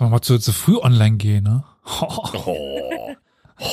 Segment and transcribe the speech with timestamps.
[0.00, 1.62] Sollen wir mal zu, zu früh online gehen, ne?
[2.00, 3.14] Oh.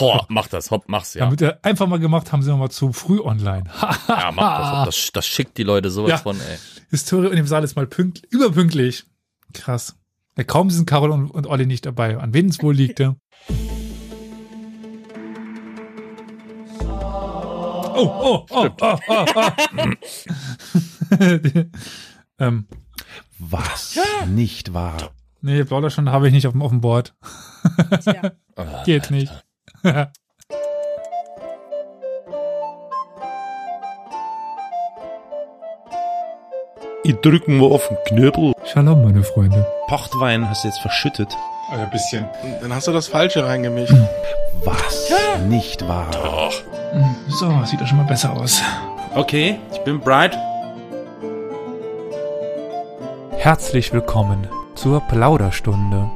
[0.01, 1.23] Oh, mach das, hopp, mach's, ja.
[1.23, 3.63] Damit wir einfach mal gemacht haben, sind wir mal zu früh online.
[4.09, 6.17] ja, mach das, hopp, das, das schickt die Leute sowas Ja.
[6.17, 6.57] von, ey.
[6.89, 9.05] Historie Universal ist mal pünkt, überpünktlich.
[9.53, 9.95] Krass.
[10.37, 12.17] Ja, kaum sind Carol und, und Olli nicht dabei.
[12.17, 13.15] An wen es wohl liegt, ja?
[16.81, 19.91] Oh, oh, oh, oh, oh, oh.
[22.39, 22.67] ähm,
[23.39, 23.97] Was?
[24.27, 25.13] Nicht wahr.
[25.41, 27.13] Nee, Blauder habe ich nicht auf dem, auf dem Board.
[28.03, 28.31] Tja.
[28.59, 29.31] Ah, Geht nicht.
[37.03, 38.53] Ich drücken wir auf den Knöbel.
[38.65, 39.67] Shalom, meine Freunde.
[39.85, 41.37] Pochtwein hast du jetzt verschüttet.
[41.69, 42.25] Also ein bisschen.
[42.61, 43.93] Dann hast du das Falsche reingemischt.
[44.63, 45.13] Was?
[45.47, 46.09] Nicht wahr.
[46.11, 46.53] Doch.
[47.27, 48.63] So, sieht doch schon mal besser aus.
[49.13, 50.35] Okay, ich bin bright.
[53.37, 54.47] Herzlich willkommen
[54.77, 56.11] zur Plauderstunde.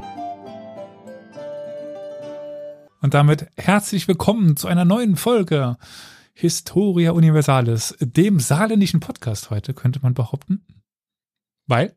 [3.00, 5.76] Und damit herzlich willkommen zu einer neuen Folge
[6.32, 10.64] Historia Universalis, dem saarländischen Podcast heute, könnte man behaupten.
[11.66, 11.96] Weil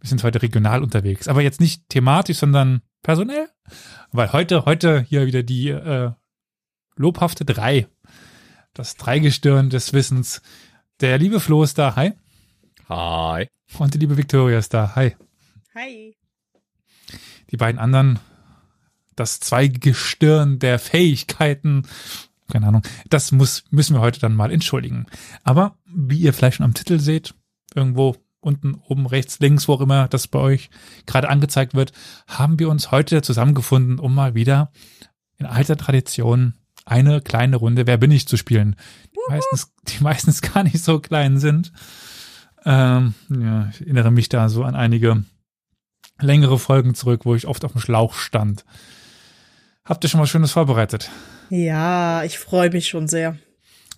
[0.00, 3.48] wir sind heute regional unterwegs, aber jetzt nicht thematisch, sondern personell.
[4.10, 6.10] Weil heute, heute hier wieder die äh,
[6.96, 7.88] lobhafte Drei,
[8.74, 10.42] das Dreigestirn des Wissens.
[11.00, 12.12] Der liebe Flo ist da, hi.
[12.90, 13.48] Hi.
[13.78, 15.16] Und die liebe Victoria ist da, hi.
[15.74, 16.14] Hi.
[17.50, 18.18] Die beiden anderen,
[19.16, 21.84] das Zweigestirn der Fähigkeiten,
[22.50, 25.06] keine Ahnung, das muss, müssen wir heute dann mal entschuldigen.
[25.44, 27.34] Aber wie ihr vielleicht schon am Titel seht,
[27.74, 30.68] irgendwo unten, oben, rechts, links, wo auch immer das bei euch
[31.06, 31.92] gerade angezeigt wird,
[32.26, 34.72] haben wir uns heute zusammengefunden, um mal wieder
[35.38, 38.76] in alter Tradition eine kleine Runde Wer bin ich zu spielen.
[39.14, 41.72] Die meistens, die meistens gar nicht so klein sind.
[42.66, 45.24] Ähm, ja, ich erinnere mich da so an einige
[46.22, 48.64] längere Folgen zurück, wo ich oft auf dem Schlauch stand.
[49.84, 51.10] Habt ihr schon mal Schönes vorbereitet?
[51.50, 53.36] Ja, ich freue mich schon sehr.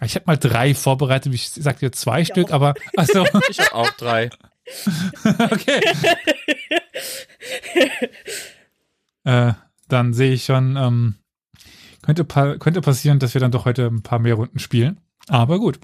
[0.02, 3.90] Ich habe mal drei vorbereitet, ich sagte jetzt zwei Stück, aber achso, Ich hab auch
[3.92, 4.30] drei.
[5.50, 5.80] okay.
[9.24, 9.52] äh,
[9.88, 11.14] dann sehe ich schon, ähm,
[12.02, 15.00] könnte, pa könnte passieren, dass wir dann doch heute ein paar mehr Runden spielen.
[15.28, 15.78] Aber gut.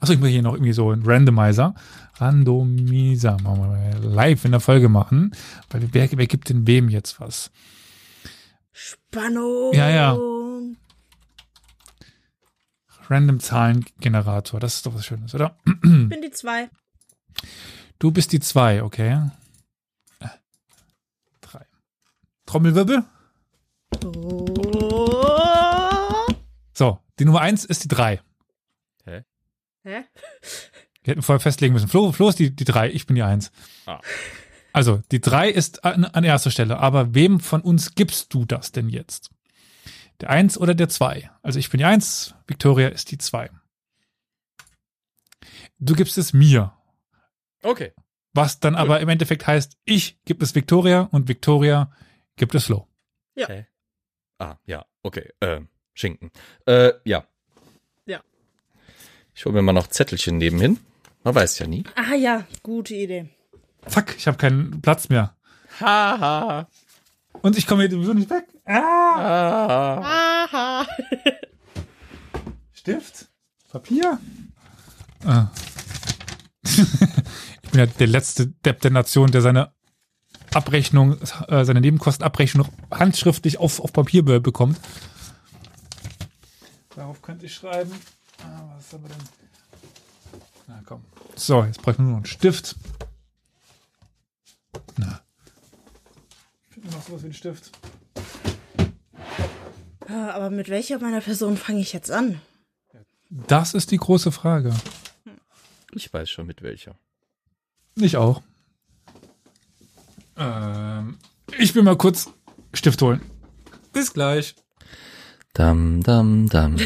[0.00, 1.74] Achso, ich muss hier noch irgendwie so einen Randomizer.
[2.16, 3.36] Randomizer.
[3.42, 5.34] Machen wir mal live in der Folge machen.
[5.70, 7.50] Weil wer, wer gibt denn wem jetzt was?
[8.72, 9.72] Spannung.
[9.72, 10.18] Ja, ja.
[13.08, 14.60] Random Zahlengenerator.
[14.60, 15.56] Das ist doch was Schönes, oder?
[15.66, 16.70] Ich bin die zwei.
[17.98, 19.30] Du bist die zwei, okay.
[20.20, 20.28] Äh,
[21.40, 21.66] Drei.
[22.46, 23.04] Trommelwirbel.
[24.04, 24.46] Oh.
[26.72, 28.20] So, die Nummer eins ist die drei.
[29.84, 30.04] Hä?
[31.04, 31.88] Wir hätten vorher festlegen müssen.
[31.88, 33.52] Flo, Flo ist die, die drei, ich bin die eins.
[33.86, 34.00] Ah.
[34.72, 36.78] Also, die drei ist an, an erster Stelle.
[36.78, 39.30] Aber wem von uns gibst du das denn jetzt?
[40.20, 41.30] Der eins oder der zwei?
[41.42, 43.50] Also, ich bin die eins, Victoria ist die zwei.
[45.78, 46.72] Du gibst es mir.
[47.62, 47.92] Okay.
[48.32, 51.92] Was dann aber im Endeffekt heißt, ich gebe es Victoria und Victoria
[52.36, 52.88] gibt es Flo.
[53.36, 53.46] Ja.
[53.46, 53.66] Hä?
[54.38, 55.30] Ah, ja, okay.
[55.40, 55.60] Äh,
[55.92, 56.32] Schinken.
[56.66, 57.24] Äh, ja.
[58.06, 58.20] Ja.
[59.34, 60.80] Ich hole mir mal noch Zettelchen nebenhin.
[61.24, 61.84] Man weiß ja nie.
[61.96, 63.28] Ah ja, gute Idee.
[63.86, 65.34] Zack, ich habe keinen Platz mehr.
[65.80, 66.68] Haha.
[67.42, 68.44] Und ich komme hier sowieso nicht weg.
[68.64, 70.44] Ah, Ah.
[70.44, 70.86] Aha.
[72.72, 73.28] Stift?
[73.70, 74.18] Papier?
[75.24, 75.48] Ah.
[76.64, 79.72] ich bin ja der letzte Depp der Nation, der seine
[80.52, 81.18] Abrechnung,
[81.48, 84.78] äh, seine Nebenkostenabrechnung noch handschriftlich auf, auf Papier be bekommt.
[86.94, 87.90] Darauf könnte ich schreiben.
[88.42, 89.18] Ah, was haben wir denn?
[90.66, 91.04] Na komm.
[91.36, 92.76] So, jetzt brauche ich nur noch einen Stift.
[94.96, 95.20] Na.
[96.70, 97.70] Finden wir noch sowas wie einen Stift?
[100.06, 102.40] Aber mit welcher meiner Personen fange ich jetzt an?
[103.30, 104.74] Das ist die große Frage.
[105.92, 106.96] Ich weiß schon mit welcher.
[107.96, 108.42] Ich auch.
[110.36, 111.18] Ähm,
[111.58, 112.30] ich will mal kurz
[112.72, 113.20] Stift holen.
[113.92, 114.54] Bis gleich.
[115.52, 116.76] Dam, dam, dam.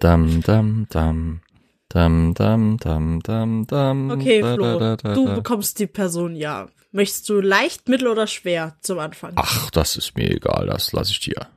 [0.00, 1.40] dam, dam, dam.
[1.88, 4.10] Dam, dam, dam, dam, dam.
[4.10, 6.68] Okay, Da, Flo, da, da, du bekommst die Person ja.
[6.92, 9.32] Möchtest du leicht, mittel oder schwer zum Anfang?
[9.36, 11.48] Ach, das ist mir egal, das lasse ich dir.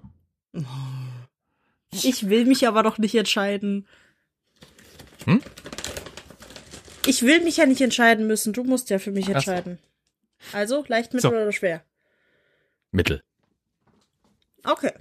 [1.91, 3.87] Ich will mich aber doch nicht entscheiden.
[5.25, 5.41] Hm?
[7.05, 8.53] Ich will mich ja nicht entscheiden müssen.
[8.53, 9.79] Du musst ja für mich entscheiden.
[10.53, 11.35] Also, leicht, mittel So.
[11.35, 11.83] oder schwer?
[12.91, 13.21] Mittel.
[14.63, 14.91] Okay.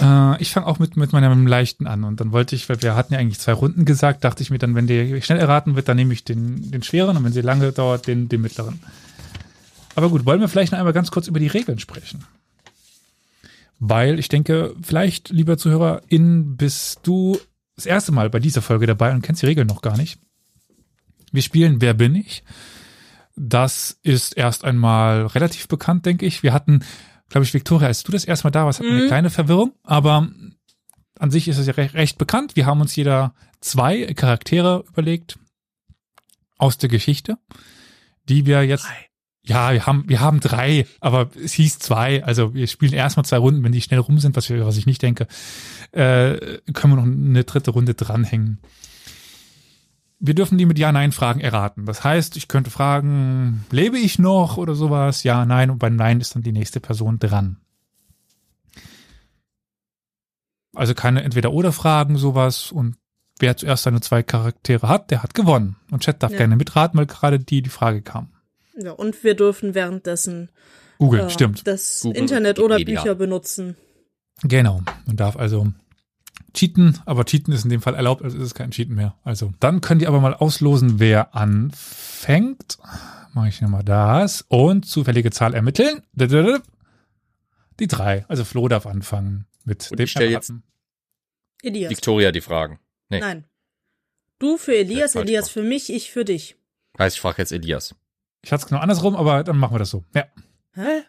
[0.00, 2.04] Äh, ich fange auch mit, mit meinem leichten an.
[2.04, 4.58] Und dann wollte ich, weil wir hatten ja eigentlich zwei Runden gesagt, dachte ich mir
[4.58, 7.40] dann, wenn der schnell erraten wird, dann nehme ich den, den schweren und wenn sie
[7.40, 8.80] lange dauert, den, den mittleren.
[9.94, 12.24] Aber gut, wollen wir vielleicht noch einmal ganz kurz über die Regeln sprechen?
[13.78, 17.38] Weil ich denke, vielleicht, lieber ZuhörerInnen, bist du
[17.76, 20.18] das erste Mal bei dieser Folge dabei und kennst die Regeln noch gar nicht.
[21.32, 22.42] Wir spielen Wer bin ich?
[23.36, 26.42] Das ist erst einmal relativ bekannt, denke ich.
[26.42, 26.82] Wir hatten,
[27.28, 29.08] glaube ich, Victoria, als du das erste Mal da warst, hatten wir eine Mhm.
[29.08, 30.28] kleine Verwirrung, aber
[31.18, 32.56] an sich ist es ja recht, recht bekannt.
[32.56, 35.38] Wir haben uns jeder zwei Charaktere überlegt
[36.58, 37.38] aus der Geschichte,
[38.28, 38.86] die wir jetzt
[39.48, 42.24] ja, wir haben, wir haben drei, aber es hieß zwei.
[42.24, 44.86] Also wir spielen erstmal zwei Runden, wenn die schnell rum sind, was, wir, was ich
[44.86, 45.28] nicht denke,
[45.92, 48.58] äh, können wir noch eine dritte Runde dranhängen.
[50.18, 51.84] Wir dürfen die mit Ja-Nein-Fragen erraten.
[51.84, 55.22] Das heißt, ich könnte fragen, lebe ich noch oder sowas?
[55.24, 55.68] Ja, nein.
[55.70, 57.58] Und bei Nein ist dann die nächste Person dran.
[60.74, 62.72] Also keine Entweder-Oder-Fragen, sowas.
[62.72, 62.96] Und
[63.38, 65.76] wer zuerst seine zwei Charaktere hat, der hat gewonnen.
[65.90, 66.38] Und Chat darf Ja.
[66.38, 68.28] gerne mitraten, weil gerade die die Frage kam.
[68.78, 70.50] Ja, und wir dürfen währenddessen
[70.98, 71.66] Google, äh, stimmt.
[71.66, 73.02] das Google Internet oder Wikipedia.
[73.02, 73.76] Bücher benutzen.
[74.42, 74.82] Genau.
[75.06, 75.68] Man darf also
[76.56, 79.14] cheaten, aber cheaten ist in dem Fall erlaubt, also ist es kein Cheaten mehr.
[79.22, 82.78] Also dann könnt ihr aber mal auslosen, wer anfängt.
[83.32, 84.44] Mache ich nochmal das.
[84.48, 86.02] Und zufällige Zahl ermitteln.
[86.14, 88.24] Die drei.
[88.28, 90.52] Also Flo darf anfangen mit Und dem ich stell jetzt-.
[91.62, 91.90] Elias.
[91.90, 92.78] Victoria die Fragen.
[93.08, 93.20] Nee.
[93.20, 93.44] Nein.
[94.38, 96.56] Du für Elias, falsch Elias für mich, ich für dich.
[96.98, 97.94] Heißt, ich frage jetzt Elias.
[98.42, 100.04] Ich hatte es genau andersrum, aber dann machen wir das so.
[100.14, 100.24] Ja.
[100.74, 101.02] Hä?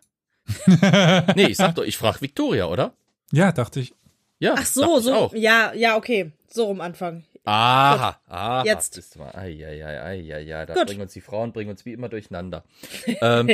[1.36, 2.94] Nee, ich sag doch, ich frage Victoria, oder?
[3.34, 3.94] ja, dachte ich.
[4.40, 4.56] Ja.
[4.58, 5.14] Ach so, so.
[5.14, 5.34] Auch.
[5.34, 6.32] Ja, ja, okay.
[6.48, 7.26] So rum anfangen.
[7.44, 8.64] Aha, aha.
[8.66, 8.96] Jetzt.
[8.96, 9.32] Bist du mal.
[9.34, 10.66] Ai, ai, ai, ai, ai, ai.
[10.66, 10.88] Da Gut.
[10.88, 12.64] bringen uns die Frauen, bringen uns wie immer durcheinander.
[13.22, 13.50] ähm,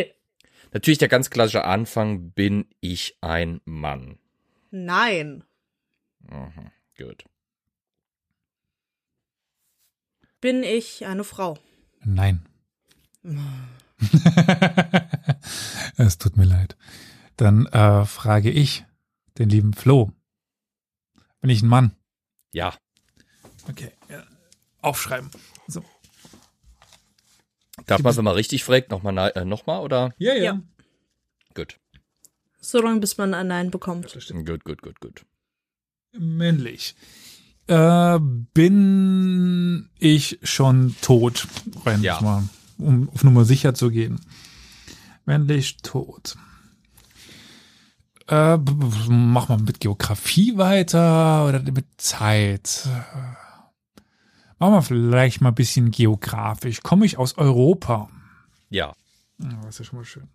[0.72, 4.18] natürlich der ganz klassische Anfang, bin ich ein Mann.
[4.72, 5.44] Nein.
[6.22, 7.24] Mhm, gut.
[10.42, 11.58] Bin ich eine Frau?
[12.04, 12.46] Nein.
[15.98, 16.76] es tut mir leid.
[17.38, 18.86] Dann äh, frage ich
[19.38, 20.12] den lieben Flo.
[21.44, 21.92] Bin ich ein Mann?
[22.54, 22.74] Ja.
[23.70, 23.92] Okay.
[24.10, 24.24] Ja.
[24.82, 25.30] Aufschreiben.
[25.68, 25.84] So.
[27.86, 30.14] Darf man, wenn man richtig fragt, nochmal äh, noch mal, oder?
[30.18, 30.62] Ja, ja.
[31.54, 31.78] Gut.
[32.62, 34.18] So lange, bis man ein Nein bekommt.
[34.46, 35.26] Gut, gut, gut, gut.
[36.18, 36.96] Männlich.
[37.68, 38.20] Äh,
[38.54, 41.46] bin ich schon tot?
[41.86, 42.22] Rein Ja.
[42.22, 42.48] mal,
[42.78, 44.22] um auf Nummer sicher zu gehen.
[45.26, 46.38] Männlich tot.
[48.28, 48.58] Äh,
[49.10, 52.88] mach mal mit Geografie weiter oder mit Zeit.
[54.60, 56.82] Machen wir vielleicht mal ein bisschen geografisch.
[56.82, 58.10] Komme ich aus Europa?
[58.70, 58.94] Ja.
[59.40, 60.30] Ja, das ist ja schon mal schön.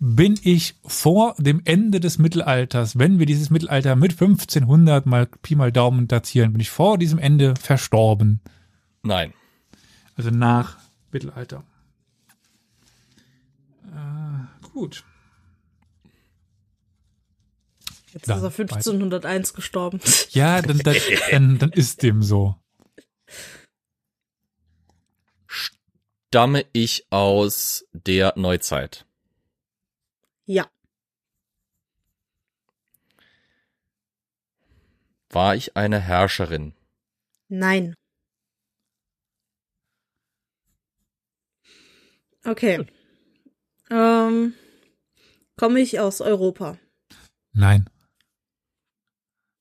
[0.00, 5.56] Bin ich vor dem Ende des Mittelalters, wenn wir dieses Mittelalter mit 1500 mal Pi
[5.56, 8.40] mal Daumen datieren, bin ich vor diesem Ende verstorben?
[9.02, 9.32] Nein.
[10.16, 10.76] Also nach
[11.10, 11.64] Mittelalter.
[13.86, 15.04] Äh, gut.
[18.12, 20.00] Jetzt Dann ist er 1501 gestorben.
[20.30, 20.96] Ja, dann, dann,
[21.30, 22.54] dann, dann ist dem so.
[25.46, 29.04] Stamme ich aus der Neuzeit?
[30.46, 30.70] Ja.
[35.30, 36.74] War ich eine Herrscherin?
[37.48, 37.94] Nein.
[42.44, 42.86] Okay.
[43.90, 44.52] Ähm,
[45.58, 46.78] komme ich aus Europa?
[47.52, 47.90] Nein.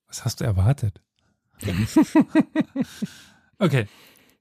[0.08, 1.02] Was hast du erwartet?
[3.60, 3.88] okay.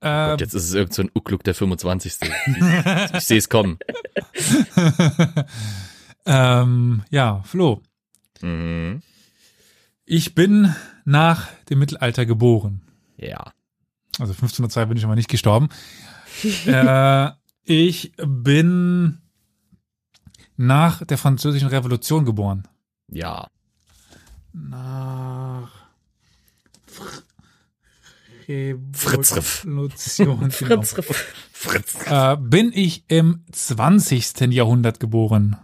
[0.01, 2.17] Ähm, Und jetzt ist es irgend so ein Ukluk der 25.
[3.15, 3.79] ich sehe es kommen.
[6.25, 7.81] ähm, ja, Flo.
[8.41, 9.01] Mhm.
[10.05, 10.73] Ich bin
[11.03, 12.81] nach dem Mittelalter geboren.
[13.17, 13.51] Ja.
[14.19, 15.69] Also 1502 bin ich aber nicht gestorben.
[16.65, 17.31] äh,
[17.63, 19.19] ich bin
[20.57, 22.67] nach der französischen Revolution geboren.
[23.07, 23.47] Ja.
[24.53, 25.87] Nach
[28.47, 29.65] Fritzriff.
[29.65, 30.49] Revolution.
[30.59, 30.81] genau.
[30.81, 31.33] Fritz Riff.
[31.51, 31.95] Fritz.
[32.05, 34.53] Äh, bin ich im 20.
[34.53, 35.57] Jahrhundert geboren?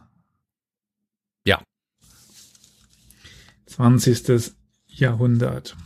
[1.46, 1.62] Ja.
[3.68, 4.54] 20.
[4.88, 5.78] Jahrhundert.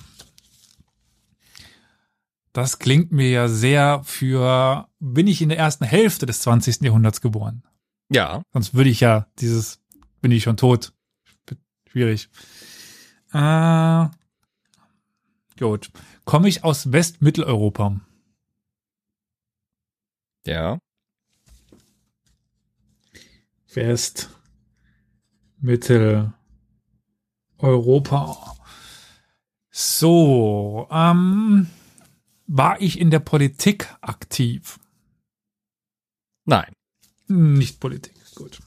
[2.51, 6.81] Das klingt mir ja sehr für, bin ich in der ersten Hälfte des 20.
[6.81, 7.63] Jahrhunderts geboren?
[8.09, 8.43] Ja.
[8.53, 9.79] Sonst würde ich ja dieses,
[10.21, 10.93] bin ich schon tot.
[11.89, 12.29] Schwierig.
[13.33, 14.07] Äh,
[15.59, 15.91] gut.
[16.25, 17.99] Komme ich aus Westmitteleuropa?
[20.45, 20.79] Ja.
[23.73, 24.29] West,
[25.59, 26.33] Mitteleuropa.
[29.69, 31.67] So, ähm,
[32.47, 34.79] war ich in der Politik aktiv?
[36.45, 36.76] Nein.
[37.27, 38.13] Nicht Politik.
[38.35, 38.59] Gut.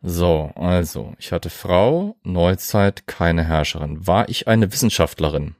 [0.00, 4.06] So, also, ich hatte Frau, Neuzeit, keine Herrscherin.
[4.06, 5.54] War ich eine Wissenschaftlerin?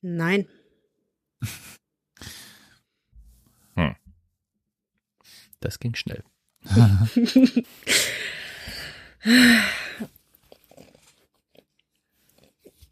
[0.00, 0.48] Nein.
[5.64, 6.22] Das ging schnell.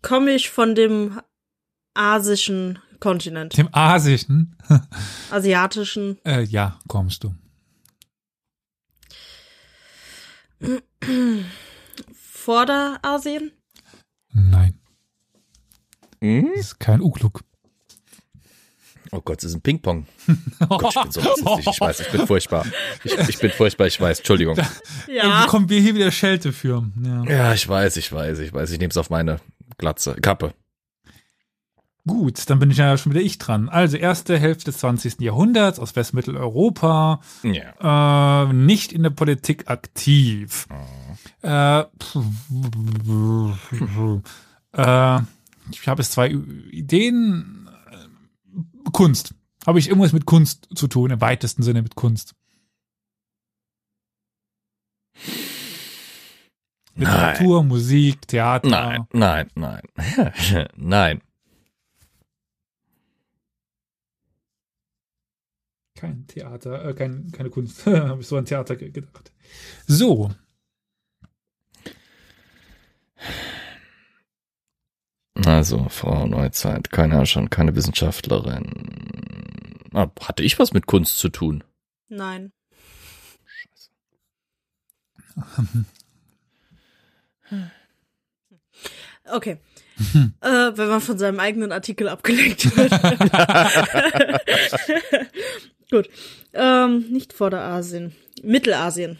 [0.00, 1.21] Komme ich von dem
[1.93, 3.56] asischen Kontinent?
[3.59, 4.56] Dem Asischen.
[5.32, 6.18] Asiatischen?
[6.25, 7.35] Äh, ja, kommst du.
[12.12, 13.52] Vorderasien?
[14.32, 14.78] Nein,
[16.21, 16.50] Hm?
[16.54, 17.42] das ist kein Ukluk.
[19.14, 20.06] Oh Gott, das ist ein Ping-Pong.
[20.71, 21.66] Oh Gott, ich bin so rassistisch.
[21.75, 22.64] Ich weiß, ich bin furchtbar.
[23.04, 24.18] Ich, ich bin furchtbar, ich weiß.
[24.21, 24.56] Entschuldigung.
[24.56, 25.42] Ey, Ja.
[25.42, 26.88] wo kommen wir hier wieder Schelte für?
[27.04, 27.25] Ja.
[27.25, 28.71] Ja, ich weiß, ich weiß, ich weiß.
[28.71, 29.40] Ich nehme es auf meine
[29.76, 30.14] Glatze.
[30.14, 30.54] Kappe.
[32.04, 33.68] Gut, dann bin ich ja schon wieder ich dran.
[33.68, 35.21] Also erste Hälfte des 20.
[35.21, 38.42] Jahrhunderts aus Westmitteleuropa, Ja.
[38.49, 40.66] äh, nicht in der Politik aktiv.
[41.42, 41.85] Äh, äh,
[45.71, 47.68] ich habe jetzt zwei Ideen.
[48.92, 49.35] Kunst.
[49.64, 52.35] Habe ich irgendwas mit Kunst zu tun, im weitesten Sinne mit Kunst?
[56.97, 58.68] Literatur, Musik, Theater.
[58.68, 59.82] Nein, nein, nein.
[60.76, 61.21] nein.
[66.02, 67.87] Kein Theater, äh, kein, keine Kunst.
[67.87, 69.30] Habe ich so an Theater ge- gedacht.
[69.87, 70.32] So,
[75.47, 79.88] Also, Frau Neuzeit, keine Herrscherin, keine Wissenschaftlerin.
[79.94, 81.62] Ah, hatte ich was mit Kunst zu tun?
[82.09, 82.52] Nein.
[89.30, 89.59] Okay.
[90.40, 92.92] äh, wenn man von seinem eigenen Artikel abgelenkt wird.
[95.92, 96.08] Gut.
[96.54, 98.14] Ähm, nicht Vorderasien.
[98.42, 99.18] Mittelasien.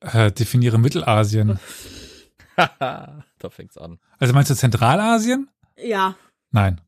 [0.00, 1.58] äh, definiere Mittelasien.
[2.56, 3.98] da fängt's an.
[4.20, 5.50] Also meinst du Zentralasien?
[5.76, 6.14] Ja.
[6.52, 6.80] Nein.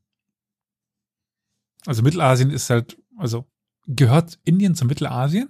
[1.85, 3.45] Also Mittelasien ist halt, also
[3.87, 5.49] gehört Indien zu Mittelasien?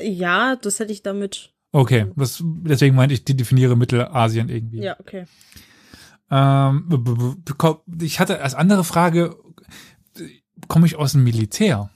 [0.00, 1.52] Ja, das hätte ich damit.
[1.72, 4.82] Okay, das, deswegen meinte ich, die definiere Mittelasien irgendwie.
[4.82, 5.26] Ja, okay.
[6.30, 7.42] Ähm,
[8.00, 9.36] ich hatte als andere Frage,
[10.68, 11.90] komme ich aus dem Militär?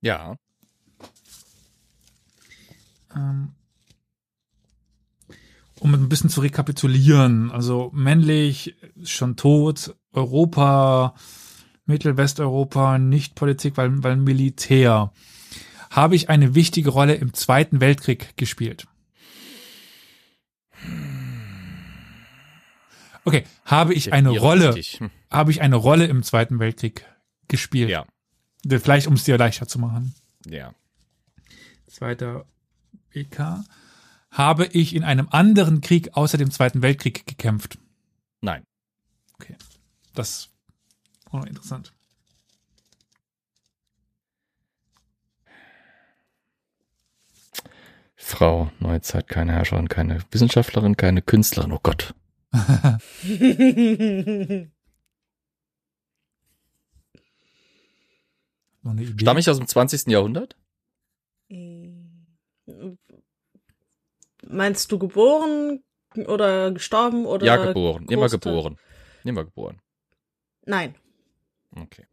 [0.00, 0.36] Ja.
[3.14, 3.52] Ähm,
[5.80, 11.14] um ein bisschen zu rekapitulieren, also männlich, schon tot, Europa,
[11.86, 15.12] Mittelwesteuropa, nicht Politik, weil, weil Militär.
[15.90, 18.86] Habe ich eine wichtige Rolle im Zweiten Weltkrieg gespielt?
[23.24, 24.80] Okay, habe ich eine Rolle,
[25.30, 27.04] habe ich eine Rolle im Zweiten Weltkrieg
[27.48, 27.90] gespielt?
[27.90, 28.06] Ja.
[28.68, 30.14] Vielleicht, um es dir leichter zu machen.
[30.46, 30.74] Ja.
[31.86, 32.46] Zweiter
[33.12, 33.64] WK.
[34.30, 37.78] Habe ich in einem anderen Krieg außer dem Zweiten Weltkrieg gekämpft?
[38.40, 38.64] Nein.
[39.34, 39.56] Okay.
[40.14, 40.50] Das
[41.30, 41.92] auch noch interessant.
[48.16, 51.72] Frau Neuzeit, keine Herrscherin, keine Wissenschaftlerin, keine Künstlerin.
[51.72, 52.14] Oh Gott.
[58.86, 59.20] Noch eine Idee?
[59.20, 60.06] Stamme ich aus dem 20.
[60.06, 60.56] Jahrhundert?
[64.44, 65.82] Meinst du geboren
[66.14, 67.44] oder gestorben oder?
[67.44, 68.06] ja, geboren.
[68.08, 68.78] Immer große- geboren.
[69.24, 69.80] Immer geboren.
[70.64, 70.94] Nein.
[71.74, 72.06] Okay.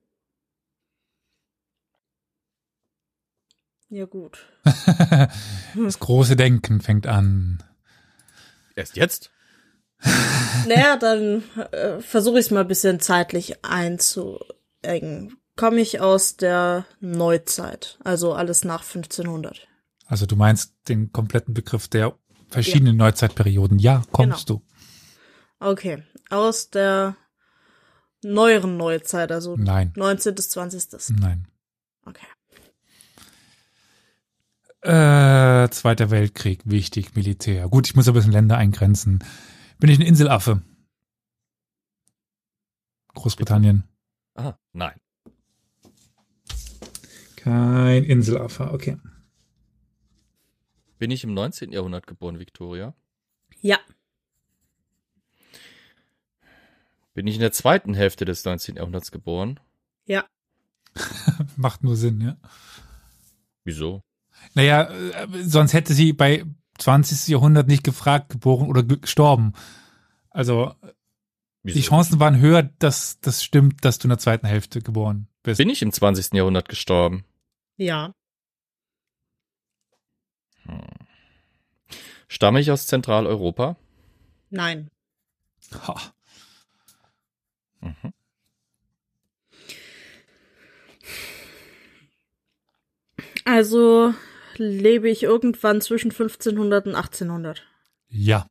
[3.89, 4.47] Ja, gut.
[4.65, 7.63] das große Denken fängt an.
[8.75, 9.31] Erst jetzt?
[10.67, 15.37] Naja, dann äh, versuche ich es mal ein bisschen zeitlich einzuengen.
[15.55, 19.67] Komme ich aus der Neuzeit, also alles nach 1500.
[20.07, 22.17] Also du meinst den kompletten Begriff der
[22.49, 23.77] verschiedenen Neuzeitperioden.
[23.79, 24.59] Ja, kommst Genau.
[24.59, 25.65] du.
[25.65, 27.15] Okay, aus der
[28.23, 30.35] neueren Neuzeit, also Nein, 19.
[30.35, 31.17] bis 20.
[31.19, 31.47] nein.
[32.05, 32.25] Okay.
[34.81, 37.69] Äh, Zweiter Weltkrieg, wichtig, Militär.
[37.69, 39.23] Gut, ich muss ein bisschen Länder eingrenzen.
[39.79, 40.61] Bin ich ein Inselaffe?
[43.13, 43.83] Großbritannien.
[44.35, 44.99] Ah, nein.
[47.43, 48.97] Kein Inselaffe, okay.
[50.97, 51.71] Bin ich im 19.
[51.71, 52.93] Jahrhundert geboren, Victoria?
[53.61, 53.79] Ja,
[57.13, 58.75] Bin ich in der zweiten Hälfte des 19.
[58.77, 59.59] Jahrhunderts geboren?
[60.05, 60.25] ja.
[61.55, 62.37] Macht nur Sinn, ja.
[63.63, 64.03] Wieso?
[64.53, 66.45] Naja, äh, sonst hätte sie bei
[66.77, 67.29] 20.
[67.29, 69.53] Jahrhundert nicht gefragt, geboren oder ge- gestorben.
[70.29, 70.73] Also,
[71.63, 71.75] Wieso?
[71.79, 75.57] Die Chancen waren höher, dass das stimmt, dass du in der zweiten Hälfte geboren bist.
[75.57, 76.33] Bin ich im 20.
[76.33, 77.23] Jahrhundert gestorben?
[77.77, 78.13] Ja.
[82.27, 83.75] Stamme ich aus Zentraleuropa?
[84.49, 84.89] Nein.
[85.87, 86.13] Ha.
[87.81, 88.13] Mhm.
[93.45, 94.13] Also
[94.55, 97.63] lebe ich irgendwann zwischen 1500 und 1800.
[98.09, 98.47] Ja.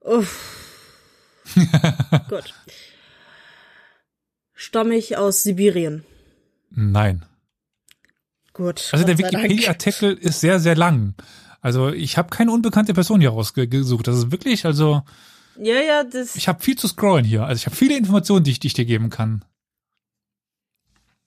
[0.00, 1.42] Uff.
[2.28, 2.54] Gut.
[4.54, 6.04] Stamme ich aus Sibirien.
[6.70, 7.24] Nein.
[8.52, 8.88] Gut.
[8.92, 9.32] Also der Gott.
[9.32, 11.14] Wikipedia-Artikel ist sehr, sehr lang.
[11.60, 14.06] Also ich habe keine unbekannte Person hier rausgesucht.
[14.06, 15.02] Das ist wirklich, also
[15.60, 16.36] Ja, ja, das.
[16.36, 17.44] ich habe viel zu scrollen hier.
[17.44, 19.44] Also ich habe viele Informationen, die ich, die ich dir geben kann.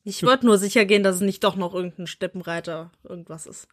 [0.04, 3.68] Ich wollte nur sicher gehen, dass es nicht doch noch irgendein Steppenreiter irgendwas ist.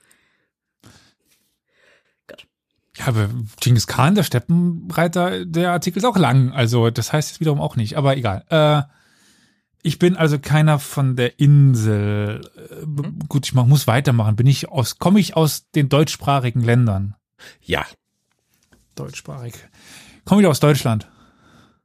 [2.98, 3.28] Ja, aber
[3.60, 6.52] Genghis Khan, der Steppenreiter, der Artikel ist auch lang.
[6.52, 7.96] Also das heißt jetzt wiederum auch nicht.
[7.96, 8.44] Aber egal.
[8.48, 8.82] Äh,
[9.86, 12.40] ich bin also keiner von der Insel.
[12.56, 14.36] Äh, b- gut, ich muss weitermachen.
[14.36, 17.14] Bin ich aus, komme ich aus den deutschsprachigen Ländern?
[17.62, 17.86] Ja.
[18.94, 19.54] Deutschsprachig.
[20.24, 21.08] Komme ich aus Deutschland?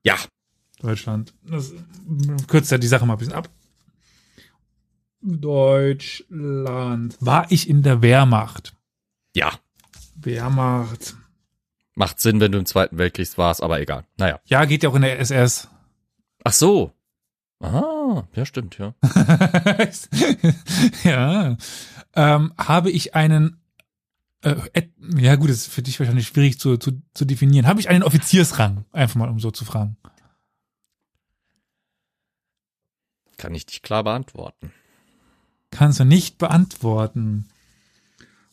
[0.03, 0.15] Ja.
[0.79, 1.34] Deutschland.
[1.43, 3.50] Das mm, kürzt ja die Sache mal ein bisschen ab.
[5.22, 7.17] Deutschland.
[7.20, 8.74] War ich in der Wehrmacht?
[9.36, 9.51] Ja.
[10.15, 11.15] Wehrmacht.
[11.96, 14.05] Macht Sinn, wenn du im Zweiten Weltkrieg warst, aber egal.
[14.17, 14.39] Naja.
[14.46, 15.67] Ja, geht ja auch in der SS.
[16.43, 16.91] Ach so.
[17.61, 18.95] Ah, ja, stimmt, ja.
[21.03, 21.57] ja.
[22.15, 23.61] Ähm, habe ich einen,
[24.41, 24.55] äh,
[25.15, 27.67] ja gut, das ist für dich wahrscheinlich schwierig zu, zu, zu definieren.
[27.67, 28.85] Habe ich einen Offiziersrang?
[28.91, 29.97] Einfach mal, um so zu fragen.
[33.37, 34.71] Kann ich dich klar beantworten.
[35.69, 37.47] Kannst du nicht beantworten.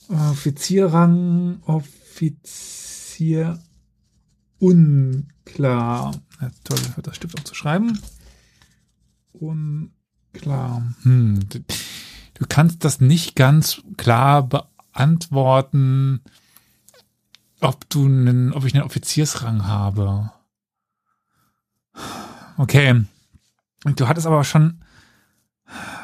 [0.09, 3.59] Offizierrang, Offizier,
[4.59, 6.15] unklar.
[6.41, 7.99] Ja, toll, das Stift auch zu schreiben.
[9.41, 10.83] Unklar.
[11.03, 11.41] Hm.
[11.49, 16.21] Du, kannst das nicht ganz klar beantworten,
[17.61, 20.31] ob du einen, ob ich einen Offiziersrang habe.
[22.57, 23.05] Okay.
[23.85, 24.83] Du hattest aber schon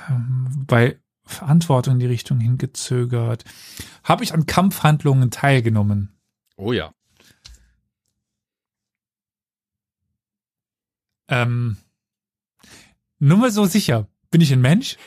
[0.09, 3.45] ähm, bei Verantwortung in die Richtung hingezögert.
[4.03, 6.15] Habe ich an Kampfhandlungen teilgenommen?
[6.57, 6.93] Oh ja.
[11.29, 11.79] Ähm,
[13.25, 14.07] nur mal so sicher.
[14.31, 14.97] Bin ich ein Mensch?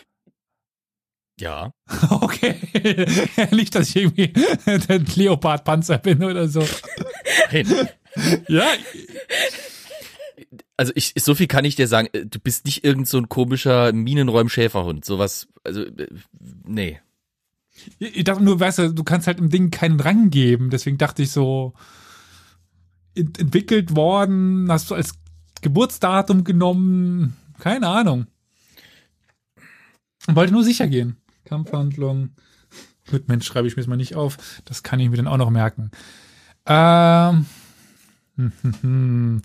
[1.39, 1.71] Ja.
[2.09, 2.55] Okay.
[3.51, 4.33] Nicht, dass ich irgendwie
[4.65, 6.65] der Leopardpanzer bin oder so.
[7.51, 7.87] Nein.
[8.47, 8.65] Ja,
[10.77, 12.07] Also ich, so viel kann ich dir sagen.
[12.13, 15.05] äh, Du bist nicht irgend so ein komischer Minenräum-Schäferhund.
[15.05, 16.07] Sowas, also, äh,
[16.65, 16.99] nee.
[17.99, 20.71] ich dachte nur, weißt du, du kannst halt im Ding keinen Rang geben.
[20.71, 21.73] Deswegen dachte ich so,
[23.15, 25.13] ent entwickelt worden, hast du als
[25.61, 28.27] Geburtsdatum genommen, keine Ahnung.
[30.27, 31.17] Wollte nur sicher gehen.
[31.45, 32.31] Kampfhandlung.
[33.09, 34.37] Gut, Mensch, schreibe ich mir jetzt mal nicht auf.
[34.65, 35.91] Das kann ich mir dann auch noch merken.
[36.65, 37.45] Ähm.
[38.35, 39.41] hm, hm, hm.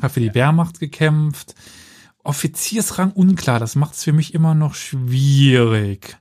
[0.00, 1.54] Hab für die Wehrmacht gekämpft.
[2.22, 6.16] Offiziersrang unklar, das macht es für mich immer noch schwierig.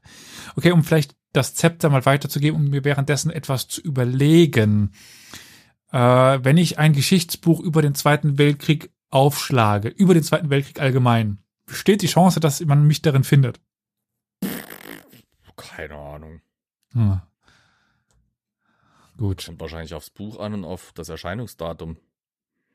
[0.56, 4.92] Okay, um vielleicht das Zepter mal weiterzugeben und mir währenddessen etwas zu überlegen.
[5.92, 11.40] Äh, wenn ich ein Geschichtsbuch über den Zweiten Weltkrieg aufschlage, über den Zweiten Weltkrieg allgemein,
[11.66, 13.60] besteht die Chance, dass man mich darin findet.
[15.56, 16.42] Keine Ahnung.
[16.94, 17.22] Hm.
[19.18, 19.46] Gut.
[19.46, 21.98] Kommt wahrscheinlich aufs Buch an und auf das Erscheinungsdatum.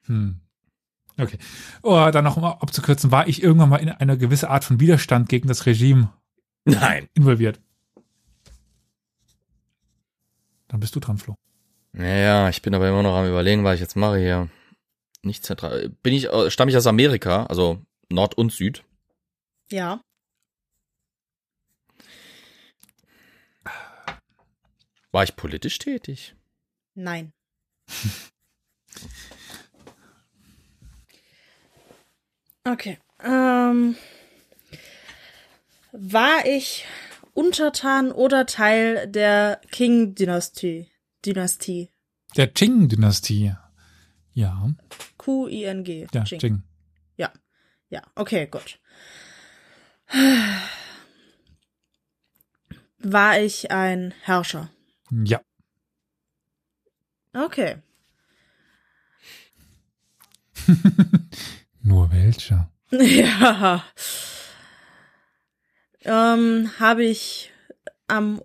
[0.07, 0.41] Hm.
[1.19, 1.39] Okay.
[1.83, 5.29] Oh, dann noch um abzukürzen, war ich irgendwann mal in einer gewisse Art von Widerstand
[5.29, 6.13] gegen das Regime
[6.65, 7.09] Nein.
[7.15, 7.61] involviert?
[10.69, 11.35] Dann bist du dran, Flo.
[11.93, 14.49] Naja, ich bin aber immer noch am überlegen, was ich jetzt mache hier.
[15.29, 15.91] Nicht zentral.
[16.03, 18.83] Bin ich, äh, stamme ich aus Amerika, also Nord und Süd.
[19.71, 20.01] Ja.
[25.13, 26.35] War ich politisch tätig?
[26.95, 27.33] Nein.
[32.65, 32.99] Okay.
[33.25, 33.97] Ähm,
[35.93, 36.85] war ich
[37.33, 40.91] Untertan oder Teil der Qing-Dynastie?
[41.25, 41.89] Dynastie.
[42.37, 43.55] Der Qing-Dynastie.
[44.35, 44.71] Ja,
[45.29, 46.07] Q-I-N-G.
[46.11, 46.39] ja, Qing.
[46.39, 46.63] Qing.
[47.17, 47.31] Ja.
[47.91, 48.79] Ja, okay, gut.
[52.99, 54.71] War ich ein Herrscher?
[55.11, 55.43] Ja.
[57.35, 57.77] Okay.
[61.83, 62.73] Nur welcher?
[62.91, 63.85] Ja.
[66.05, 67.53] Ähm, habe ich
[68.07, 68.41] am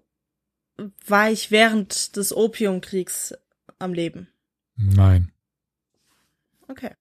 [1.07, 3.33] war ich während des Opiumkriegs
[3.79, 4.27] am Leben?
[4.75, 5.32] Nein.
[6.73, 6.95] Okay.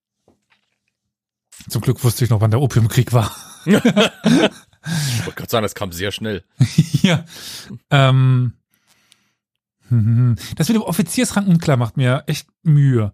[1.68, 3.34] Zum Glück wusste ich noch, wann der Opiumkrieg war.
[4.84, 6.44] Ich wollte gerade sagen, das kam sehr schnell.
[7.02, 7.24] ja.
[7.90, 8.54] Ähm,
[9.88, 13.12] hm, das mit dem Offiziersrang unklar macht mir echt Mühe.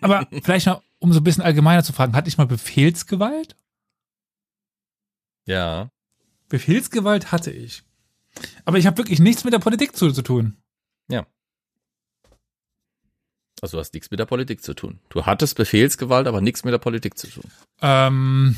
[0.00, 3.56] Aber vielleicht mal, um so ein bisschen allgemeiner zu fragen, hatte ich mal Befehlsgewalt?
[5.44, 5.90] Ja.
[6.48, 7.82] Befehlsgewalt hatte ich.
[8.64, 10.56] Aber ich habe wirklich nichts mit der Politik zu, zu tun.
[13.64, 15.00] Also du hast nichts mit der Politik zu tun.
[15.08, 17.44] Du hattest Befehlsgewalt, aber nichts mit der Politik zu tun.
[17.80, 18.54] Ähm,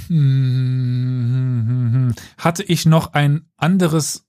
[2.08, 4.26] hm, hatte ich noch ein anderes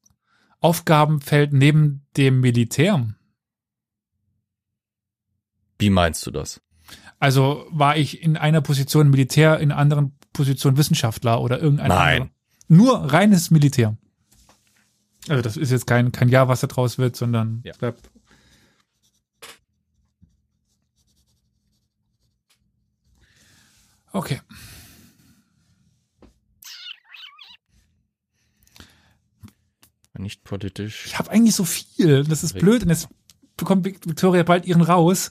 [0.60, 3.10] Aufgabenfeld neben dem Militär?
[5.80, 6.62] Wie meinst du das?
[7.18, 12.22] Also war ich in einer Position Militär, in einer anderen Position Wissenschaftler oder irgendein Nein.
[12.22, 12.30] anderer?
[12.68, 13.98] Nur reines Militär.
[15.28, 17.74] Also das ist jetzt kein, kein Ja, was da draus wird, sondern Ja.
[17.80, 18.12] bleibt
[24.18, 24.42] Okay.
[30.18, 31.06] Nicht politisch.
[31.06, 32.24] Ich habe eigentlich so viel.
[32.24, 32.82] Das ist blöd.
[32.82, 33.10] Und jetzt
[33.58, 35.30] bekommt Victoria bald ihren raus.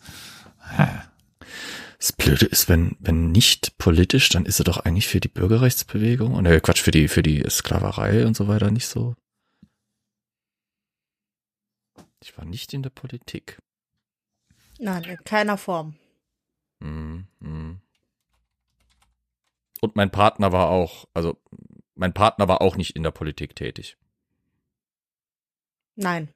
[1.99, 6.35] Das Blöde ist, wenn, wenn nicht politisch, dann ist er doch eigentlich für die Bürgerrechtsbewegung
[6.35, 9.17] und äh, Quatsch, für die, für die Sklaverei und so weiter nicht so.
[12.23, 13.59] Ich war nicht in der Politik.
[14.79, 15.97] Nein, in keiner Form.
[16.81, 17.81] Hm, hm.
[19.81, 21.39] Und mein Partner war auch, also
[21.95, 23.97] mein Partner war auch nicht in der Politik tätig.
[25.97, 26.29] Nein.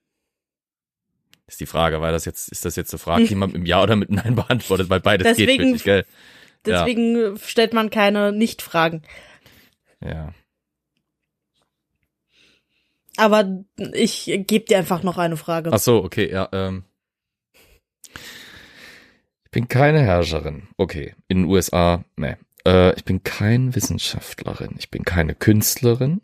[1.47, 3.83] Ist die Frage, weil das jetzt, ist das jetzt eine Frage, die man mit Ja
[3.83, 6.07] oder mit Nein beantwortet, weil beides geht Deswegen- nicht, gell?
[6.67, 6.85] Ja.
[6.85, 9.03] Deswegen stellt man keine Nicht-Fragen.
[10.03, 10.35] Ja.
[13.17, 15.71] Aber ich gebe dir einfach noch eine Frage.
[15.73, 16.85] Ach so, okay, ja, ähm.
[19.45, 20.69] Ich bin keine Herrscherin.
[20.77, 22.39] Okay, in den USA, ne.
[22.67, 24.75] Äh, ich bin kein Wissenschaftlerin.
[24.79, 26.21] Ich bin keine Künstlerin.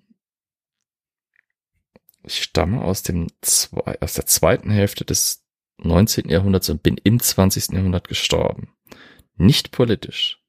[2.23, 5.45] Ich stamme aus dem zwei, aus der zweiten Hälfte des
[5.79, 6.29] 19.
[6.29, 7.73] Jahrhunderts und bin im 20.
[7.73, 8.75] Jahrhundert gestorben.
[9.37, 10.43] Nicht politisch.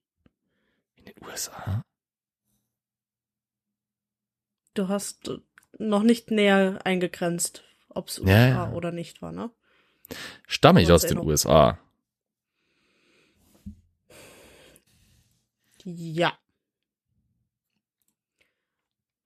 [0.95, 1.83] In den USA?
[4.73, 5.31] Du hast
[5.77, 8.71] noch nicht näher eingegrenzt, ob es Ja, USA ja.
[8.73, 9.51] oder nicht war, ne?
[10.47, 11.17] Stamme ich aus den.
[11.17, 11.79] USA?
[15.89, 16.37] Ja.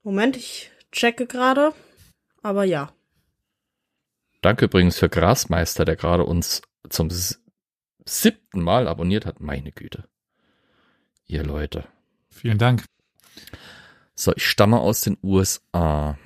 [0.03, 1.73] Moment, ich checke gerade.
[2.43, 2.93] Aber ja.
[4.41, 7.09] Danke übrigens für Grasmeister, der gerade uns zum
[8.05, 9.39] siebten Mal abonniert hat.
[9.39, 10.07] Meine Güte.
[11.25, 11.87] Ihr Leute.
[12.29, 12.85] Vielen Dank.
[14.13, 16.19] So, ich stamme aus den USA.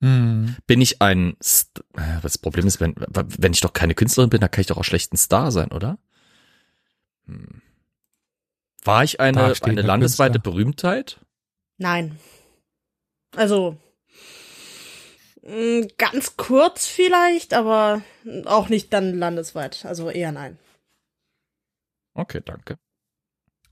[0.00, 0.56] Hm.
[0.68, 4.40] Bin ich ein, St äh, das Problem ist, wenn, wenn ich doch keine Künstlerin bin,
[4.40, 5.98] dann kann ich doch auch schlecht ein Star sein, oder?
[7.26, 7.60] Hm.
[8.84, 10.52] War ich eine, eine ein landesweite Künstler.
[10.52, 11.20] Berühmtheit?
[11.78, 12.18] Nein.
[13.36, 13.76] Also.
[15.42, 18.02] mh, Ganz kurz vielleicht, aber
[18.44, 19.84] auch nicht dann landesweit.
[19.84, 20.58] Also eher nein.
[22.14, 22.78] Okay, danke.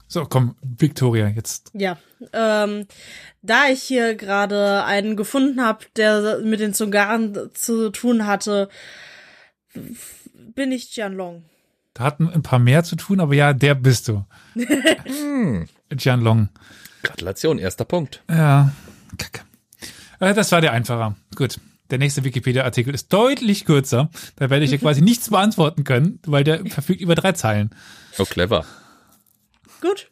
[0.07, 1.71] So, komm, Victoria, jetzt.
[1.73, 1.97] Ja.
[2.33, 2.87] Ähm,
[3.43, 8.69] da ich hier gerade einen gefunden habe, der mit den Zungaren zu tun hatte,
[10.35, 11.45] bin ich Jianlong.
[12.01, 14.25] Da hatten ein paar mehr zu tun, aber ja, der bist du.
[15.05, 15.69] Hm.
[15.93, 16.49] Jian Long.
[17.03, 18.23] Gratulation, erster Punkt.
[18.27, 18.73] Ja,
[19.19, 19.43] kacke.
[20.19, 21.15] Äh, das war der einfacher.
[21.37, 21.61] Gut.
[21.91, 24.09] Der nächste Wikipedia-Artikel ist deutlich kürzer.
[24.37, 27.69] Da werde ich dir quasi nichts beantworten können, weil der verfügt über drei Zeilen.
[28.17, 28.65] Oh, clever.
[29.83, 30.11] Gut.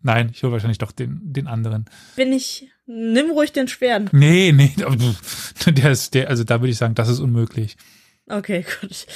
[0.00, 1.84] Nein, ich hole wahrscheinlich doch den, den anderen.
[2.14, 2.70] Bin ich.
[2.86, 4.08] Nimm ruhig den schweren.
[4.10, 4.74] Nee, nee,
[5.66, 7.76] der ist, der, also da würde ich sagen, das ist unmöglich.
[8.26, 9.06] Okay, gut.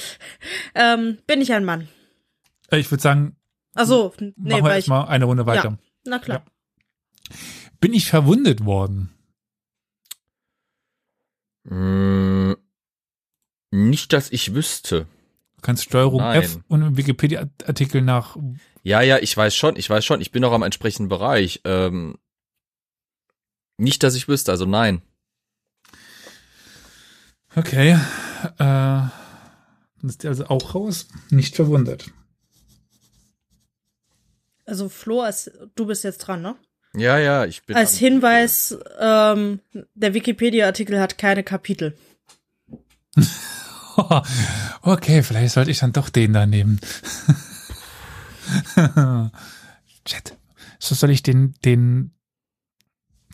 [0.75, 1.87] Ähm, bin ich ein Mann?
[2.71, 3.35] Äh, Ich würde sagen,
[3.73, 5.77] Ach so, nee, machen wir erstmal eine Runde weiter.
[6.05, 6.43] Na klar.
[7.79, 9.11] Bin ich verwundet worden?
[11.67, 12.57] Hm,
[13.71, 15.07] nicht, dass ich wüsste.
[15.55, 16.41] Du kannst Steuerung Nein.
[16.41, 18.35] F und im Wikipedia-Artikel nach
[18.83, 21.61] Ja, ja, ich weiß schon, ich weiß schon, ich bin auch am entsprechenden Bereich.
[21.65, 22.17] Ähm,
[23.77, 25.01] nicht, dass ich wüsste, also nein.
[27.55, 27.91] Okay.
[27.91, 27.99] Äh,
[28.57, 29.11] dann
[30.03, 31.07] ist der also auch raus.
[31.29, 32.11] Nicht verwundert.
[34.71, 36.55] Also Flo, als, du bist jetzt dran, ne?
[36.95, 37.75] Ja, ja, ich bin.
[37.75, 39.59] Als Hinweis, ähm,
[39.95, 41.97] der Wikipedia-Artikel hat keine Kapitel.
[44.81, 46.79] okay, vielleicht sollte ich dann doch den da nehmen.
[50.05, 50.37] Chat.
[50.79, 52.11] So soll ich den, den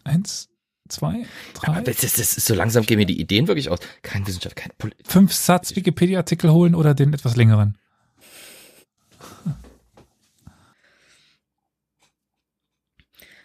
[0.04, 0.50] eins,
[0.90, 1.28] zwei,
[1.62, 3.78] Aber drei, das, das, das ist so langsam gehen mir die Ideen wirklich aus.
[4.02, 7.78] Kein Wissenschaft, kein Poli fünf Satz Wikipedia-Artikel holen oder den etwas längeren?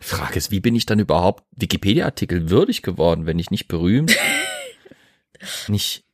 [0.02, 4.16] Frage ist, wie bin ich dann überhaupt Wikipedia-Artikel würdig geworden, wenn ich nicht berühmt,
[5.68, 6.04] nicht,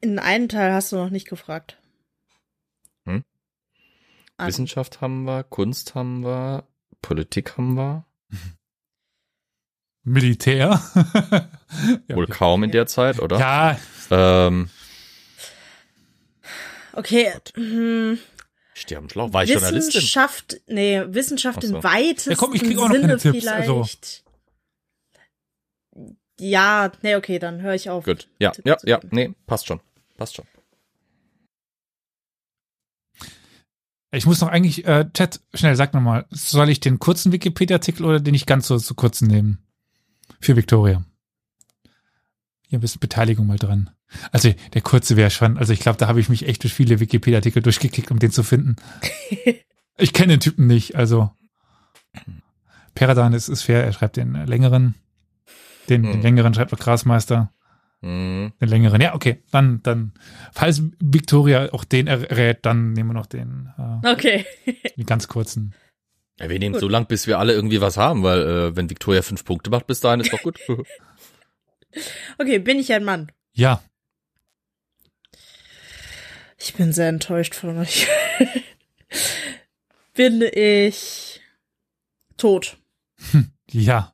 [0.00, 1.78] In einem Teil hast du noch nicht gefragt.
[3.04, 3.24] Hm?
[4.36, 6.64] Ah, Wissenschaft haben wir, Kunst haben wir,
[7.02, 8.04] Politik haben wir,
[10.02, 10.80] Militär.
[12.08, 12.32] ja, wohl okay.
[12.32, 13.38] kaum in der Zeit, oder?
[13.38, 13.78] ja,
[14.10, 14.70] Ähm,
[16.92, 18.18] Okay, hm,
[18.76, 19.94] Sterbenschlauch, war ich Journalistin?
[19.94, 21.76] Wissenschaft, nee, Wissenschaft so.
[21.76, 23.70] im weitesten Ja, komm, ich krieg auch noch Sinne Tipps, vielleicht.
[23.70, 23.86] also.
[26.38, 28.04] Ja, nee, okay, dann höre ich auf.
[28.04, 29.80] Gut, ja, ja, ja, nee, passt schon,
[30.18, 30.44] passt schon.
[34.12, 38.20] ich muss noch eigentlich, äh, Chat, schnell, sag nochmal, soll ich den kurzen Wikipedia-Artikel oder
[38.20, 39.58] den nicht ganz so, so kurzen nehmen?
[40.38, 41.02] Für Victoria.
[42.68, 43.90] Hier ein bisschen Beteiligung mal dran.
[44.32, 47.00] Also der kurze wäre schon, also ich glaube, da habe ich mich echt durch viele
[47.00, 48.76] Wikipedia-Artikel durchgeklickt, um den zu finden.
[49.98, 51.30] ich kenne den Typen nicht, also
[52.94, 54.94] Peradan ist, ist fair, er schreibt den längeren.
[55.88, 56.22] Den, den Hm.
[56.22, 57.52] längeren schreibt auch Grasmeister.
[58.02, 59.42] Hm, Den längeren, ja, okay.
[59.50, 60.12] Dann, dann,
[60.52, 64.44] falls Victoria auch den errät, dann nehmen wir noch den, äh, Okay.
[64.96, 65.74] den ganz kurzen.
[66.38, 66.80] ja, wir nehmen Gut.
[66.80, 69.86] so lang, bis wir alle irgendwie was haben, weil äh, wenn Victoria fünf Punkte macht
[69.86, 70.58] bis dahin, ist doch gut.
[72.38, 73.32] Okay, bin ich ein Mann?
[73.52, 73.82] Ja,
[76.58, 78.06] Ich bin sehr enttäuscht von euch.
[80.14, 81.40] bin ich
[82.36, 82.76] tot?
[83.70, 84.12] ja,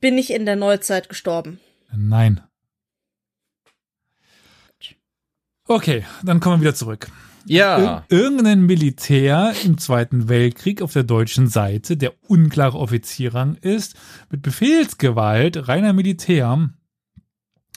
[0.00, 1.60] Bin ich in der Neuzeit gestorben?
[1.92, 2.40] nein.
[5.66, 7.08] Okay, dann kommen wir wieder zurück.
[7.46, 13.96] Ja, Ir irgendein Militär im Zweiten Weltkrieg auf der deutschen Seite, der unklare Offizierrang ist,
[14.30, 16.70] mit Befehlsgewalt, reiner Militär,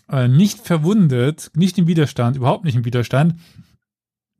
[0.09, 3.35] äh, nicht verwundet, nicht im Widerstand, überhaupt nicht im Widerstand,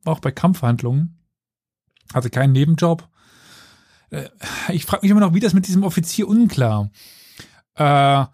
[0.04, 1.18] auch bei Kampfhandlungen,
[2.12, 3.08] hatte keinen Nebenjob.
[4.10, 4.28] Äh,
[4.72, 6.90] ich frage mich immer noch, wie das mit diesem Offizier unklar.
[7.74, 8.24] Äh,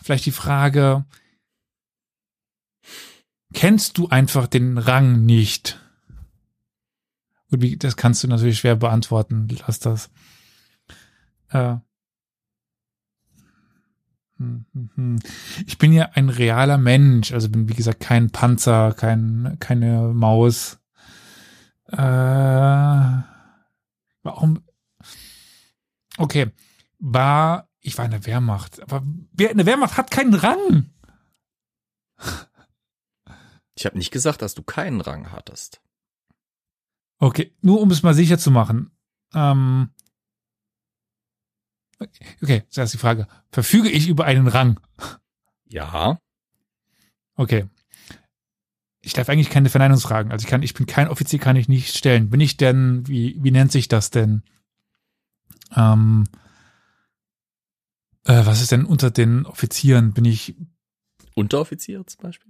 [0.00, 1.04] vielleicht die Frage,
[3.52, 5.80] kennst du einfach den Rang nicht?
[7.50, 9.48] Gut, wie, das kannst du natürlich schwer beantworten.
[9.66, 10.10] Lass das.
[11.50, 11.76] Äh.
[14.36, 15.18] Hm, hm, hm.
[15.66, 20.78] Ich bin ja ein realer Mensch, also bin wie gesagt kein Panzer, kein keine Maus.
[21.86, 21.96] Äh,
[24.22, 24.62] warum?
[26.18, 26.52] Okay,
[26.98, 30.90] war ich war in der Wehrmacht, aber wer in der Wehrmacht hat keinen Rang.
[33.78, 35.80] Ich habe nicht gesagt, dass du keinen Rang hattest.
[37.18, 38.90] Okay, nur um es mal sicher zu machen.
[39.34, 39.90] Ähm,
[42.42, 43.28] okay, das ist die Frage.
[43.50, 44.80] Verfüge ich über einen Rang?
[45.68, 46.18] Ja,
[47.36, 47.68] Okay.
[49.00, 50.32] Ich darf eigentlich keine Verneinungsfragen.
[50.32, 52.30] Also ich kann, ich bin kein Offizier, kann ich nicht stellen.
[52.30, 54.42] Bin ich denn, wie, wie nennt sich das denn?
[55.76, 56.24] Ähm,
[58.24, 60.12] äh, was ist denn unter den Offizieren?
[60.12, 60.56] Bin ich,
[61.34, 62.47] Unteroffizier zum Beispiel.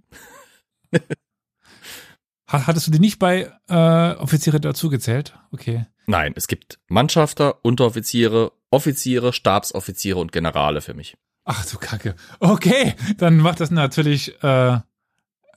[2.51, 5.35] Ha- hattest du die nicht bei äh, Offiziere dazu gezählt?
[5.53, 5.87] Okay.
[6.07, 11.17] Nein, es gibt Mannschafter, Unteroffiziere, Offiziere, Stabsoffiziere und Generale für mich.
[11.45, 12.15] Ach du Kacke.
[12.41, 14.79] Okay, dann macht das natürlich äh,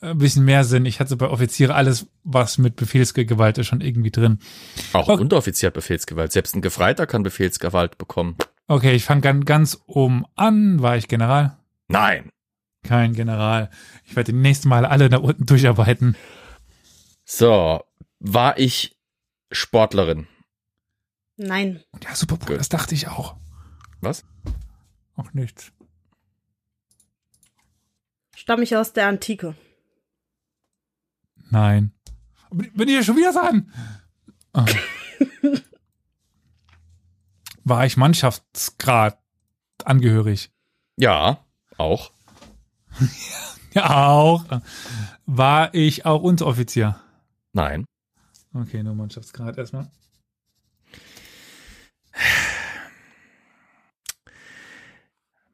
[0.02, 0.86] ein bisschen mehr Sinn.
[0.86, 4.40] Ich hatte bei Offiziere alles, was mit Befehlsgewalt ist, schon irgendwie drin.
[4.94, 5.22] Auch Okay.
[5.22, 6.32] Unteroffizier hat Befehlsgewalt.
[6.32, 8.36] Selbst ein Gefreiter kann Befehlsgewalt bekommen.
[8.68, 10.82] Okay, ich fange ganz, ganz oben an.
[10.82, 11.58] War ich General?
[11.90, 12.30] Nein.
[12.84, 13.70] Kein General.
[14.06, 16.16] Ich werde die nächsten Mal alle da unten durcharbeiten.
[17.26, 17.84] So,
[18.20, 18.98] war ich
[19.52, 20.28] Sportlerin?
[21.38, 21.84] Nein.
[22.04, 22.60] Ja, super, Gut.
[22.60, 23.36] das dachte ich auch.
[24.00, 24.26] Was?
[25.16, 25.72] Auch nichts.
[28.36, 29.56] Stamm ich aus der Antike?
[31.50, 31.94] Nein.
[32.52, 33.72] Bin ich ja schon wieder sagen?
[34.54, 34.66] Ah.
[37.64, 39.20] War ich Mannschaftsgrad
[39.86, 40.52] angehörig?
[40.98, 41.46] Ja,
[41.78, 42.12] auch.
[43.74, 44.44] Ja, auch.
[45.26, 47.00] War ich auch Unteroffizier?
[47.54, 47.86] Nein.
[48.54, 49.90] Okay, nur Mannschaftsgrad erstmal.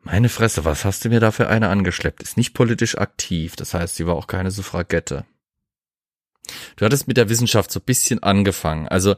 [0.02, 2.24] Meine Fresse, was hast du mir da für eine angeschleppt?
[2.24, 5.26] Ist nicht politisch aktiv, das heißt, sie war auch keine Suffragette.
[6.78, 8.88] Du hattest mit der Wissenschaft so ein bisschen angefangen.
[8.88, 9.16] Also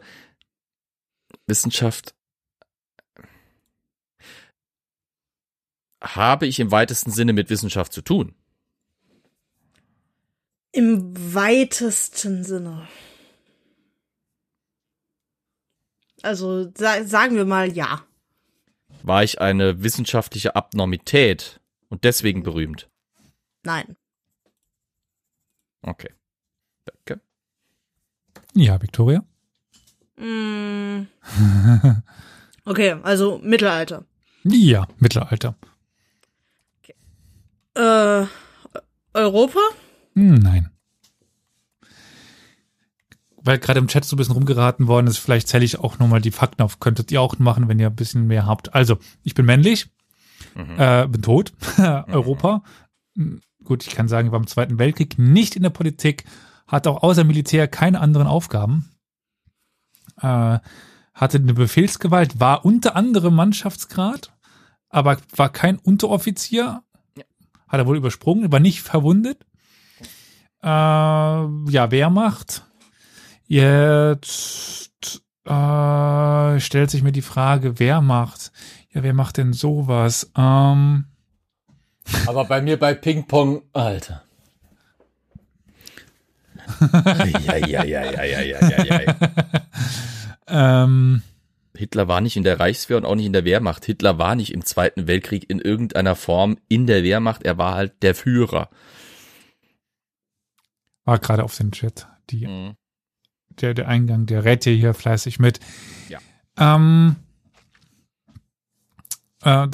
[1.48, 2.16] Wissenschaft
[6.02, 8.36] habe ich im weitesten Sinne mit Wissenschaft zu tun.
[10.72, 12.88] Im weitesten Sinne.
[16.22, 18.04] Also sa sagen wir mal ja.
[19.04, 22.90] War ich eine wissenschaftliche Abnormität und deswegen berühmt?
[23.64, 23.96] Nein.
[25.82, 26.14] Okay.
[26.86, 27.22] Danke.
[28.54, 29.24] Ja, Victoria.
[30.18, 31.08] Mm.
[32.70, 34.06] Okay, also Mittelalter.
[34.44, 35.56] Ja, Mittelalter.
[37.80, 38.28] Äh,
[39.14, 39.60] Europa?
[40.16, 40.70] Hm, Nein.
[43.42, 46.22] Weil gerade im Chat so ein bisschen rumgeraten worden ist, vielleicht zähle ich auch nochmal
[46.22, 46.80] die Fakten auf.
[46.80, 48.76] Könntet ihr auch machen, wenn ihr ein bisschen mehr habt.
[48.76, 49.88] Also, ich bin männlich,
[50.56, 52.64] äh, bin tot, Europa.
[53.16, 56.24] Hm, Gut, ich kann sagen, ich war im Zweiten Weltkrieg nicht in der Politik,
[56.66, 58.90] hat auch außer Militär keine anderen Aufgaben.
[60.22, 60.60] Äh,
[61.14, 64.34] hatte eine Befehlsgewalt, war unter anderem Mannschaftsgrad,
[64.90, 66.84] aber war kein Unteroffizier.
[67.70, 69.46] Hat er wohl übersprungen, war nicht verwundet.
[70.62, 72.66] Äh, ja, Wehrmacht.
[73.48, 78.52] Jetzt äh, stellt sich mir die Frage, wer macht?
[78.92, 80.32] Ja, wer macht denn sowas?
[80.36, 81.06] Ähm,
[82.28, 84.24] Aber bei mir bei Ping-Pong, Alter.
[86.82, 89.16] Ja, ja, ja, ja, ja, ja, ja, ja.
[90.84, 91.24] ähm,
[91.80, 93.86] Hitler war nicht in der Reichswehr und auch nicht in der Wehrmacht.
[93.86, 97.44] Hitler war nicht im Zweiten Weltkrieg in irgendeiner Form in der Wehrmacht.
[97.44, 98.70] Er war halt der Führer.
[101.06, 102.08] war gerade auf den Chat.
[102.30, 102.76] Die, Mhm.
[103.62, 105.60] der, der Eingang, der rät dir hier fleißig mit.
[106.08, 106.20] Ja.
[106.58, 107.16] Ähm,
[109.44, 109.66] äh,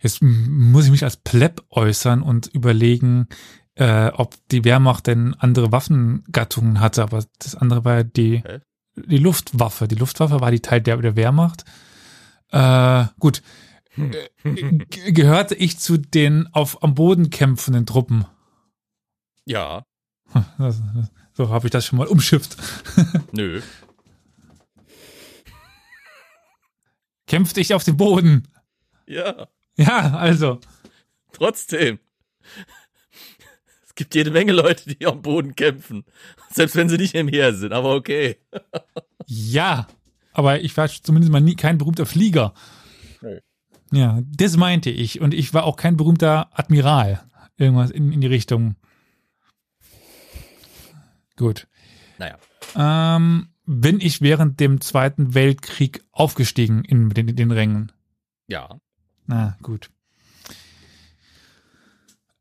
[0.00, 3.26] jetzt muss ich mich als Pleb äußern und überlegen,
[3.74, 8.60] äh, ob die Wehrmacht denn andere Waffengattungen hatte, aber das andere war ja die, Hä?
[9.06, 9.88] Die Luftwaffe.
[9.88, 11.64] Die Luftwaffe war die Teil der, der Wehrmacht.
[12.50, 13.42] Äh, gut.
[13.96, 18.24] Äh, g- gehörte ich zu den auf am Boden kämpfenden Truppen?
[19.44, 19.84] Ja,
[20.58, 22.56] Das- das- So habe ich das schon mal umschifft.
[23.32, 23.60] nö.
[27.26, 28.48] Kämpfte ich auf dem Boden?
[29.06, 30.60] Ja, Ja, also.
[31.32, 31.98] trotzdem.
[33.98, 36.04] Es gibt jede Menge Leute, die am Boden kämpfen.
[36.52, 38.36] Selbst wenn sie nicht im Heer sind, aber okay.
[39.26, 39.88] Ja.
[40.32, 42.54] Aber ich war zumindest mal nie kein berühmter Flieger.
[43.22, 43.40] Nö.
[43.90, 45.20] Ja, das meinte ich.
[45.20, 47.28] Und ich war auch kein berühmter Admiral.
[47.56, 48.76] Irgendwas in, in die Richtung.
[51.34, 51.66] Gut.
[52.18, 52.38] Naja.
[52.76, 57.90] Ähm, bin ich während dem Zweiten Weltkrieg aufgestiegen in den, in den Rängen?
[58.46, 58.78] Ja.
[59.26, 59.90] Na, gut.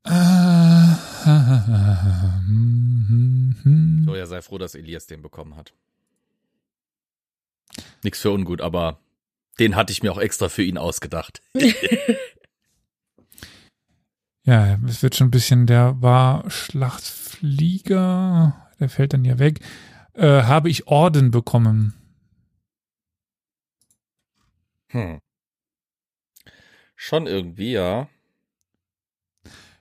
[4.05, 5.73] So, ja, sei froh, dass Elias den bekommen hat.
[8.03, 9.01] Nix für ungut, aber
[9.59, 11.41] den hatte ich mir auch extra für ihn ausgedacht.
[14.47, 19.59] Ja, es wird schon ein bisschen, der war Schlachtflieger, der fällt dann ja weg.
[20.13, 21.93] Äh, habe ich Orden bekommen?
[24.87, 25.19] Hm.
[26.95, 28.07] Schon irgendwie, ja.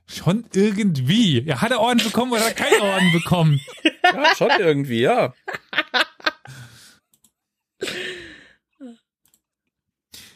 [0.08, 1.40] Schon irgendwie.
[1.40, 3.60] Ja, hat er Orden bekommen oder hat er keinen Orden bekommen?
[4.02, 5.34] Ja, schon irgendwie, ja.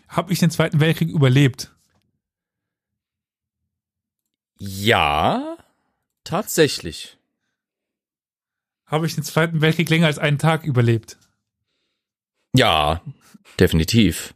[0.08, 1.72] Habe ich den Zweiten Weltkrieg überlebt?
[4.58, 5.56] Ja,
[6.24, 7.16] tatsächlich.
[8.86, 11.16] Habe ich den Zweiten Weltkrieg länger als einen Tag überlebt?
[12.54, 13.02] Ja,
[13.60, 14.34] definitiv.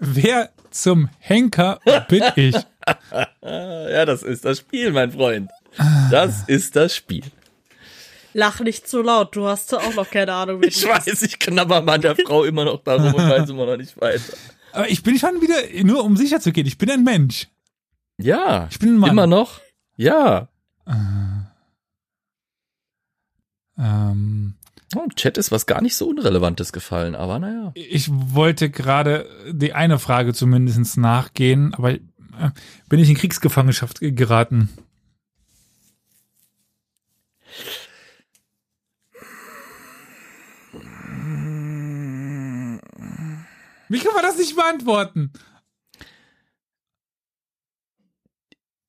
[0.00, 2.56] Wer zum Henker bin ich?
[3.42, 5.50] Ja, das ist das Spiel, mein Freund.
[6.10, 7.22] Das ist das Spiel.
[8.32, 11.82] Lach nicht zu laut, du hast auch noch keine Ahnung, wie Ich weiß, ich knabber
[11.82, 14.32] meiner Frau immer noch darum und weiß immer noch nicht weiter.
[14.72, 17.48] Aber ich bin schon wieder, nur um sicher zu gehen, ich bin ein Mensch.
[18.18, 19.10] Ja, Ich bin ein Mann.
[19.10, 19.60] immer noch.
[19.96, 20.48] Ja.
[23.78, 24.54] Ähm,
[24.96, 27.70] Oh, Im Chat ist was gar nicht so Unrelevantes gefallen, aber naja.
[27.74, 32.00] ich wollte gerade die eine Frage zumindest nachgehen, aber äh,
[32.88, 34.68] bin ich in Kriegsgefangenschaft geraten?
[43.88, 45.32] Wie kann man das nicht beantworten?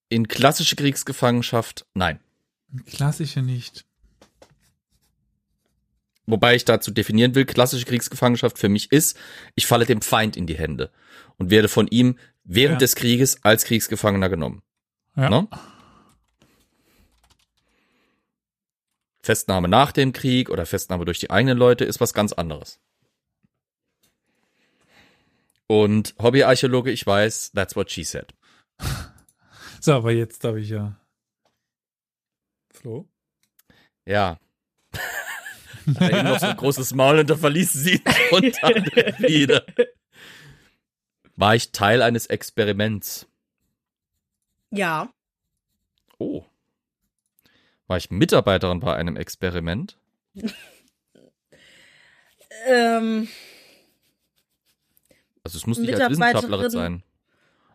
[0.10, 2.20] In klassische Kriegsgefangenschaft, nein.
[2.86, 3.86] Klassische nicht.
[6.26, 9.17] Wobei ich dazu definieren will, klassische Kriegsgefangenschaft für mich ist,
[9.55, 10.91] ich falle dem Feind in die Hände
[11.38, 12.80] und werde von ihm während Ja.
[12.80, 14.61] des Krieges als Kriegsgefangener genommen.
[15.15, 15.30] Ja.
[15.30, 15.47] Ne?
[19.24, 22.80] Festnahme nach dem Krieg oder Festnahme durch die eigenen Leute ist was ganz anderes.
[25.67, 28.34] Und Hobbyarchäologe, ich weiß, that's what she said.
[29.84, 30.95] So, aber jetzt habe ich ja.
[32.72, 33.09] Flo?
[34.05, 34.38] Ja.
[36.00, 38.86] Hat er noch so ein großes Maul und da verließ sie spontan
[39.20, 39.64] wieder.
[41.36, 43.28] War ich Teil eines Experiments?
[44.72, 45.12] Ja.
[46.18, 46.46] Oh.
[47.88, 49.98] War ich Mitarbeiterin bei einem Experiment?
[52.68, 53.28] Ähm,
[55.44, 57.04] Also es muss nicht als Wissenschaftlerin sein.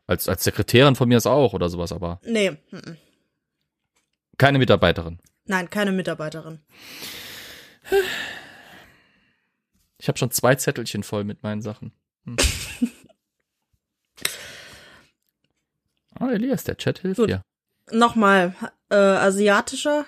[0.07, 2.57] Als, als Sekretärin von mir ist auch oder sowas, aber nee.
[4.39, 5.19] keine Mitarbeiterin.
[5.47, 6.61] Nein, keine Mitarbeiterin.
[9.99, 11.93] Ich habe schon zwei Zettelchen voll mit meinen Sachen.
[12.25, 12.37] Hm.
[16.21, 17.31] oh, Elias, der Chat hilft Gut.
[17.31, 17.43] dir.
[17.91, 18.55] Nochmal,
[18.91, 20.05] äh, asiatischer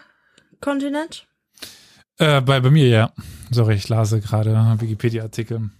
[0.60, 1.26] Kontinent?
[2.18, 3.12] Äh, bei, bei mir, ja.
[3.50, 5.70] Sorry, ich lase gerade Wikipedia-Artikel.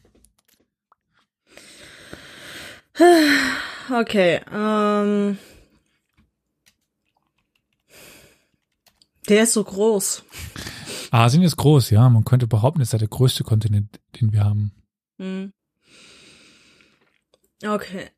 [3.91, 5.39] Okay, ähm.
[9.31, 10.25] Der ist so groß.
[11.11, 12.09] Asien ist groß, ja.
[12.09, 14.73] Man könnte behaupten, es sei der größte Kontinent, den wir haben.
[15.19, 15.53] Hm.
[17.65, 18.11] Okay.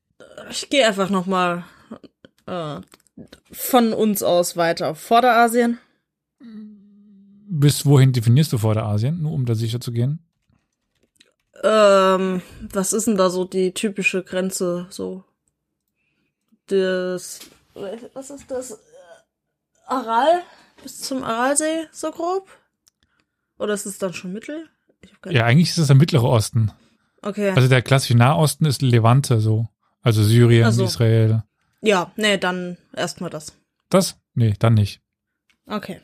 [0.50, 1.64] Ich gehe einfach nochmal
[2.46, 2.80] äh,
[3.52, 4.94] von uns aus weiter.
[4.94, 5.78] Vorderasien?
[7.48, 9.22] Bis wohin definierst du Vorderasien?
[9.22, 10.24] Nur um da sicher zu gehen.
[11.62, 14.86] Ähm, was ist denn da so die typische Grenze?
[14.90, 15.24] So.
[16.66, 17.40] Das.
[18.14, 18.78] Was ist das?
[19.86, 20.42] Aral?
[20.82, 22.48] Bis zum Aralsee, so grob?
[23.60, 24.68] Oder ist es dann schon Mittel?
[25.26, 26.72] Ja, eigentlich ist es der Mittlere Osten.
[27.20, 27.50] Okay.
[27.50, 29.68] Also der klassische Nahosten ist Levante so.
[30.00, 30.84] Also Syrien, Ach so.
[30.84, 31.42] Israel.
[31.82, 33.52] ja, nee, dann erstmal das.
[33.90, 34.18] Das?
[34.32, 35.02] Nee, dann nicht.
[35.66, 36.00] Okay.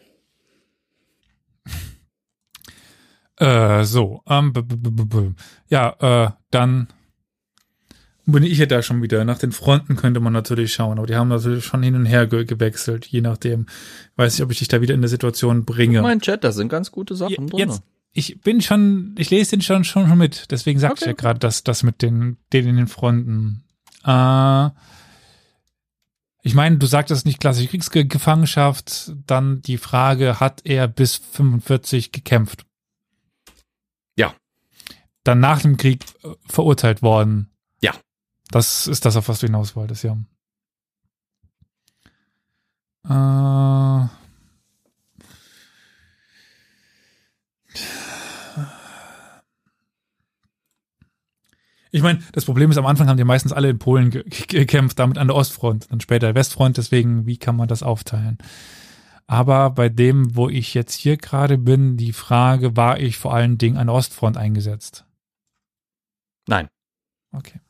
[3.39, 4.23] Äh, so.
[4.27, 4.53] Ähm.
[5.69, 6.89] Ja, äh, dann
[8.27, 9.25] bin ich ja da schon wieder.
[9.25, 12.27] Nach den Fronten könnte man natürlich schauen, aber die haben natürlich schon hin und her
[12.27, 13.67] ge gewechselt, je nachdem.
[14.17, 16.03] Weiß nicht, ob ich dich da wieder in eine Situation bringe.
[16.03, 17.59] Mein Chat, da sind ganz gute Sachen Je- drin.
[17.59, 20.51] Jetzt, ich bin schon, ich lese den schon schon, schon mit.
[20.51, 23.63] Deswegen sag ich Okay, ja gerade, dass das mit den, den in den Fronten.
[24.05, 24.71] Äh,
[26.43, 29.13] ich meine, du sagtest nicht klassische Kriegsgefangenschaft.
[29.27, 32.65] Dann die Frage, hat er bis 45 gekämpft?
[34.17, 34.35] Ja.
[35.25, 37.51] Dann nach dem Krieg äh, verurteilt worden.
[38.51, 40.17] Das ist das, auf was du hinaus wolltest, ja.
[43.09, 44.09] Äh,
[51.93, 54.99] Ich meine, das Problem ist, am Anfang haben die meistens alle in Polen ge gekämpft,
[54.99, 58.37] damit an der Ostfront, dann später der Westfront, deswegen, wie kann man das aufteilen?
[59.27, 63.57] Aber bei dem, wo ich jetzt hier gerade bin, die Frage, war ich vor allen
[63.57, 65.07] Dingen an der Ostfront eingesetzt?
[66.47, 66.69] Nein.
[67.33, 67.61] Okay.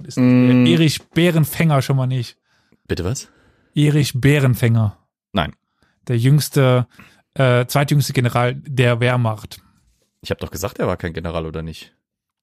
[0.00, 0.66] Dann ist Mm.
[0.66, 2.36] Erich Bärenfänger schon mal nicht.
[2.86, 3.28] Bitte was?
[3.74, 4.96] Erich Bärenfänger.
[5.32, 5.54] Nein.
[6.08, 6.86] Der jüngste,
[7.34, 9.60] äh, zweitjüngste General der Wehrmacht.
[10.22, 11.94] Ich habe doch gesagt, er war kein General oder nicht.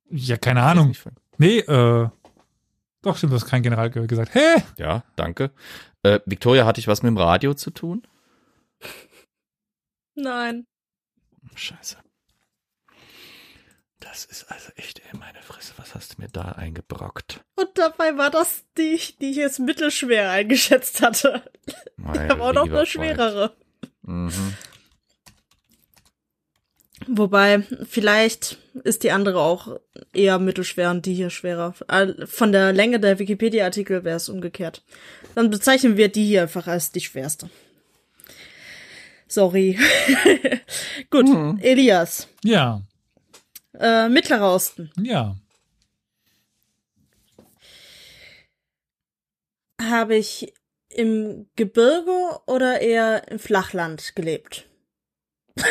[0.09, 0.93] Ja, keine Ahnung.
[1.37, 2.09] Nee, äh,
[3.01, 4.33] doch stimmt, du hast kein General ge- gesagt.
[4.33, 4.63] Hä?
[4.77, 5.51] Ja, danke.
[6.03, 8.03] Äh, Victoria, hatte ich was mit dem Radio zu tun?
[10.15, 10.65] Nein.
[11.55, 11.97] Scheiße.
[13.99, 17.41] Das ist also echt, ey, meine Fresse, was hast du mir da eingebrockt?
[17.55, 21.41] Und dabei war das die, die ich jetzt mittelschwer eingeschätzt hatte.
[21.95, 23.55] Mein Aber auch noch eine schwerere.
[24.03, 24.53] Mhm.
[27.07, 29.79] Wobei, vielleicht ist die andere auch
[30.13, 31.73] eher mittelschwer und die hier schwerer.
[32.25, 34.83] Von der Länge der Wikipedia-Artikel wäre es umgekehrt.
[35.35, 37.49] Dann bezeichnen wir die hier einfach als die schwerste.
[39.27, 39.77] Sorry.
[41.09, 41.59] Gut, Mhm.
[41.61, 42.27] Elias.
[42.43, 42.81] Ja,
[43.79, 44.91] Äh, Mittlerer Osten.
[44.97, 45.35] ja.
[49.79, 50.53] Habe ich
[50.89, 54.65] im Gebirge oder eher im Flachland gelebt?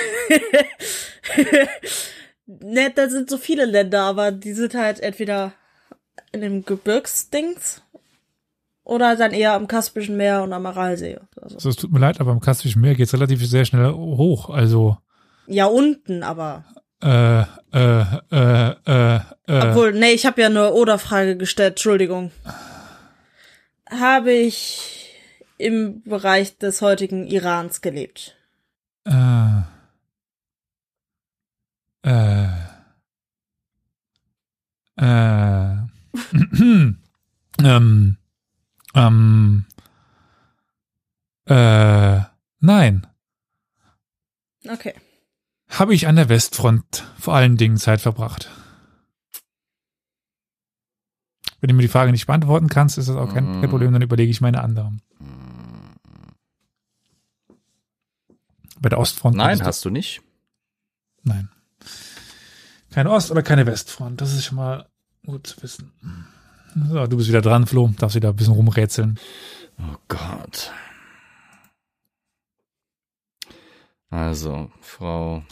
[2.46, 5.52] ne, da sind so viele Länder, aber die sind halt entweder
[6.32, 7.82] in dem Gebirgsdings
[8.84, 11.18] oder dann eher am Kaspischen Meer und am Aralsee.
[11.40, 14.50] Also, es tut mir leid, aber im Kaspischen Meer geht's relativ sehr schnell hoch.
[14.50, 14.96] Also,
[15.48, 16.64] ja, unten, aber.
[17.02, 17.42] Äh,
[17.72, 19.20] äh, äh, äh, äh.
[19.46, 22.32] Obwohl, nee, ich habe ja eine Oder-Frage gestellt, Entschuldigung.
[23.90, 25.14] Habe ich
[25.58, 28.36] im Bereich des heutigen Irans gelebt?
[29.04, 29.62] Äh,
[32.02, 32.48] äh,
[34.96, 35.76] äh,
[37.62, 38.16] ähm,
[38.94, 39.66] ähm,
[41.46, 42.20] äh,
[42.60, 43.06] nein.
[44.68, 44.94] Okay.
[45.78, 48.50] Habe ich an der Westfront vor allen Dingen Zeit verbracht.
[51.60, 54.02] Wenn du mir die Frage nicht beantworten kannst, ist das auch kein, kein Problem, dann
[54.02, 55.02] überlege ich meine anderen.
[58.80, 59.36] Bei der Ostfront.
[59.36, 60.22] Nein, hast du nicht.
[61.22, 61.50] Nein.
[62.90, 64.20] Keine Ost- oder keine Westfront.
[64.20, 64.88] Das ist schon mal
[65.26, 65.92] gut zu wissen.
[66.88, 67.92] So, du bist wieder dran, Flo.
[67.98, 69.18] Darfst wieder ein bisschen rumrätseln.
[69.78, 70.72] Oh Gott.
[74.08, 75.42] Also, Frau.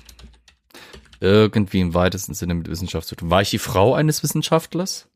[1.25, 3.31] Irgendwie im weitesten Sinne mit Wissenschaft zu tun.
[3.31, 5.09] War ich die Frau eines Wissenschaftlers?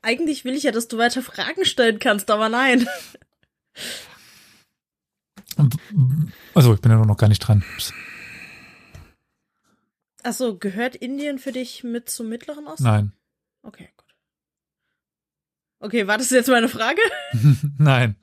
[0.00, 2.88] Eigentlich will ich ja, dass du weiter Fragen stellen kannst, aber nein.
[6.54, 7.62] Also, ich bin ja noch gar nicht dran.
[10.22, 12.84] Achso, gehört Indien für dich mit zum Mittleren Osten?
[12.84, 13.12] Nein.
[13.62, 14.14] Okay, gut.
[15.80, 17.00] Okay, war das jetzt meine Frage?
[17.78, 18.16] Nein.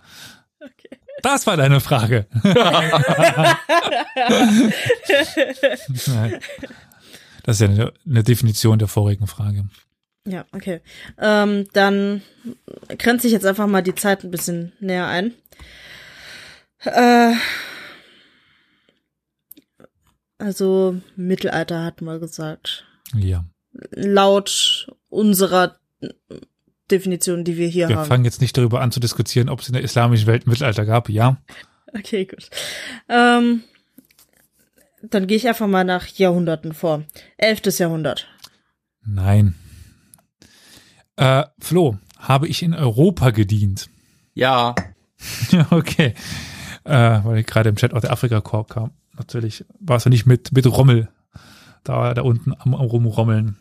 [1.22, 2.28] Das war deine Frage.
[7.46, 9.68] Das ist ja eine, eine Definition der vorigen Frage.
[10.26, 10.80] Ja, okay.
[11.20, 12.22] Ähm, dann
[12.98, 15.34] grenze ich jetzt einfach mal die Zeit ein bisschen näher ein.
[16.86, 17.34] Äh,
[20.38, 22.86] also Mittelalter hat mal gesagt.
[23.14, 23.46] Ja.
[23.92, 25.78] Laut unserer
[26.92, 28.08] Definition, die wir hier Wir haben.
[28.08, 30.86] fangen jetzt nicht darüber an zu diskutieren, ob es in der islamischen Welt ein Mittelalter
[30.86, 31.10] gab.
[31.10, 31.38] Ja.
[31.96, 32.50] Okay, gut.
[33.10, 33.64] Ähm,
[35.02, 37.04] dann gehe ich einfach mal nach Jahrhunderten vor.
[37.38, 38.28] Elftes Jahrhundert.
[39.06, 39.56] Nein.
[41.16, 43.90] Äh, Flo, habe ich in Europa gedient?
[44.34, 44.76] Ja.
[45.52, 46.14] Ja, okay.
[46.86, 48.92] Äh, weil gerade im Chat auch der Afrika-Korb kam.
[49.18, 51.10] Natürlich war es ja nicht mit, mit Rommel.
[51.84, 53.58] Da, da unten am, am Rumrommeln.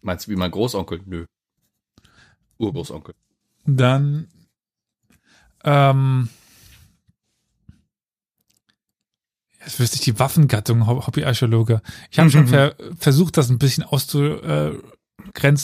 [0.00, 1.00] Meinst du wie mein Großonkel?
[1.04, 1.26] Nö.
[2.62, 3.14] Urgroßonkel.
[3.66, 4.28] Dann,
[5.64, 6.28] ähm,
[9.64, 11.82] jetzt wüsste ich die Waffengattung, Ho- Hobbyarchäologe.
[12.10, 14.82] Ich habe schon ver versucht, das ein bisschen auszugrenzen,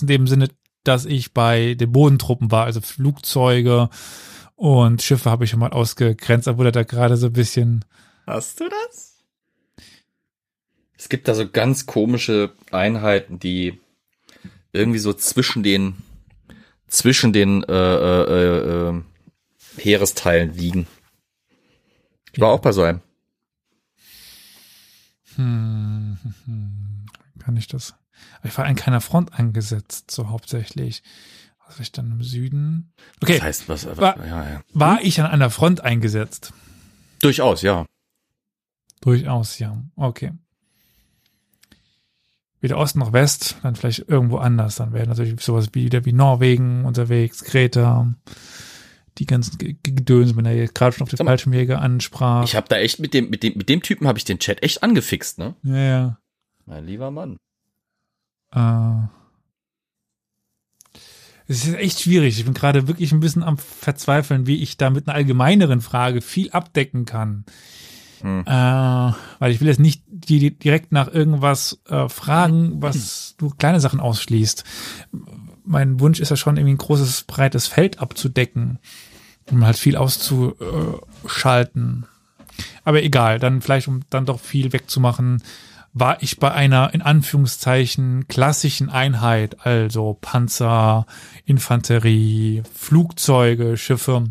[0.03, 0.49] in dem Sinne,
[0.84, 3.90] dass ich bei den Bodentruppen war, also Flugzeuge
[4.55, 7.84] und Schiffe habe ich schon mal ausgegrenzt, obwohl er da gerade so ein bisschen,
[8.26, 9.16] Hast du das?
[10.96, 13.80] Es gibt da so ganz komische Einheiten, die
[14.72, 15.94] irgendwie so zwischen den
[16.89, 19.03] zwischen den äh, äh, äh, äh,
[19.78, 20.86] Heeresteilen liegen.
[22.32, 23.01] Ich war auch bei so einem.
[25.36, 27.07] hm, hm, hm,
[27.39, 27.95] kann ich das?
[28.43, 31.03] Ich war an keiner Front eingesetzt, so hauptsächlich.
[31.66, 32.93] Was war ich dann im Süden?
[33.22, 33.86] Okay, Das heißt was?
[33.86, 34.61] was War- ja, ja.
[34.72, 36.53] war ich an einer Front eingesetzt?
[37.20, 37.84] Durchaus, ja.
[39.01, 39.82] Durchaus, ja.
[39.97, 40.32] Okay.
[42.61, 44.76] Weder Ost noch West, dann vielleicht irgendwo anders.
[44.76, 48.12] Dann wäre natürlich sowas wie wieder wie Norwegen unterwegs, Kreta,
[49.18, 52.44] die ganzen Gedöns, wenn er jetzt gerade schon auf den Fallschirmjäger ansprach.
[52.44, 54.62] Ich habe da echt mit dem mit dem mit dem Typen habe ich den Chat
[54.62, 55.54] echt angefixt, ne?
[55.62, 56.18] ja, ja.
[56.66, 57.38] Mein lieber Mann.
[58.52, 59.09] Äh,
[61.50, 62.38] es ist echt schwierig.
[62.38, 66.20] Ich bin gerade wirklich ein bisschen am Verzweifeln, wie ich da mit einer allgemeineren Frage
[66.20, 67.46] viel abdecken kann.
[68.20, 68.44] Hm.
[68.46, 73.80] Äh, weil ich will jetzt nicht die, direkt nach irgendwas äh, fragen, was du kleine
[73.80, 74.64] Sachen ausschließt.
[75.64, 78.78] Mein Wunsch ist ja schon irgendwie ein großes, breites Feld abzudecken,
[79.50, 82.06] um halt viel auszuschalten.
[82.84, 85.42] Aber egal, dann vielleicht, um dann doch viel wegzumachen,
[85.92, 91.06] war ich bei einer in Anführungszeichen klassischen Einheit, also Panzer,
[91.44, 94.24] Infanterie, Flugzeuge, Schiffe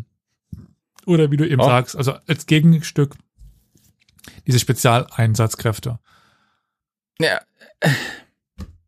[1.06, 1.66] oder wie du eben Ja.
[1.68, 3.14] sagst, also als Gegenstück
[4.46, 5.98] diese Spezialeinsatzkräfte.
[7.20, 7.40] Ja,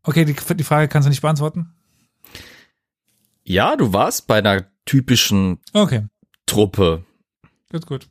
[0.02, 1.74] Okay, die, die Frage kannst du nicht beantworten?
[3.44, 6.06] ja, du warst bei einer typischen Okay,
[6.46, 7.04] Truppe.
[7.70, 8.08] gut, gut.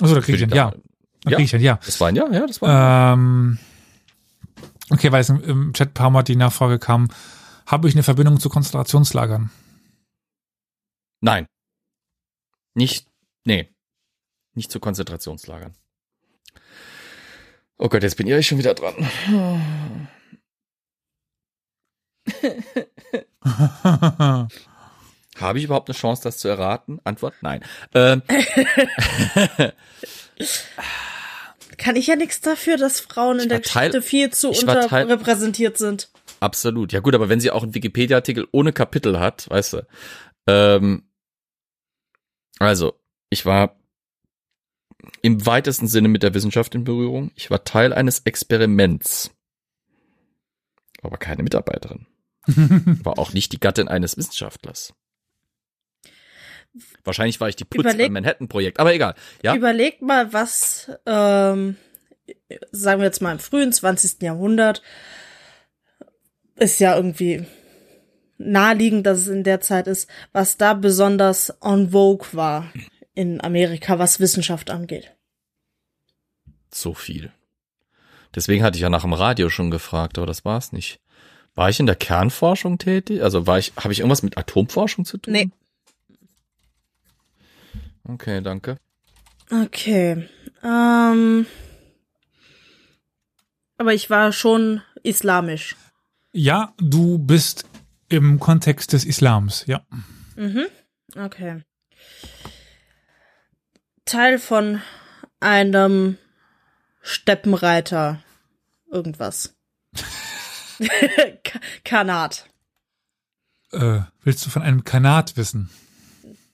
[0.00, 0.72] Achso, da krieg ich ein Ja.
[1.22, 1.36] Da Ja.
[1.36, 1.78] krieg ich ein Ja.
[1.84, 3.12] Das war ein Ja, ja, das war.
[3.14, 3.58] Ähm,
[4.90, 7.08] okay, weil es im, im Chat ein paar Mal die Nachfrage kam,
[7.66, 9.50] habe ich eine Verbindung zu Konzentrationslagern?
[11.20, 11.46] Nein.
[12.74, 13.06] Nicht,
[13.44, 13.68] nee.
[14.54, 15.74] Nicht zu Konzentrationslagern.
[17.78, 18.94] Oh Gott, jetzt bin ich schon wieder dran.
[25.38, 27.00] Habe ich überhaupt eine Chance, das zu erraten?
[27.04, 27.64] Antwort, nein.
[27.94, 28.22] Ähm,
[31.78, 36.10] Kann ich ja nichts dafür, dass Frauen in der Teil- Geschichte viel zu unterrepräsentiert sind.
[36.40, 36.92] absolut.
[36.92, 39.86] Ja gut, aber wenn sie auch einen Wikipedia-Artikel ohne Kapitel hat, weißt du.
[40.46, 41.04] Ähm,
[42.58, 43.79] also, ich war
[45.22, 47.30] im weitesten Sinne mit der Wissenschaft in Berührung.
[47.34, 49.30] Ich war Teil eines Experiments.
[51.02, 52.06] Aber keine Mitarbeiterin.
[52.46, 54.92] War auch nicht die Gattin eines Wissenschaftlers.
[57.04, 59.14] Wahrscheinlich war ich die Putz Überleg- beim Manhattan-Projekt, aber egal.
[59.42, 61.76] Ja, Überleg mal, was, ähm,
[62.70, 64.22] sagen wir jetzt mal im frühen 20.
[64.22, 64.82] Jahrhundert,
[66.56, 67.44] ist ja irgendwie
[68.38, 72.70] naheliegend, dass es in der Zeit ist, was da besonders en vogue war
[73.14, 75.12] in Amerika, was Wissenschaft angeht.
[76.72, 77.32] so viel.
[78.34, 81.00] Deswegen hatte ich ja nach dem Radio schon gefragt, aber das war's nicht.
[81.56, 83.22] War ich in der Kernforschung tätig?
[83.22, 85.32] Also war ich, habe ich irgendwas mit Atomforschung zu tun?
[85.32, 85.50] Nee.
[88.04, 88.76] Okay, danke.
[89.50, 90.28] Okay.
[90.62, 91.46] Ähm,
[93.78, 95.74] aber ich war schon islamisch.
[96.32, 97.64] Ja, du bist
[98.08, 99.82] im Kontext des Islams, ja.
[100.36, 100.66] Mhm.
[101.16, 101.62] Okay.
[104.04, 104.80] Teil von
[105.40, 106.18] einem
[107.02, 108.22] Steppenreiter.
[108.90, 109.54] Irgendwas.
[111.44, 112.48] Ka- Kanat.
[113.72, 115.70] Äh, willst du von einem Kanat wissen?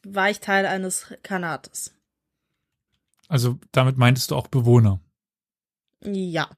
[0.05, 1.93] War ich Teil eines Kanates?
[3.29, 5.01] Also damit meintest du auch Bewohner?
[6.05, 6.49] Ja.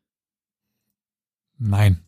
[1.59, 2.05] Nein.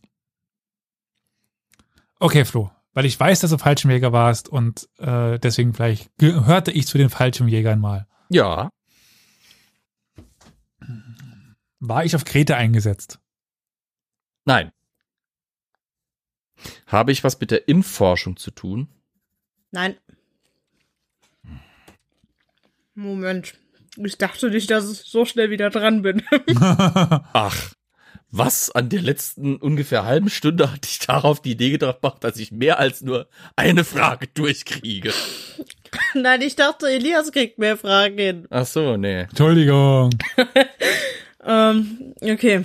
[2.18, 6.86] Okay, Flo, weil ich weiß, dass du Fallschirmjäger warst und äh, deswegen vielleicht gehörte ich
[6.86, 8.06] zu den Fallschirmjägern mal.
[8.30, 8.70] Ja.
[11.80, 13.18] War ich auf Kreta eingesetzt?
[14.44, 14.72] Nein.
[16.86, 18.88] Habe ich was mit der Impfforschung zu tun?
[19.72, 19.96] Nein.
[22.94, 23.54] Moment.
[23.96, 26.22] Ich dachte nicht, dass ich so schnell wieder dran bin.
[26.60, 27.72] Ach,
[28.30, 32.52] was an der letzten ungefähr halben Stunde hatte ich darauf die Idee gebracht, dass ich
[32.52, 35.12] mehr als nur eine Frage durchkriege.
[36.14, 38.46] Nein, ich dachte, Elias kriegt mehr Fragen hin.
[38.50, 39.22] Ach so, nee.
[39.22, 40.10] Entschuldigung.
[41.42, 42.64] Ähm, okay.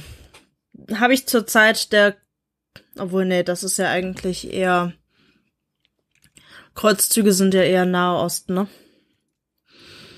[0.94, 2.18] Habe ich zur Zeit der,
[2.98, 4.94] obwohl, nee, das ist ja eigentlich eher,
[6.74, 8.68] Kreuzzüge sind ja eher Nahe Osten, ne?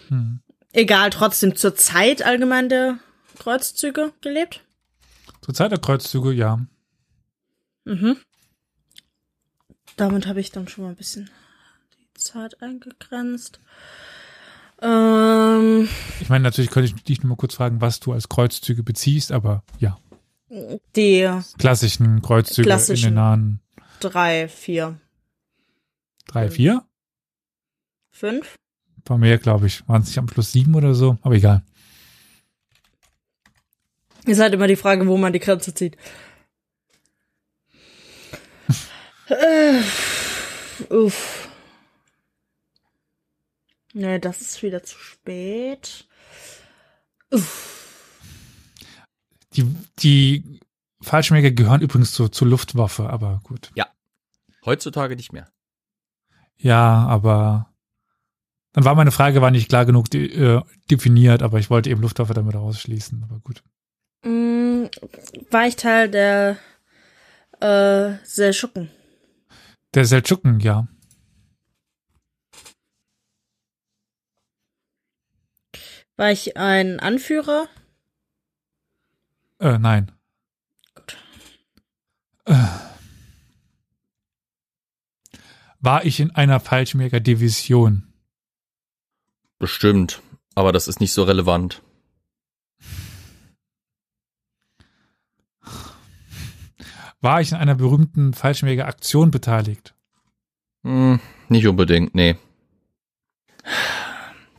[0.10, 0.40] Hm.
[0.74, 3.00] Egal, trotzdem zur Zeit allgemein der
[3.38, 4.64] Kreuzzüge gelebt.
[5.42, 6.60] Zur Zeit der Kreuzzüge, ja.
[7.86, 8.18] Mhm.
[9.96, 11.30] Damit habe ich dann schon mal ein bisschen
[12.18, 13.60] Zeit eingegrenzt.
[14.82, 15.88] Ähm,
[16.20, 19.32] Ich meine, natürlich könnte ich dich nur mal kurz fragen, was du als Kreuzzüge beziehst,
[19.32, 19.98] aber ja,
[20.96, 23.10] die klassischen Kreuzzüge in Klassischen.
[23.10, 23.60] den nahen
[24.00, 25.00] drei, vier,
[26.28, 26.84] drei, vier.
[28.12, 28.56] fünf.
[29.06, 29.88] War mehr, glaube ich.
[29.88, 31.64] Waren es nicht am Schluss sieben oder so, aber egal.
[34.26, 35.96] Ist halt immer die Frage, wo man die Grenze zieht.
[39.30, 39.82] äh,
[40.94, 41.47] uff.
[43.98, 46.08] Nee, das ist wieder zu spät.
[47.32, 47.74] Uff.
[49.54, 49.66] Die,
[49.98, 50.60] die
[51.02, 53.72] Fallschirmjäger gehören übrigens zur, zur Luftwaffe, aber gut.
[54.66, 55.50] Heutzutage nicht mehr.
[56.58, 57.74] Ja, aber
[58.74, 62.04] dann war meine Frage war nicht klar genug de, äh, definiert, aber ich wollte eben
[62.04, 63.64] Luftwaffe damit ausschließen, aber gut.
[64.24, 64.86] Mm,
[65.50, 66.58] war ich Teil der
[67.62, 68.92] äh, Seldschuken?
[69.96, 70.88] Der Seldschuken, ja.
[76.18, 77.68] War ich ein Anführer?
[79.60, 80.12] Äh, nein.
[80.96, 81.18] Gut.
[82.46, 82.56] Äh.
[85.80, 88.12] War ich in einer Fallschirmjäger-Division?
[89.60, 90.22] Bestimmt.
[90.56, 91.84] Aber das ist nicht so relevant.
[97.22, 99.94] War ich in einer berühmten Fallschirmjäger-Aktion beteiligt?
[100.84, 102.38] Hm, nicht unbedingt, nee.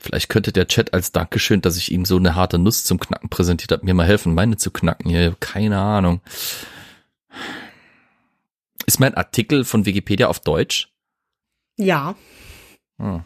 [0.08, 3.28] Vielleicht könnte der Chat als Dankeschön, dass ich ihm so eine harte Nuss zum Knacken
[3.28, 5.10] präsentiert habe, mir mal helfen, meine zu knacken.
[5.10, 6.22] Hier, keine Ahnung.
[8.86, 10.88] Ist mein Artikel von Wikipedia auf Deutsch?
[11.76, 12.14] Ja.
[12.96, 13.22] Hm.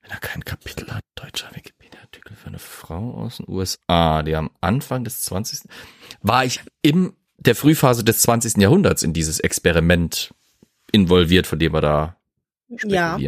[0.00, 4.48] Wenn er kein Kapitel hat, deutscher Wikipedia-Artikel für eine Frau aus den USA, die am
[4.62, 5.68] Anfang des 20.
[6.22, 8.56] War ich in der Frühphase des 20.
[8.56, 10.32] Jahrhunderts in dieses Experiment
[10.92, 12.16] involviert, von dem wir da
[12.86, 13.18] Ja.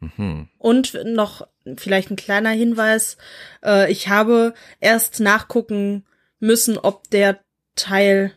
[0.00, 0.48] Mhm.
[0.58, 3.16] Und noch vielleicht ein kleiner Hinweis.
[3.64, 6.04] Äh, ich habe erst nachgucken
[6.38, 7.40] müssen, ob der
[7.74, 8.32] Teil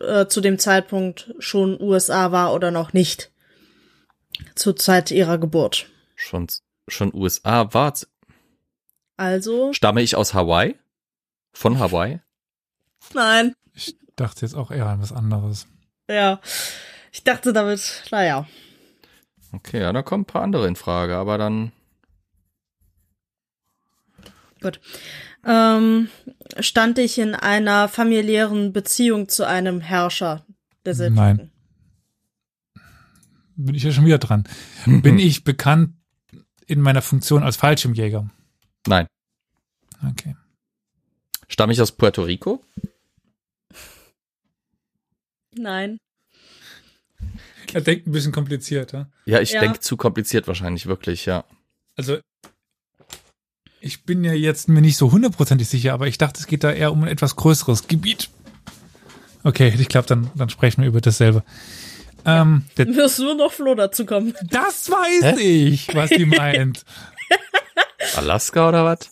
[0.00, 3.32] äh, zu dem Zeitpunkt schon USA war oder noch nicht.
[4.54, 5.86] Zur Zeit ihrer Geburt.
[6.14, 6.46] Schon,
[6.88, 7.94] schon USA war.
[9.16, 10.76] Also, Stamme ich aus Hawaii?
[11.52, 12.20] Von Hawaii?
[13.14, 13.54] nein.
[13.72, 15.66] Ich dachte jetzt auch eher an was anderes.
[16.08, 16.40] Ja.
[17.12, 18.46] Ich dachte damit, naja.
[19.52, 21.72] Okay, ja, da kommen ein paar andere in Frage, aber dann.
[24.60, 24.80] Gut.
[25.44, 26.08] Ähm,
[26.58, 30.44] stand ich in einer familiären Beziehung zu einem Herrscher
[30.84, 31.36] der Seldschuken?
[31.36, 31.50] Nein.
[33.56, 34.44] Bin ich ja schon wieder dran.
[34.84, 35.94] Bin ich bekannt
[36.66, 38.28] in meiner Funktion als Fallschirmjäger?
[38.86, 39.06] Nein.
[40.10, 40.36] Okay.
[41.48, 42.62] Stamme ich aus Puerto Rico?
[45.54, 45.98] Nein.
[47.74, 49.08] Er denkt ein bisschen komplizierter.
[49.24, 49.60] Ja, ich Ja.
[49.60, 51.44] denke zu kompliziert wahrscheinlich, wirklich, ja.
[51.96, 52.18] Also,
[53.80, 56.72] ich bin ja jetzt mir nicht so hundertprozentig sicher, aber ich dachte, es geht da
[56.72, 58.30] eher um ein etwas größeres Gebiet.
[59.44, 61.44] Okay, ich glaube, dann, dann sprechen wir über dasselbe.
[62.24, 64.34] Ähm, der, Wirst nur noch Flo dazu kommen.
[64.50, 66.84] das weiß ich, was die meint.
[68.16, 69.10] Alaska oder was?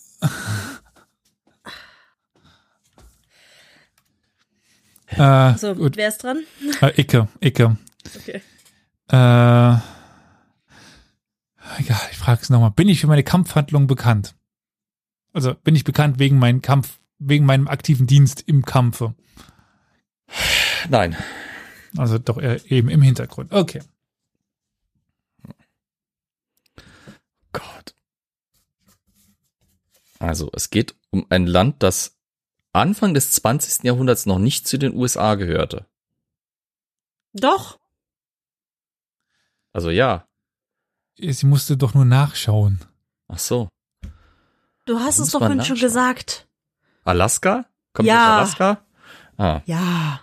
[5.09, 6.45] äh, So, gut, wer ist dran?
[6.81, 7.77] äh, Icke, Icke.
[8.07, 8.43] Okay.
[9.09, 9.79] Äh,
[11.79, 12.71] egal, ich frage es nochmal.
[12.71, 14.35] Bin ich für meine Kampfhandlung bekannt?
[15.33, 19.15] Also bin ich bekannt wegen meinem Kampf, wegen meinem aktiven Dienst im Kampfe?
[20.89, 21.17] Nein.
[21.97, 23.53] Also doch eher eben im Hintergrund.
[23.53, 23.83] Okay.
[27.53, 27.95] Gott.
[30.19, 32.17] Also, es geht um ein Land, das
[32.73, 33.85] Anfang des 20.
[33.85, 35.87] Jahrhunderts noch nicht zu den USA gehörte.
[37.33, 37.79] Doch.
[39.75, 40.27] Also ja.
[41.19, 42.81] Sie musste doch nur nachschauen.
[43.29, 43.69] Ach so.
[44.87, 46.47] Du hast es doch vorhin schon gesagt.
[47.05, 47.67] Alaska?
[47.93, 48.37] Kommt Ja.
[48.43, 48.85] aus Alaska?
[49.37, 49.61] Ah.
[49.67, 50.21] Ja.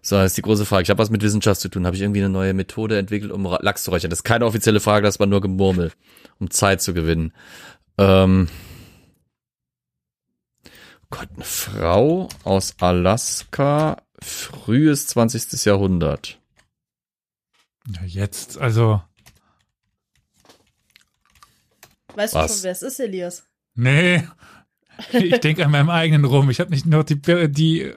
[0.00, 0.84] So, das ist die große Frage.
[0.84, 1.84] Ich habe was mit Wissenschaft zu tun.
[1.86, 4.10] Habe ich irgendwie eine neue Methode entwickelt, um Lachs zu räuchern?
[4.10, 5.92] Das ist keine offizielle Frage, das war nur Gemurmel,
[6.38, 7.32] um Zeit zu gewinnen.
[7.98, 8.48] Ähm
[11.10, 15.64] Gott, eine Frau aus Alaska, frühes 20.
[15.64, 16.38] Jahrhundert.
[17.90, 19.02] Ja, jetzt, also,
[22.14, 22.46] Weißt Was?
[22.50, 23.44] du schon, wer es ist, Elias?
[23.74, 24.26] nee.
[25.12, 26.50] Ich denke an meinem eigenen rum.
[26.50, 27.20] Ich habe nicht nur die,
[27.52, 27.94] die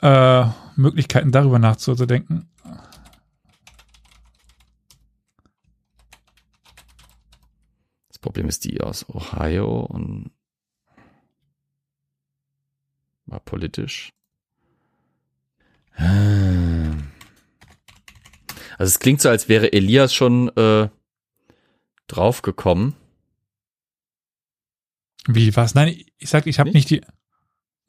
[0.00, 0.46] äh,
[0.76, 2.48] Möglichkeiten, darüber nachzudenken.
[8.08, 10.30] Das Problem ist die aus Ohio und
[13.26, 14.14] war politisch.
[18.80, 20.88] Also es klingt so, als wäre Elias schon äh,
[22.06, 22.94] draufgekommen.
[25.28, 25.74] Wie, was?
[25.74, 26.90] Nein, ich sag, ich habe Nicht?
[26.90, 27.06] nicht die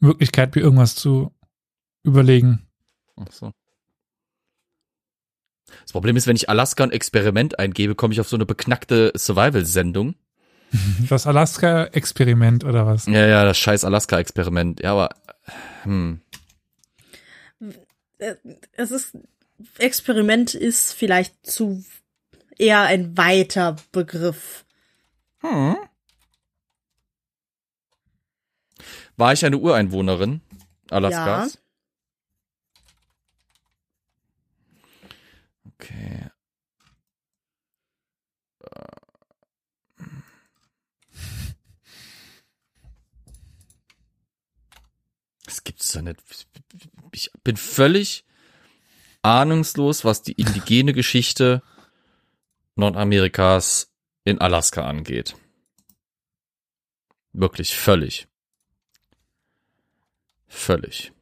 [0.02, 1.34] Möglichkeit, mir irgendwas zu
[2.04, 2.68] überlegen.
[3.16, 3.54] Ach so.
[5.82, 9.14] Das Problem ist, wenn ich Alaska und Experiment eingebe, komme ich auf so eine beknackte
[9.16, 10.16] Survival-Sendung.
[11.10, 13.06] Das Alaska-Experiment oder was?
[13.06, 14.82] Ja, ja, das scheiß Alaska-Experiment.
[14.82, 15.10] Ja, aber
[15.84, 16.20] hm.
[18.18, 18.36] Äh,
[18.74, 19.18] Es ist,
[19.78, 21.84] Experiment ist vielleicht zu
[22.57, 24.66] eher ein weiter Begriff.
[25.39, 25.78] Hm.
[29.18, 30.41] War ich eine Ureinwohnerin
[30.89, 31.59] Alaskas?
[35.66, 36.30] Okay.
[45.45, 46.20] Das gibt's doch nicht.
[47.12, 48.24] Ich bin völlig
[49.22, 51.61] ahnungslos, was die indigene Geschichte
[52.76, 53.91] Nordamerikas
[54.24, 55.36] in Alaska angeht.
[57.34, 58.28] Wirklich völlig.
[60.47, 61.13] Völlig.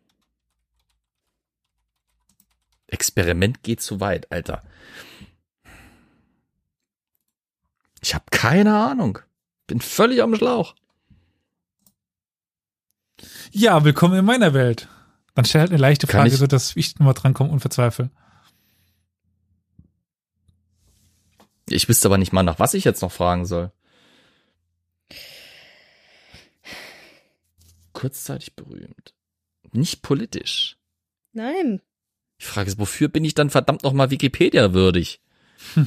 [2.87, 4.63] Experiment geht zu weit, Alter.
[8.01, 9.19] Ich habe keine Ahnung.
[9.67, 10.75] Bin völlig am Schlauch.
[13.51, 14.87] Ja, willkommen in meiner Welt.
[15.39, 18.09] Dann stell halt eine leichte Kann Frage, ich- so dass ich nochmal drankomme und verzweifle.
[21.69, 23.71] Ich wüsste aber nicht mal, nach was ich jetzt noch fragen soll.
[27.93, 29.13] Kurzzeitig berühmt.
[29.71, 30.77] Nicht politisch.
[31.31, 31.81] Nein.
[32.41, 35.21] Die Frage ist, wofür bin ich dann verdammt nochmal Wikipedia würdig?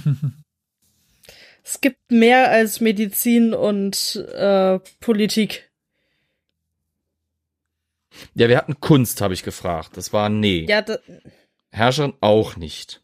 [1.65, 5.71] Es gibt mehr als Medizin und äh, Politik.
[8.35, 9.97] Ja, wir hatten Kunst, habe ich gefragt.
[9.97, 10.67] Das war nee.
[10.69, 10.99] Ja, da,
[11.71, 13.03] Herrscherin auch nicht.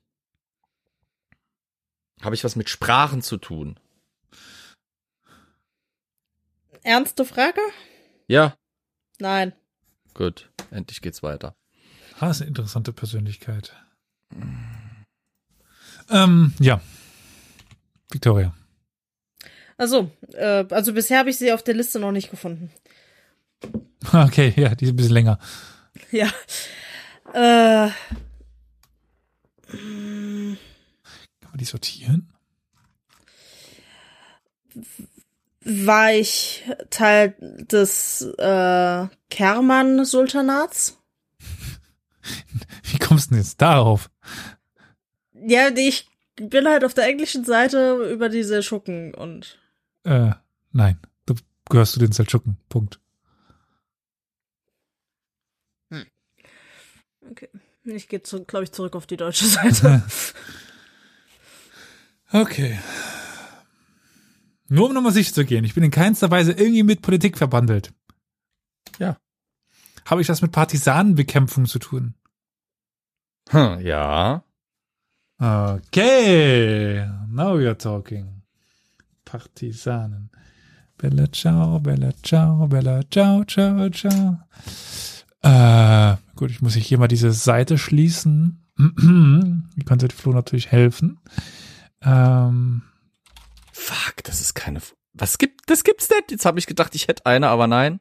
[2.21, 3.79] Habe ich was mit Sprachen zu tun?
[6.89, 7.61] ernste Frage?
[8.29, 8.57] Ja,
[9.19, 9.53] Nein.
[10.15, 10.51] gut.
[10.71, 11.55] Endlich geht's weiter.
[12.19, 13.75] Ah, ist eine interessante Persönlichkeit.
[16.11, 16.81] Ähm, ja.
[18.11, 18.55] Victoria.
[19.77, 22.71] Also, äh, also bisher habe ich sie auf der Liste noch nicht gefunden.
[24.13, 25.39] Okay, ja, die ist ein bisschen länger.
[26.11, 26.29] Ja.
[27.35, 27.91] Äh,
[29.71, 30.57] Kann
[31.51, 32.33] man die sortieren?
[35.69, 40.99] war ich Teil des äh, Kerman-Sultanats?
[42.85, 44.11] Wie kommst du denn jetzt darauf?
[45.35, 49.59] Ja, ich bin halt auf der englischen Seite über diese Schucken und
[50.05, 50.31] Äh,
[50.73, 50.99] nein.
[51.27, 51.35] Du
[51.69, 52.57] gehörst zu den Seldschuken.
[52.69, 53.01] Punkt.
[57.31, 57.49] Okay.
[57.85, 60.03] Ich gehe, glaube ich, zurück auf die deutsche Seite.
[62.31, 62.79] Okay.
[64.69, 67.95] Nur um nochmal sicher zu gehen, ich bin in keinster Weise irgendwie mit Politik verbandelt.
[68.99, 69.17] Ja.
[70.05, 72.15] Habe ich das mit Partisanenbekämpfung zu tun?
[73.49, 74.45] Hm, ja.
[75.39, 78.43] Okay, now we are talking.
[79.25, 80.31] Partisanen.
[80.99, 84.39] Bella ciao, bella ciao, bella ciao, ciao, ciao.
[85.43, 88.65] Äh, gut, ich muss hier mal diese Seite schließen.
[88.77, 91.19] Hier könnte Flo natürlich helfen.
[92.03, 92.83] Ähm,
[93.73, 94.79] Fuck, das ist keine.
[94.79, 95.69] F- Was gibt?
[95.71, 96.31] Das gibt's nicht.
[96.31, 98.01] Jetzt habe ich gedacht, ich hätte eine, aber nein.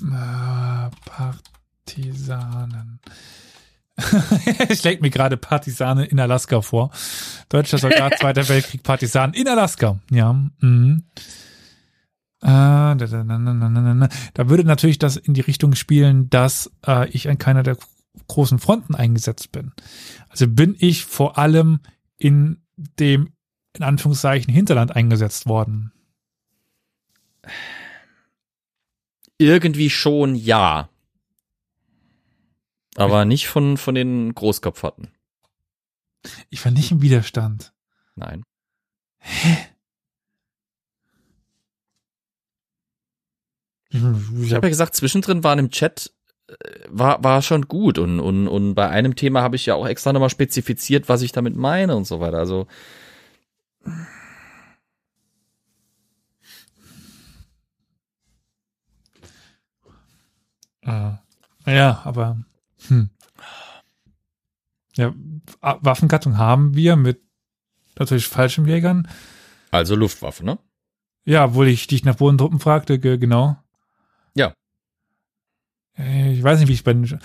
[0.00, 0.90] äh,
[1.84, 3.00] Partisanen.
[4.68, 6.90] ich leg mir gerade Partisanen in Alaska vor.
[7.48, 9.98] Deutscher Soldat, Zweiter Weltkrieg, Partisanen in Alaska.
[10.10, 10.32] Ja.
[10.60, 11.04] Mhm.
[12.40, 17.76] Da, da, würde natürlich das in die Richtung spielen, dass äh, ich an keiner der
[18.28, 19.72] großen Fronten eingesetzt bin.
[20.28, 21.80] Also bin ich vor allem
[22.16, 23.32] in dem
[23.74, 25.92] in Anführungszeichen Hinterland eingesetzt worden.
[29.38, 30.88] Irgendwie schon ja.
[32.96, 35.12] Aber nicht von, von den Großkopfhatten.
[36.50, 37.72] Ich war nicht im Widerstand.
[38.16, 38.42] Nein.
[39.22, 39.77] Ich,
[43.90, 46.12] ich habe ja gesagt, zwischendrin waren im Chat
[46.48, 46.54] äh,
[46.88, 50.12] war, war schon gut und, und, und bei einem Thema habe ich ja auch extra
[50.12, 52.38] nochmal spezifiziert, was ich damit meine und so weiter.
[52.38, 52.66] Also
[60.82, 61.12] Äh,
[61.66, 62.38] ja, aber
[62.88, 63.10] hm.
[64.96, 65.14] ja,
[65.60, 67.20] Waffengattung haben wir mit
[67.98, 69.08] natürlich Fallschirmjägern.
[69.70, 70.58] Also Luftwaffe, ne?
[71.24, 73.56] Ja, obwohl ich dich nach Bodentruppen fragte, ge- genau.
[75.98, 77.20] Äh, Ich weiß nicht, wie ich bei den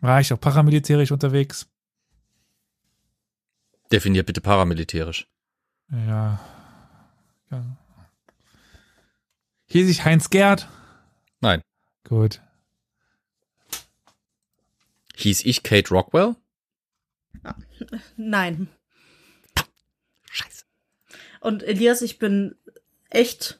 [0.00, 1.68] war ich auch paramilitärisch unterwegs.
[3.92, 5.28] Definiert bitte paramilitärisch.
[5.90, 6.40] Ja.
[7.50, 7.76] ja.
[9.66, 10.68] Hieß ich Heinz Gerd?
[11.40, 11.60] Nein.
[12.04, 12.40] Gut.
[15.16, 16.36] Hieß ich Kate Rockwell?
[18.16, 18.68] Nein.
[20.30, 20.64] Scheiße.
[21.40, 22.56] Und Elias, ich bin
[23.10, 23.59] echt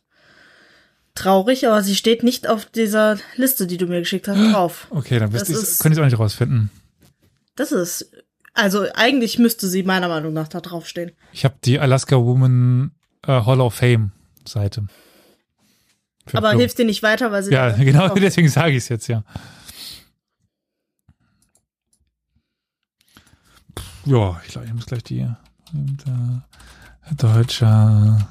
[1.20, 4.86] traurig, aber sie steht nicht auf dieser Liste, die du mir geschickt hast, drauf.
[4.90, 6.70] Okay, dann wisst Das ihr, ist- könnt ihr es auch nicht rausfinden.
[7.56, 8.10] Das ist,
[8.54, 11.12] also eigentlich müsste sie meiner Meinung nach da draufstehen.
[11.32, 12.92] Ich habe die Alaska Woman
[13.26, 14.12] äh, Hall of Fame
[14.46, 14.86] Seite.
[16.26, 16.60] Für Aber Flo.
[16.60, 19.22] hilft dir nicht weiter, weil sie Ja, genau, drauf- deswegen sage ich es jetzt, ja.
[24.06, 25.28] Ja, ich glaube, ich muss gleich die
[25.72, 28.28] und, äh, Deutscher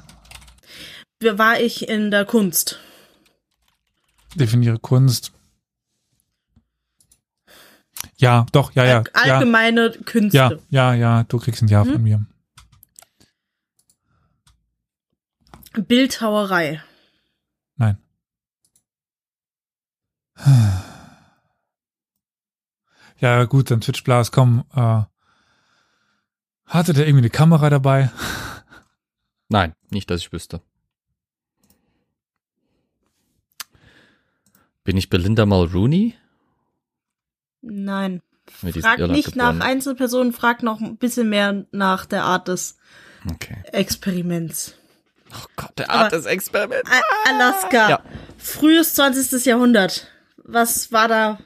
[1.22, 2.78] war ich in der Kunst.
[4.34, 5.32] definiere Kunst.
[8.16, 10.36] Ja, doch, ja, ja, ja, Allgemeine Künste.
[10.36, 11.92] ja, ja, ja, du kriegst ein Ja Hm?
[11.92, 12.24] von mir.
[15.74, 16.82] Bildhauerei.
[17.76, 17.98] Nein.
[23.18, 25.02] Ja, gut, dann Twitch Blast, komm, äh,
[26.64, 28.10] hatte der irgendwie eine Kamera dabei?
[29.50, 30.62] Nein, nicht, dass ich wüsste.
[34.84, 36.14] Bin ich Belinda Mulrooney?
[37.62, 38.22] Nein.
[38.62, 39.62] Ist in Frag Irland nicht nach geboren.
[39.62, 42.76] Einzelpersonen, frag noch ein bisschen mehr nach der Art des
[43.30, 43.62] Okay.
[43.72, 44.74] Experiments.
[45.32, 46.90] Oh Gott, der Aber- Art des Experiments.
[46.90, 47.00] A
[47.30, 47.88] Alaska.
[47.90, 48.02] Ja.
[48.38, 49.44] Frühes 20.
[49.46, 50.08] Jahrhundert.
[50.38, 51.38] Was war da?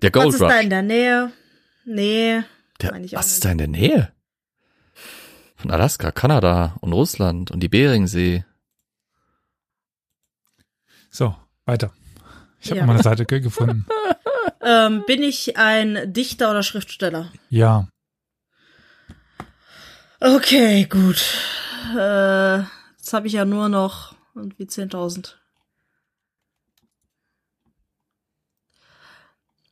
[0.00, 0.62] Der Gold was ist da Rush.
[0.62, 1.32] in der Nähe?
[1.84, 2.42] Nee.
[2.80, 3.44] Der, was ist nicht.
[3.44, 4.12] da in der Nähe?
[5.56, 8.44] Von Alaska, Kanada und Russland und die Beringsee.
[11.10, 11.92] So, weiter.
[12.60, 12.86] Ich habe Ja.
[12.86, 13.86] mal eine Seite ge- gefunden.
[14.62, 17.32] Ähm, bin ich ein Dichter oder Schriftsteller?
[17.48, 17.88] Ja,
[20.20, 21.24] Okay, gut.
[21.96, 25.36] Äh, jetzt habe ich ja nur noch irgendwie 10.000.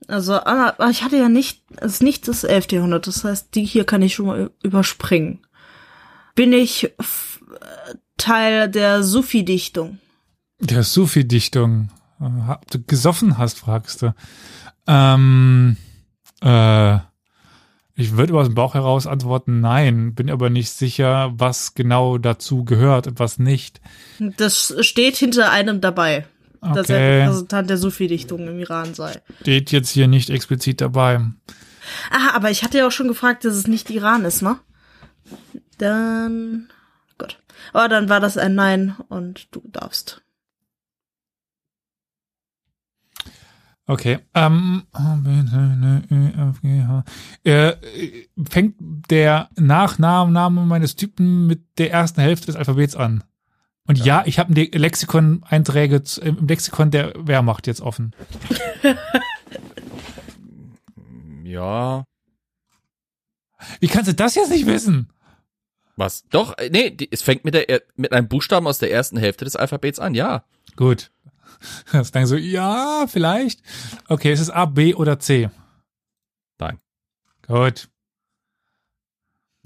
[0.06, 0.38] Also,
[0.90, 2.72] ich hatte ja nicht, es ist nicht das 11.
[2.72, 5.46] Jahrhundert, das heißt, die hier kann ich schon mal überspringen.
[6.34, 6.92] Bin ich
[8.16, 9.98] Teil der Sufi-Dichtung?
[10.60, 11.90] der Sufi-Dichtung.
[12.20, 14.14] Äh, Ob du gesoffen hast, fragst du.
[14.86, 15.76] Ähm,
[16.42, 16.98] äh,
[17.94, 22.64] ich würde aus dem Bauch heraus antworten, nein, bin aber nicht sicher, was genau dazu
[22.64, 23.80] gehört und was nicht.
[24.20, 26.26] Das steht hinter einem dabei,
[26.60, 29.20] dass er Okay, Repräsentant der Sufi-Dichtung im Iran sei.
[29.40, 31.20] steht jetzt hier nicht explizit dabei.
[32.10, 34.58] Ah, aber ich hatte ja auch schon gefragt, dass es nicht Iran ist, ne?
[35.78, 36.68] Dann.
[37.18, 37.38] Gut.
[37.72, 40.22] Aber dann war das ein Nein und du darfst.
[43.88, 44.18] Okay.
[44.34, 44.82] Ähm.
[47.44, 48.74] Äh, äh, fängt
[49.10, 53.24] der Nachname meines Typen mit der ersten Hälfte des Alphabets an?
[53.86, 58.14] Und ja, ich habe Lexikon-Einträge zu- im Lexikon der Wehrmacht jetzt offen.
[61.44, 62.04] Ja.
[63.80, 65.08] Wie kannst du das jetzt nicht wissen?
[65.96, 66.24] Was?
[66.28, 69.46] Doch, äh, nee, es fängt mit der er- mit einem Buchstaben aus der ersten Hälfte
[69.46, 70.44] des Alphabets an, ja.
[70.76, 71.10] Gut.
[71.92, 73.62] Das dann so, ja, vielleicht.
[74.08, 75.50] Okay, es ist A, B oder C.
[76.58, 76.80] Nein.
[77.46, 77.90] Gut.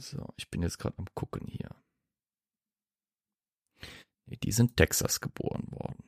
[0.00, 1.70] So, ich bin jetzt gerade am gucken hier.
[4.26, 6.02] Die sind Texas geboren worden.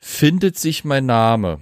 [0.00, 1.60] Findet sich mein Name?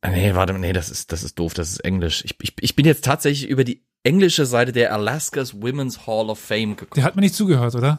[0.00, 2.24] Ah, Nee, warte, nee, das ist, das ist doof, das ist Englisch.
[2.24, 6.38] Ich, ich, ich bin jetzt tatsächlich über die englische Seite der Alaska's Women's Hall of
[6.38, 6.92] Fame gekommen.
[6.94, 7.98] Der hat mir nicht zugehört, oder?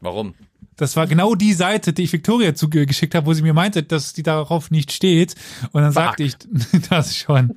[0.00, 0.34] Warum?
[0.76, 4.12] Das war genau die Seite, die ich Victoria zugeschickt habe, wo sie mir meinte, dass
[4.12, 5.34] die darauf nicht steht.
[5.72, 6.02] Und dann Fuck.
[6.02, 6.34] sagte ich
[6.90, 7.52] das schon.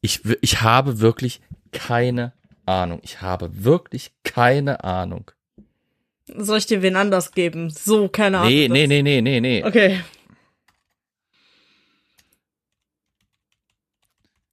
[0.00, 1.40] Ich, ich habe wirklich
[1.72, 2.32] keine
[2.64, 3.00] Ahnung.
[3.02, 5.30] Ich habe wirklich keine Ahnung.
[6.34, 7.70] Soll ich dir wen anders geben?
[7.70, 8.50] So, keine Ahnung.
[8.52, 9.64] Nee, nee, nee, nee, nee, nee.
[9.64, 10.00] Okay.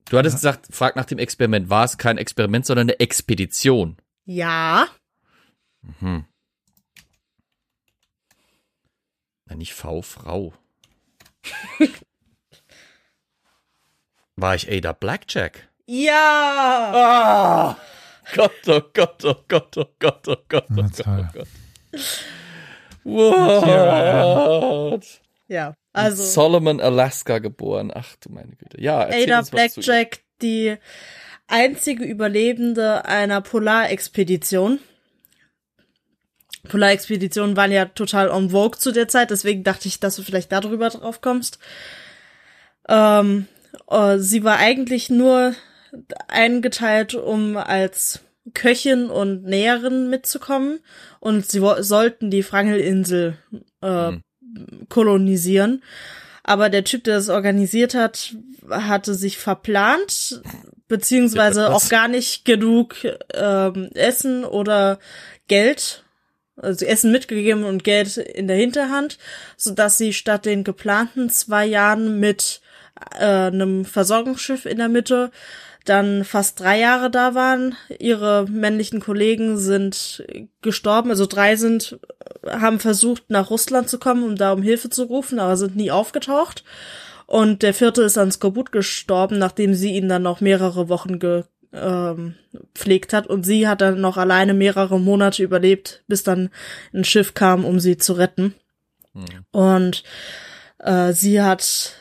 [0.10, 1.70] Du hattest gesagt, frag nach dem Experiment.
[1.70, 3.98] War es kein Experiment, sondern eine Expedition?
[4.26, 4.88] Ja.
[6.00, 6.26] Hm.
[9.46, 10.54] Na, nicht V, Frau.
[14.36, 15.70] War ich Ada Blackjack?
[15.86, 16.92] Ja.
[16.94, 17.78] Ah!
[18.34, 21.48] Gott, oh Gott, oh Gott, oh Gott, oh Gott, oh Gott, oh Gott.
[23.04, 25.22] What?
[25.48, 25.76] Ja.
[25.94, 27.92] Also, Solomon, Alaska geboren.
[27.94, 28.82] Ach du meine Güte.
[28.82, 29.44] Ja, Ada.
[29.44, 30.76] Blackjack, die
[31.48, 34.80] einzige Überlebende einer Polarexpedition.
[36.68, 40.52] Polarexpeditionen waren ja total en vogue zu der Zeit, deswegen dachte ich, dass du vielleicht
[40.52, 41.60] darüber drauf kommst.
[42.88, 43.48] Ähm,
[43.90, 45.54] äh, sie war eigentlich nur
[46.28, 48.22] eingeteilt, um als
[48.54, 50.80] Köchin und Näherin mitzukommen
[51.20, 53.38] und sie sollten die Frangelininsel
[53.82, 54.22] äh, Mhm.
[54.90, 55.84] Kolonisieren.
[56.44, 58.36] Aber der Typ, der das organisiert hat,
[58.70, 60.42] hatte sich verplant,
[60.88, 61.86] beziehungsweise Was?
[61.86, 62.96] auch gar nicht genug
[63.34, 65.00] ähm, Essen oder
[65.48, 66.04] Geld,
[66.58, 69.18] also Essen mitgegeben und Geld in der Hinterhand,
[69.58, 72.62] so dass sie statt den geplanten zwei Jahren mit
[73.18, 75.32] äh, einem Versorgungsschiff in der Mitte
[75.86, 77.76] dann fast drei Jahre da waren.
[78.00, 80.26] Ihre männlichen Kollegen sind
[80.62, 82.00] gestorben, also drei sind,
[82.48, 85.92] haben versucht nach Russland zu kommen, um da um Hilfe zu rufen, aber sind nie
[85.92, 86.64] aufgetaucht.
[87.26, 91.44] Und der vierte ist an Skorbut gestorben, nachdem sie ihn dann noch mehrere Wochen ge,
[91.74, 92.36] ähm,
[92.76, 93.28] pflegt hat.
[93.28, 96.50] Und sie hat dann noch alleine mehrere Monate überlebt, bis dann
[96.94, 98.54] ein Schiff kam, um sie zu retten.
[99.14, 99.26] Hm.
[99.52, 100.04] Und
[100.80, 101.94] äh, sie hat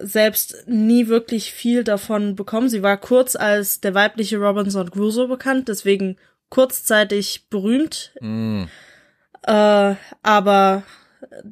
[0.00, 2.68] selbst nie wirklich viel davon bekommen.
[2.68, 6.16] Sie war kurz als der weibliche Robinson Crusoe bekannt, deswegen
[6.48, 8.68] kurzzeitig berühmt, Hm.
[9.42, 10.82] äh, aber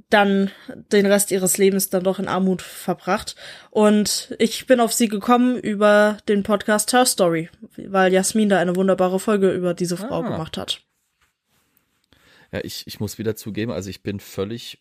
[0.09, 0.51] dann
[0.93, 3.35] den Rest ihres Lebens dann doch in Armut verbracht.
[3.71, 8.77] Und ich bin auf sie gekommen über den Podcast Her Story, weil Jasmin da eine
[8.77, 10.29] wunderbare Folge über diese Frau Ah.
[10.29, 10.81] gemacht hat.
[12.53, 14.79] Ja, ich, ich muss wieder zugeben, also ich bin völlig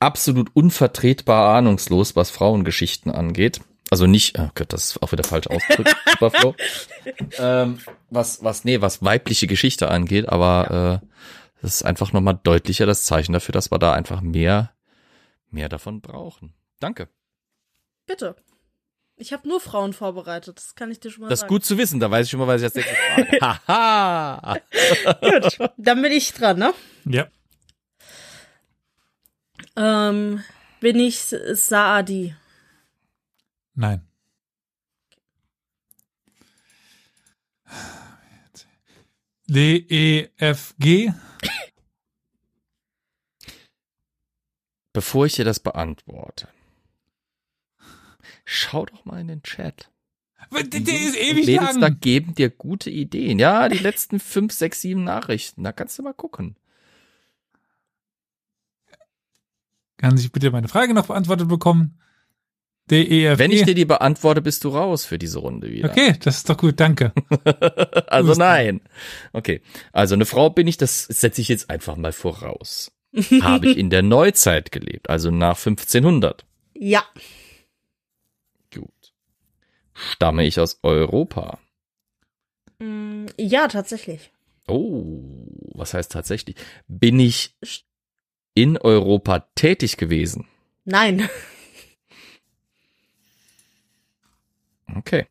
[0.00, 3.60] absolut unvertretbar ahnungslos, was Frauengeschichten angeht.
[3.90, 6.54] Also nicht, oh Gott, das ist auch wieder falsch ausgedrückt, Superflow.
[7.38, 7.78] ähm,
[8.08, 11.06] was, was, nee, was weibliche Geschichte angeht, aber äh,
[11.60, 14.72] das ist einfach nochmal deutlicher das Zeichen dafür, dass wir da einfach mehr,
[15.50, 16.54] mehr davon brauchen.
[16.78, 17.08] Danke.
[18.06, 18.36] Bitte.
[19.16, 21.52] Ich habe nur Frauen vorbereitet, das kann ich dir schon mal Das ist sagen.
[21.52, 23.38] gut zu wissen, da weiß ich schon mal, was ich jetzt nächstes frage.
[23.68, 24.56] Haha!
[25.20, 26.72] Gut, dann bin ich dran, ne?
[27.04, 27.26] Ja.
[29.76, 30.42] Ähm,
[30.80, 32.34] bin ich Saadi?
[33.74, 34.06] Nein.
[39.48, 41.12] D, E, F, G.
[44.92, 46.48] Bevor ich dir das beantworte,
[48.44, 49.90] schau doch mal in den Chat.
[50.52, 52.00] Der Die ist ewig Mädels da lang.
[52.00, 53.38] geben dir gute Ideen.
[53.38, 55.62] Ja, die letzten fünf, sechs, sieben Nachrichten.
[55.62, 56.56] Da kannst du mal gucken.
[60.00, 61.98] Kann sich bitte meine Frage noch beantwortet bekommen?
[62.90, 65.90] D, E, Wenn ich dir die beantworte, bist du raus für diese Runde wieder.
[65.90, 67.12] Okay, das ist doch gut, danke.
[68.08, 68.80] Also nein.
[69.32, 69.60] Okay.
[69.92, 72.90] Also eine Frau bin ich, das setze ich jetzt einfach mal voraus.
[73.42, 76.44] Habe ich in der Neuzeit gelebt, also nach 1500.
[76.74, 77.04] Ja.
[78.74, 79.12] Gut.
[79.92, 81.58] Stamme ich aus Europa?
[82.80, 84.32] Mm, Ja, tatsächlich.
[84.66, 85.20] Oh.
[85.74, 86.56] was heißt tatsächlich?
[86.88, 87.56] Bin ich
[88.54, 90.46] in Europa tätig gewesen?
[90.84, 91.28] Nein.
[94.96, 95.26] Okay.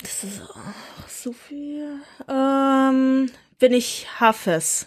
[0.00, 2.00] Das ist auch so viel.
[2.28, 4.86] Ähm, bin ich Hafes?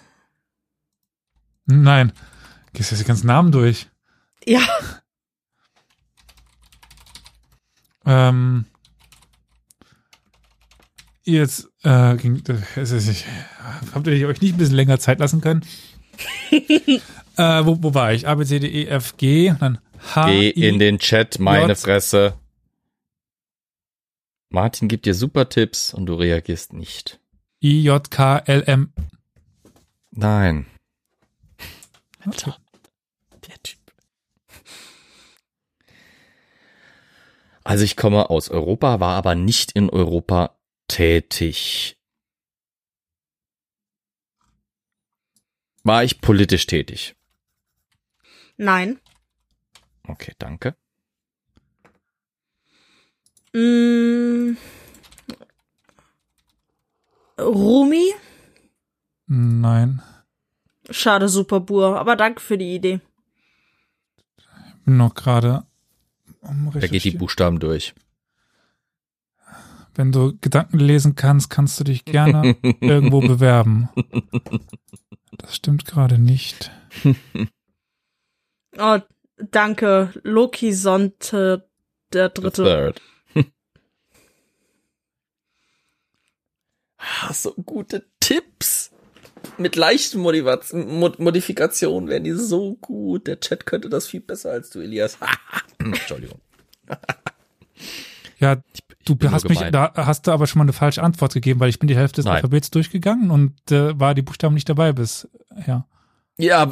[1.66, 2.14] Nein.
[2.74, 3.88] Gehst jetzt die ganzen Namen durch.
[4.46, 4.62] Ja.
[8.06, 8.66] Ähm,
[11.24, 12.42] jetzt äh, ging,
[12.76, 13.26] es ist, ich,
[13.94, 15.66] habt ihr euch nicht ein bisschen länger Zeit lassen können?
[16.52, 18.28] äh, wo, wo war ich?
[18.28, 19.80] A, B, C, D, E, F, G, dann
[20.16, 21.78] H, Geh I, in den Chat, meine J.
[21.78, 22.34] Fresse.
[24.50, 27.20] Martin gibt dir super Tipps und du reagierst nicht.
[27.62, 28.94] I, J, K, L, M.
[30.12, 30.66] Nein.
[32.20, 32.58] Alter.
[33.48, 33.80] Der Typ.
[37.64, 40.59] Also ich komme aus Europa, war aber nicht in Europa
[40.90, 41.98] tätig.
[45.84, 47.16] War ich politisch tätig?
[48.58, 49.00] Nein.
[50.06, 50.76] Okay, danke.
[53.54, 54.58] Mm.
[57.40, 58.14] Rumi?
[59.28, 60.02] Nein.
[60.90, 63.00] Schade, Superbur, aber danke für die Idee.
[64.86, 65.66] Bin noch gerade
[66.42, 67.12] am Da geht die.
[67.12, 67.94] Buchstaben durch.
[70.00, 73.90] Wenn du Gedanken lesen kannst, kannst du dich gerne irgendwo bewerben.
[75.38, 76.72] Das stimmt gerade nicht.
[78.78, 79.00] Oh,
[79.52, 80.14] danke.
[80.24, 81.68] Loki Sonte,
[82.14, 82.64] der The dritte.
[82.64, 83.02] Third.
[86.98, 88.92] Ah, so gute Tipps.
[89.58, 93.28] Mit leichten Motivaz- Mod Modifikationen wären die so gut.
[93.28, 95.18] Der Chat könnte das viel besser als du, Elias.
[95.80, 96.40] Entschuldigung.
[98.38, 98.62] Ja,
[99.16, 101.70] du nur hast mich, da hast du aber schon mal eine falsche Antwort gegeben, weil
[101.70, 102.36] ich bin die Hälfte des Nein.
[102.36, 105.28] Alphabets durchgegangen und äh, war die Buchstaben nicht dabei bis,
[105.68, 105.86] ja.
[106.38, 106.72] Ja,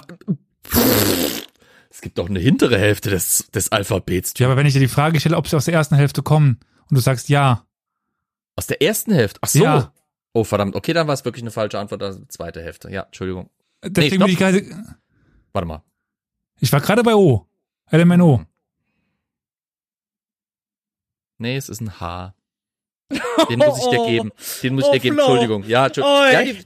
[1.89, 4.33] es gibt doch eine hintere Hälfte des, des Alphabets.
[4.37, 6.59] Ja, aber wenn ich dir die Frage stelle, ob sie aus der ersten Hälfte kommen
[6.89, 7.65] und du sagst ja,
[8.55, 9.39] Aus der ersten Hälfte.
[9.41, 9.63] Ach so.
[9.63, 9.93] Ja.
[10.33, 10.75] Oh, verdammt.
[10.75, 12.03] Okay, dann war es wirklich eine falsche Antwort.
[12.03, 12.91] Also zweite Hälfte.
[12.91, 13.49] Ja, Entschuldigung.
[13.83, 14.63] deswegen bin ich gerade,
[15.53, 15.83] Warte mal.
[16.59, 17.47] ich war gerade bei O.
[17.91, 18.45] LMNO.
[21.37, 22.33] Nee, es ist ein H.
[23.49, 24.31] Den muss ich dir geben.
[24.63, 25.15] Den muss ich Oh, dir geben.
[25.15, 25.23] Flo.
[25.25, 25.63] Entschuldigung.
[25.65, 26.19] Ja, Entschuldigung.
[26.19, 26.33] Oi.
[26.33, 26.57] Ja, die,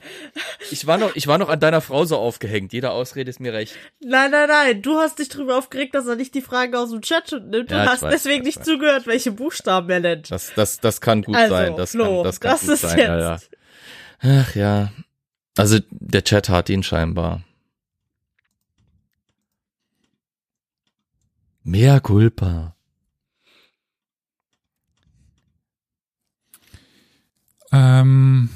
[0.72, 2.74] ich war noch, ich war noch an deiner Frau so aufgehängt.
[2.74, 3.76] Jede Ausrede ist mir recht.
[4.00, 4.82] Nein, nein, nein.
[4.82, 7.84] Du hast dich drüber aufgeregt, dass er nicht die Fragen aus dem Chat nimmt Ja,
[7.84, 8.66] und hast weiß, deswegen ich nicht weiß.
[8.66, 10.32] zugehört, welche Buchstaben er nennt.
[10.32, 11.76] Das, das, das kann gut Also, sein.
[11.76, 12.98] Das Flo, kann, das kann das gut ist sein.
[12.98, 14.42] jetzt- Ja, ja.
[14.42, 14.92] Ach ja.
[15.58, 17.42] Also der Chat hat ihn scheinbar.
[21.64, 22.76] Mehr Culpa.
[27.72, 28.50] Ähm,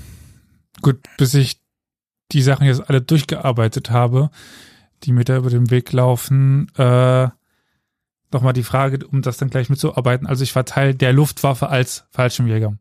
[0.82, 1.62] gut, bis ich
[2.32, 4.30] die Sachen jetzt alle durchgearbeitet habe,
[5.04, 7.30] die mir da über den Weg laufen, äh,
[8.32, 10.28] nochmal die Frage, um das dann gleich mitzuarbeiten.
[10.28, 12.78] Also ich war Teil der Luftwaffe als Fallschirmjäger.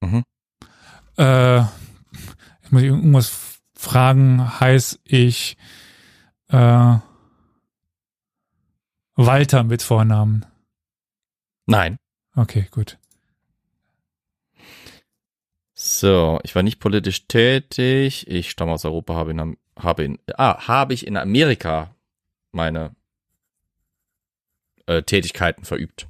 [0.00, 0.22] Mhm.
[1.16, 5.56] Äh, ich muss irgendwas fragen, heiß ich
[6.48, 6.96] äh,
[9.16, 10.46] Walter mit Vornamen.
[11.66, 11.98] Nein.
[12.36, 12.98] Okay, gut.
[15.86, 18.26] So, ich war nicht politisch tätig.
[18.26, 21.94] Ich stamme aus Europa, habe in, habe in, ah, habe ich in Amerika
[22.52, 22.96] meine
[24.86, 26.08] äh, Tätigkeiten verübt.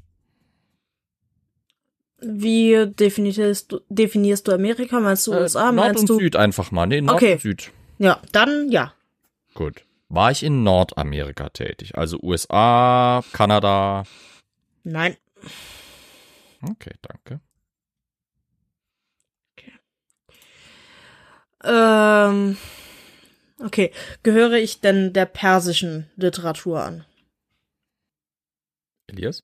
[2.20, 5.01] Wie definierst du, definierst du Amerika?
[5.01, 5.72] Meinst du Äh, USA?
[5.72, 6.18] Nord Meinst und du?
[6.20, 6.86] Süd einfach mal.
[6.86, 7.32] Nee, Nord Okay.
[7.32, 7.72] und Süd.
[7.98, 8.94] Ja, dann ja.
[9.55, 9.84] Gut.
[10.09, 11.98] War ich in Nordamerika tätig?
[11.98, 14.05] Also USA, Kanada.
[14.84, 15.16] Nein.
[16.62, 17.40] Okay, danke.
[21.65, 22.57] Ähm,
[23.59, 23.93] okay.
[24.23, 27.05] Gehöre ich denn der persischen Literatur an?
[29.07, 29.43] Elias?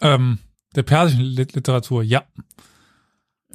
[0.00, 0.38] Ähm,
[0.74, 2.24] der persischen Lit Literatur, ja.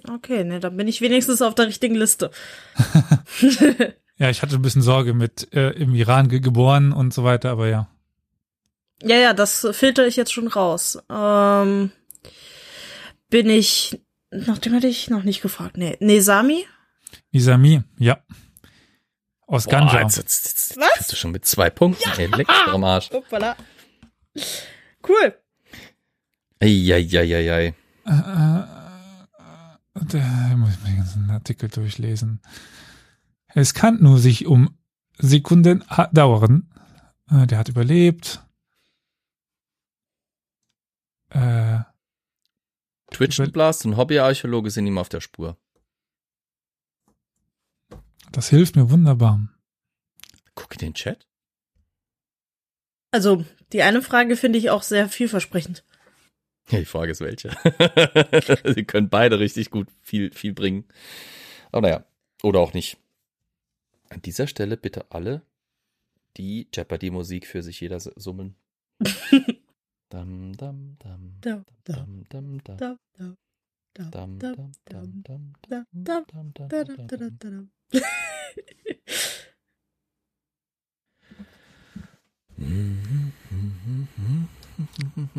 [0.09, 2.31] Okay, ne, dann bin ich wenigstens auf der richtigen Liste.
[4.17, 7.49] Ja, ich hatte ein bisschen Sorge mit äh, im Iran ge geboren und so weiter,
[7.49, 7.89] aber ja.
[9.01, 10.97] Ja, ja, das filter ich jetzt schon raus.
[11.09, 11.91] Ähm,
[13.29, 13.99] bin ich,
[14.31, 15.77] nach dem hatte ich noch nicht gefragt.
[15.77, 16.65] Nee, Nesami?
[17.33, 18.23] Isami, ja.
[19.47, 20.01] Aus Ganja.
[20.01, 20.97] jetzt, jetzt, jetzt Was?
[20.99, 22.09] bist du schon mit zwei Punkten.
[22.17, 23.09] Ey, leck dich am Arsch.
[23.11, 23.55] Hoppala.
[25.07, 25.35] Cool.
[26.61, 27.73] Eieieiei.
[28.05, 28.63] Äh, äh,
[29.93, 32.39] da muss ich mir den ganzen Artikel durchlesen.
[33.47, 34.77] Es kann nur sich um
[35.17, 36.69] Sekunden dauern.
[37.31, 38.43] Äh, der hat überlebt.
[41.29, 41.79] Äh,
[43.11, 45.57] Twitch Blast und Hobbyarchäologe sind ihm auf der Spur.
[48.33, 49.47] Das hilft mir wunderbar.
[50.55, 51.27] Guck in den Chat.
[53.11, 55.85] Also, die eine Frage finde ich auch sehr vielversprechend.
[56.69, 57.51] Ja, die Frage ist welche.
[58.73, 60.85] Sie können beide richtig gut viel, viel bringen.
[61.71, 62.05] Aber naja,
[62.41, 62.97] oder auch nicht.
[64.09, 65.43] An dieser Stelle bitte alle
[66.37, 68.55] die Jeopardy-Musik für sich jeder summen.
[70.09, 73.35] dam, dam, dam, Da, da, dam, dam, dam, da, da,
[73.93, 77.17] da, dam, da, dam, dam, dam, da, dam, da, dam, dam, da, dam, da, da,
[77.17, 77.37] dam.
[77.37, 77.67] da, da.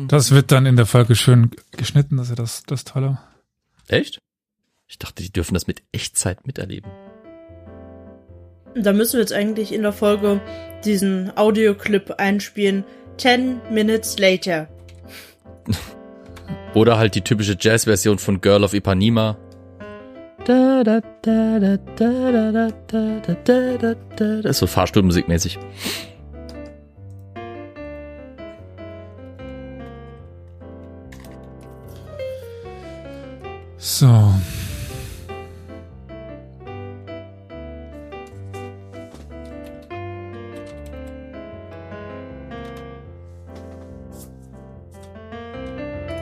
[0.07, 3.19] Das wird dann in der Folge schön geschnitten, das ist ja das, das Tolle.
[3.87, 4.19] Echt?
[4.87, 6.91] Ich dachte, die dürfen das mit Echtzeit miterleben.
[8.75, 10.41] Da müssen wir jetzt eigentlich in der Folge
[10.83, 12.83] diesen Audioclip einspielen.
[13.17, 14.67] 10 minutes later.
[16.73, 19.37] Oder halt die typische Jazz-Version von Girl of Ipanema.
[20.45, 24.41] Da, da, da, da, da, da, da, da, da, da, da, da.
[24.43, 25.57] Das ist so Fahrstuhlmusikmäßig.
[33.79, 34.07] So.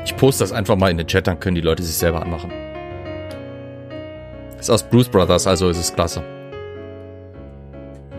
[0.05, 2.72] Ich poste das einfach mal in den Chat, dann können die Leute sich selber anmachen.
[4.63, 6.21] Ist aus Bruce Brothers, also ist es klasse.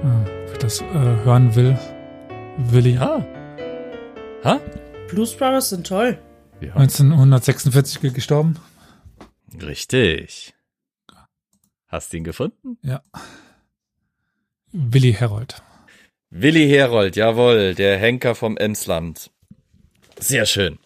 [0.02, 0.84] Ah, Wer das äh,
[1.24, 1.78] hören will,
[2.58, 2.96] Willi.
[2.96, 3.24] Ja.
[4.44, 4.60] Ha?
[5.08, 6.18] Blues Brothers sind toll.
[6.60, 6.74] Ja.
[6.76, 8.58] 1946 ge- gestorben.
[9.58, 10.52] Richtig.
[11.88, 12.76] Hast du ihn gefunden?
[14.70, 15.62] Willi Herold.
[16.28, 19.30] Willi Herold, jawohl, der Henker vom Emsland.
[20.20, 20.78] Sehr schön.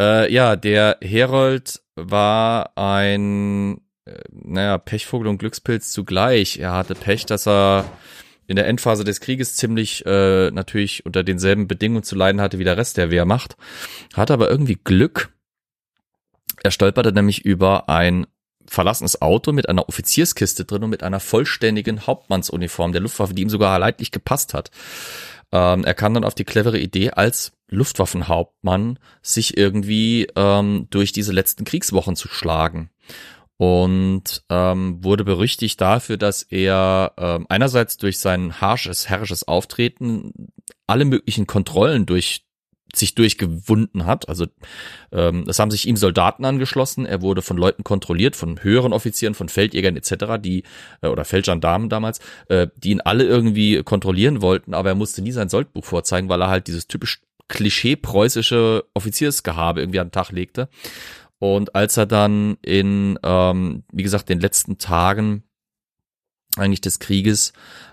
[0.00, 3.82] Äh, ja, der Herold war ein,
[4.30, 6.58] naja, Pechvogel und Glückspilz zugleich.
[6.58, 7.84] Er hatte Pech, dass er
[8.46, 12.64] in der Endphase des Krieges ziemlich äh, natürlich unter denselben Bedingungen zu leiden hatte wie
[12.64, 13.56] der Rest der Wehrmacht.
[14.14, 15.30] Hatte aber irgendwie Glück.
[16.62, 18.26] Er stolperte nämlich über ein
[18.66, 23.50] verlassenes Auto mit einer Offizierskiste drin und mit einer vollständigen Hauptmannsuniform der Luftwaffe, die ihm
[23.50, 24.70] sogar leidlich gepasst hat.
[25.52, 31.32] Ähm, er kam dann auf die clevere Idee, als Luftwaffenhauptmann sich irgendwie ähm, durch diese
[31.32, 32.90] letzten Kriegswochen zu schlagen.
[33.58, 40.32] Und ähm, wurde berüchtigt dafür, dass er ähm, einerseits durch sein harsches, herrisches Auftreten
[40.86, 42.46] alle möglichen Kontrollen durch
[42.94, 44.28] sich durchgewunden hat.
[44.28, 44.46] Also
[45.12, 47.04] ähm, es haben sich ihm Soldaten angeschlossen.
[47.04, 50.62] Er wurde von Leuten kontrolliert, von höheren Offizieren, von Feldjägern etc., die
[51.02, 54.72] äh, oder Feldgendarmen damals, äh, die ihn alle irgendwie kontrollieren wollten.
[54.72, 59.80] Aber er musste nie sein Soldbuch vorzeigen, weil er halt dieses typisch Klischee preußische Offiziersgehabe
[59.80, 60.68] irgendwie an den Tag legte.
[61.38, 65.44] Und als er dann in, ähm, wie gesagt, den letzten Tagen
[66.56, 67.52] eigentlich des Krieges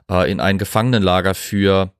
[0.09, 1.93] äh, in ein Gefangenenlager für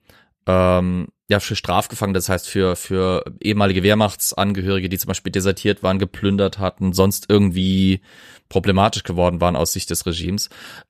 [0.48, 6.00] ähm, ja für Strafgefangene, das heißt für für ehemalige Wehrmachtsangehörige, die zum Beispiel desertiert waren,
[6.00, 8.02] geplündert hatten, sonst irgendwie
[8.50, 10.50] problematisch geworden waren aus Sicht des Regimes,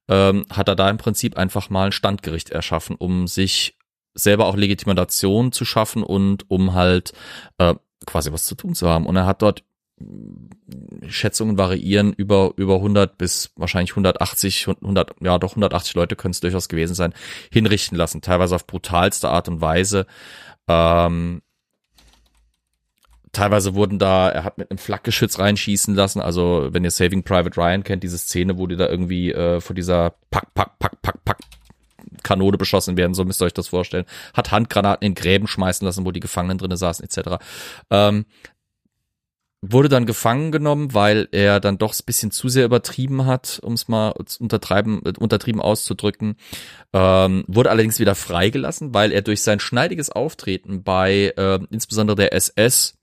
[0.09, 3.77] ähm, hat er da im Prinzip einfach mal ein Standgericht erschaffen, um sich
[4.13, 7.13] selber auch Legitimation zu schaffen und um halt
[7.57, 7.75] äh,
[8.05, 9.05] quasi was zu tun zu haben.
[9.05, 9.63] Und er hat dort
[11.07, 16.41] Schätzungen variieren über über 100 bis wahrscheinlich 180 100 ja doch 180 Leute können es
[16.41, 17.13] durchaus gewesen sein
[17.49, 20.05] hinrichten lassen teilweise auf brutalste Art und Weise
[20.67, 21.41] ähm,
[23.31, 27.55] teilweise wurden da er hat mit einem Flakgeschütz reinschießen lassen also wenn ihr Saving Private
[27.55, 31.23] Ryan kennt diese Szene wo die da irgendwie äh, vor dieser Pack Pack Pack Pack
[31.23, 31.37] Pack
[32.23, 34.05] Kanone beschossen werden, so müsst ihr euch das vorstellen.
[34.33, 37.37] Hat Handgranaten in Gräben schmeißen lassen, wo die Gefangenen drinnen saßen, etc.
[37.91, 38.25] Ähm,
[39.71, 43.73] wurde dann gefangen genommen, weil er dann doch ein bisschen zu sehr übertrieben hat, um
[43.73, 46.35] es mal untertreiben, untertrieben auszudrücken.
[46.93, 52.33] Ähm, wurde allerdings wieder freigelassen, weil er durch sein schneidiges Auftreten bei äh, insbesondere der
[52.33, 52.95] SS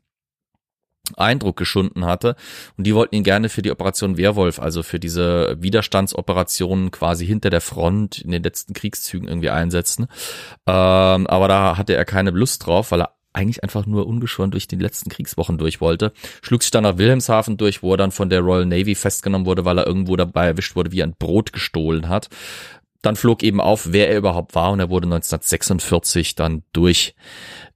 [1.17, 2.37] Eindruck geschunden hatte
[2.77, 7.51] und die wollten ihn gerne für die Operation Werwolf, also für diese Widerstandsoperationen quasi hinter
[7.51, 10.07] der Front in den letzten Kriegszügen irgendwie einsetzen.
[10.67, 14.69] Ähm, aber da hatte er keine Lust drauf, weil er eigentlich einfach nur ungeschoren durch
[14.69, 16.13] die letzten Kriegswochen durch wollte.
[16.43, 19.65] Schlug sich dann nach Wilhelmshaven durch, wo er dann von der Royal Navy festgenommen wurde,
[19.65, 22.29] weil er irgendwo dabei erwischt wurde, wie er ein Brot gestohlen hat.
[23.01, 27.15] Dann flog eben auf, wer er überhaupt war und er wurde 1946 dann durch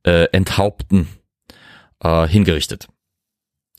[0.04, 1.08] äh, Enthaupten
[2.00, 2.88] äh, hingerichtet.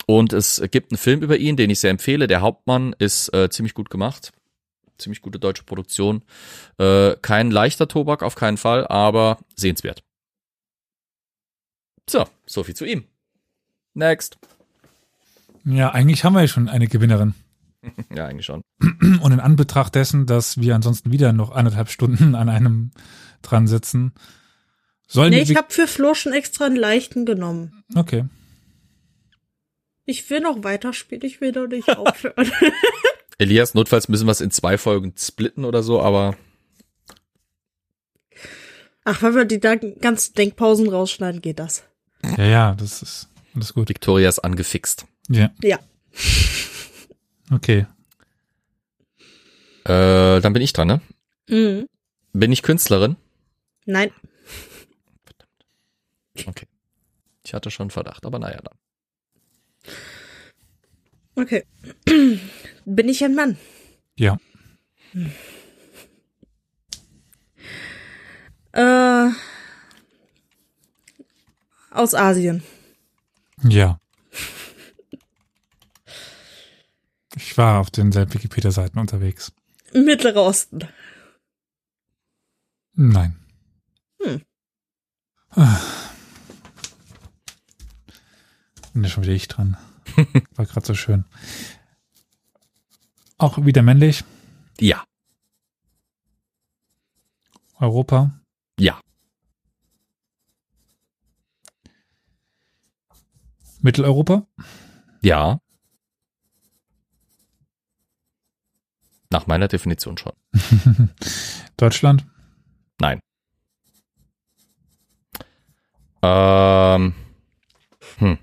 [0.08, 2.28] Und es gibt einen Film über ihn, den ich sehr empfehle.
[2.28, 4.32] Der Hauptmann ist äh, ziemlich gut gemacht.
[4.98, 6.24] Ziemlich gute deutsche Produktion.
[6.78, 10.07] Äh, kein leichter Tobak, auf keinen Fall, aber sehenswert.
[12.10, 13.06] So, so viel zu ihm.
[13.94, 14.38] Next.
[15.66, 17.34] Ja, eigentlich haben wir ja schon eine Gewinnerin.
[18.14, 18.62] Ja, eigentlich schon.
[19.22, 22.92] Und in Anbetracht dessen, dass wir ansonsten wieder noch anderthalb Stunden an einem
[23.44, 24.14] dran sitzen,
[25.08, 25.44] sollen Nee, wir.
[25.52, 27.84] ich habe für Flo schon extra einen leichten genommen.
[27.96, 28.26] okay.
[30.06, 32.52] Ich will noch weiterspielen, ich will doch nicht aufhören.
[33.38, 36.36] Elias, notfalls müssen wir es in zwei Folgen splitten oder so, aber
[39.06, 41.84] Ach, wenn wir die da ganzen Denkpausen rausschneiden, geht das.
[42.38, 43.90] Ja, ja, das ist alles gut.
[43.90, 45.06] Victoria ist angefixt.
[45.30, 45.80] Ja, Ja.
[47.52, 47.86] okay.
[49.86, 51.02] Äh, dann bin ich dran, ne?
[51.50, 51.88] Mhm.
[52.34, 53.16] Bin ich Künstlerin?
[53.86, 54.12] Nein.
[56.46, 56.68] Okay.
[57.44, 58.78] Ich hatte schon Verdacht, aber naja dann.
[61.36, 61.64] Okay.
[62.86, 63.58] Bin ich ein Mann?
[64.18, 64.38] Ja.
[68.74, 69.30] Äh,
[71.98, 72.64] aus Asien.
[73.64, 74.00] Ja.
[77.36, 79.52] Ich war auf denselben Wikipedia-Seiten unterwegs.
[79.94, 80.88] Mittlerer Osten.
[82.94, 83.38] Nein.
[84.22, 84.42] Hm.
[85.52, 85.80] Ah.
[88.94, 89.78] Bin ja schon wieder ich dran.
[90.56, 91.26] War gerade so schön.
[93.38, 94.24] Auch wieder männlich.
[94.80, 95.04] Ja.
[97.80, 98.32] Europa.
[98.80, 99.00] Ja.
[103.88, 104.46] Mitteleuropa.
[105.22, 105.62] Ja.
[109.30, 110.34] Nach meiner Definition schon.
[111.78, 112.26] Deutschland.
[113.00, 113.22] Nein.
[116.22, 117.16] Ähm.
[118.18, 118.38] Hm.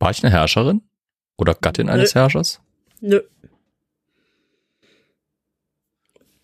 [0.00, 0.82] War ich eine Herrscherin?
[1.38, 1.92] Oder Gattin Nö.
[1.92, 2.60] eines Herrschers?
[3.00, 3.22] Nö.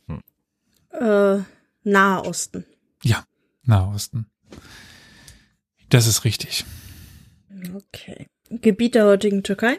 [0.06, 0.22] Hm.
[0.92, 1.42] Äh,
[1.84, 2.64] Nahe Osten.
[3.68, 4.30] Nahosten.
[5.88, 6.64] Das ist richtig.
[7.74, 8.26] Okay.
[8.50, 9.78] Gebiet der heutigen Türkei?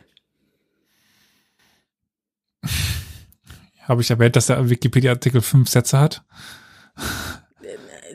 [3.81, 6.23] Habe ich erwähnt, dass der Wikipedia-Artikel fünf Sätze hat?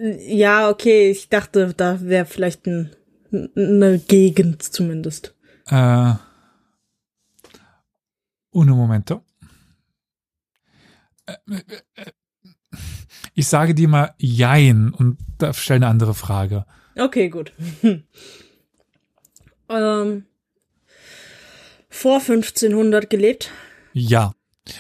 [0.01, 1.11] Ja, okay.
[1.11, 2.95] Ich dachte, da wäre vielleicht ein,
[3.57, 5.35] eine Gegend zumindest.
[5.67, 6.15] Äh,
[8.51, 9.25] uno momento.
[13.35, 16.65] Ich sage dir mal Jein und da stelle eine andere Frage.
[16.97, 17.53] Okay, gut.
[19.69, 20.27] ähm,
[21.89, 23.51] vor 1500 gelebt?
[23.93, 24.33] Ja.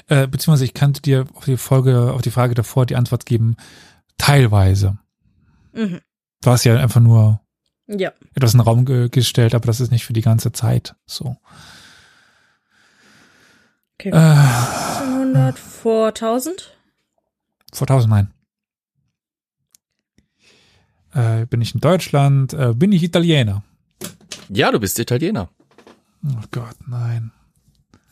[0.08, 3.56] Äh, beziehungsweise ich könnte dir auf die Folge, auf die Frage davor die Antwort geben,
[4.18, 4.98] teilweise.
[5.72, 6.00] Mhm.
[6.42, 7.40] Du hast ja einfach nur
[7.86, 8.12] Ja.
[8.34, 11.36] etwas in den Raum ge gestellt, aber das ist nicht für die ganze Zeit so.
[13.98, 14.10] Okay.
[14.10, 16.73] Äh, 1500 vor 1000?
[17.74, 18.32] Vor tausend nein.
[21.12, 22.52] Äh, bin ich in Deutschland?
[22.52, 23.62] Äh, bin ich Italiener?
[24.48, 25.48] Ja, du bist Italiener.
[26.26, 27.32] Oh Gott, nein.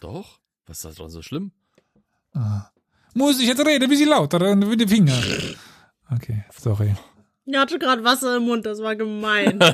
[0.01, 0.39] Doch?
[0.67, 1.53] Was ist das doch so schlimm?
[2.35, 2.69] Ah.
[3.15, 5.23] Muss ich jetzt reden, ein bisschen lauter mit den Fingern?
[6.11, 6.95] Okay, sorry.
[7.45, 9.59] Ich hatte gerade Wasser im Mund, das war gemein.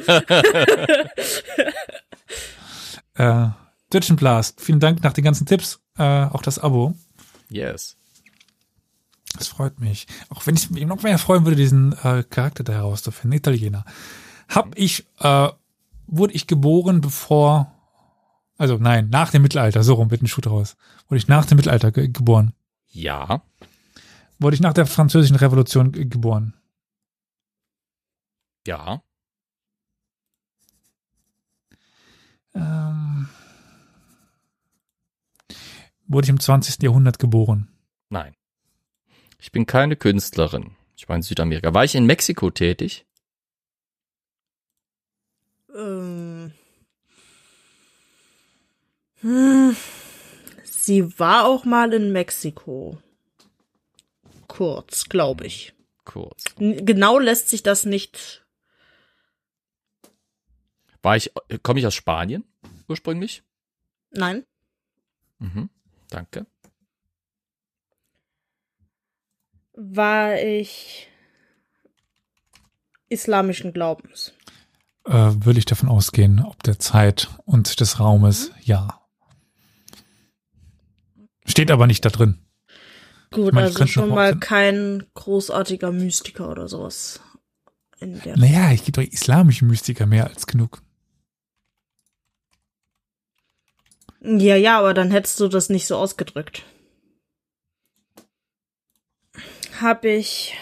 [3.14, 3.48] Äh,
[3.90, 6.94] Deutschen Blast, vielen Dank nach den ganzen Tipps, äh, auch das Abo.
[7.50, 7.97] Yes.
[9.38, 10.08] Das freut mich.
[10.30, 13.84] Auch wenn ich mich noch mehr freuen würde, diesen äh, Charakter da herauszufinden, Italiener.
[14.48, 15.48] Hab ich, äh,
[16.08, 17.72] wurde ich geboren, bevor,
[18.56, 20.76] also nein, nach dem Mittelalter, so rum, mit dem Schuh draus.
[21.08, 22.52] Wurde ich nach dem Mittelalter ge geboren.
[22.88, 23.42] Ja.
[24.40, 26.54] Wurde ich nach der französischen Revolution ge geboren.
[28.66, 29.02] Ja.
[32.54, 33.28] Ähm,
[36.08, 36.82] wurde ich im 20.
[36.82, 37.68] Jahrhundert geboren.
[38.08, 38.34] Nein.
[39.40, 40.76] Ich bin keine Künstlerin.
[40.96, 41.72] Ich war in Südamerika.
[41.74, 43.06] War ich in Mexiko tätig?
[45.78, 46.52] ähm.
[49.20, 49.76] hm.
[50.64, 52.98] Sie war auch mal in Mexiko.
[54.46, 55.74] Kurz, glaube ich.
[56.04, 56.44] Kurz.
[56.56, 58.46] Genau lässt sich das nicht.
[61.02, 62.44] War ich, äh, komme ich aus Spanien
[62.88, 63.42] ursprünglich?
[64.10, 64.46] Nein.
[65.38, 65.68] Mhm.
[66.08, 66.46] Danke.
[69.80, 71.08] War ich
[73.08, 74.32] islamischen Glaubens.
[75.04, 79.00] Äh, würde ich davon ausgehen, ob der Zeit und des Raumes, ja.
[81.46, 82.40] Steht aber nicht da drin.
[83.30, 84.40] Gut, Ich meine, ich also schon mal rausfinden.
[84.40, 87.20] kein großartiger Mystiker oder sowas.
[88.00, 90.82] In der Naja, ich gebe doch islamische Mystiker mehr als genug.
[94.20, 96.64] Ja, ja, aber dann hättest du das nicht so ausgedrückt.
[99.80, 100.54] Hab ich.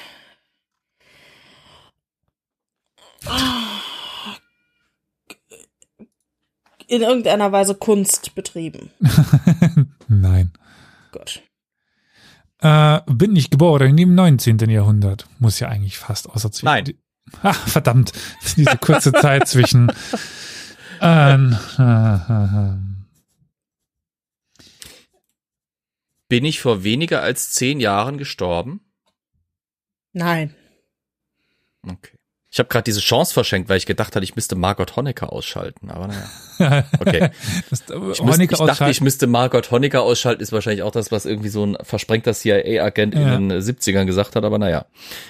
[6.89, 8.91] in irgendeiner Weise Kunst betrieben.
[10.09, 10.53] Nein.
[11.13, 11.43] Gut.
[12.61, 14.59] Äh, bin ich geboren im 19.
[14.71, 15.27] Jahrhundert.
[15.39, 16.67] Muss ja eigentlich fast außer zwischen.
[16.67, 16.95] Nein.
[17.43, 18.13] Ach, verdammt.
[18.57, 19.91] Diese kurze Zeit zwischen.
[21.01, 22.77] Ähm, äh, äh, äh.
[26.29, 28.86] Bin ich vor weniger als zehn Jahren gestorben?
[30.17, 30.55] Nein.
[31.87, 32.17] Okay.
[32.51, 35.91] Ich habe gerade diese Chance verschenkt, weil ich gedacht hatte, ich müsste Margot Honecker ausschalten.
[35.91, 36.85] Aber naja.
[36.99, 37.31] Okay.
[37.71, 41.27] das, Ich, müsste, ich dachte, ich müsste Margot Honecker ausschalten, ist wahrscheinlich auch das, was
[41.27, 43.35] irgendwie so ein versprengter CIA-Agent Ja.
[43.37, 44.87] in den 70ern gesagt hat, aber naja.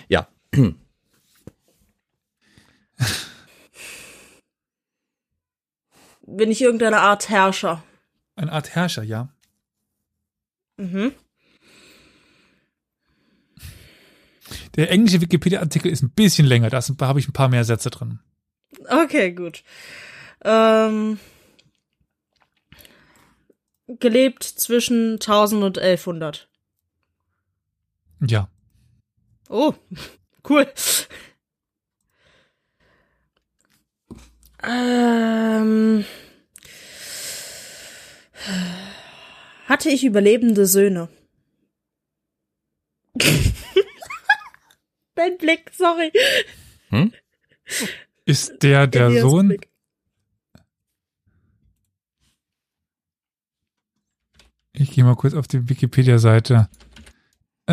[0.08, 0.28] Ja.
[6.28, 7.82] Bin ich irgendeine Art Herrscher?
[8.36, 9.28] Eine Art Herrscher, ja.
[10.76, 11.12] Mhm.
[14.76, 18.20] Der englische Wikipedia-Artikel ist ein bisschen länger, da habe ich ein paar mehr Sätze drin.
[18.88, 19.62] Okay, gut.
[20.44, 21.18] Ähm,
[23.86, 26.48] gelebt zwischen 1000 und 1100.
[28.26, 28.48] Ja.
[29.48, 29.74] Oh,
[30.48, 30.66] cool.
[34.62, 36.04] Ähm,
[39.66, 41.08] hatte ich überlebende Söhne?
[45.16, 46.12] Dein Blick, sorry.
[48.26, 49.48] Ist der der Elias Sohn?
[49.48, 49.68] Blick.
[54.72, 56.68] Ich gehe mal kurz auf die Wikipedia-Seite.
[57.66, 57.72] Äh,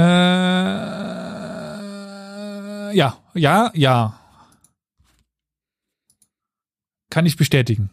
[2.95, 4.19] ja, ja, ja.
[7.09, 7.89] Kann ich bestätigen.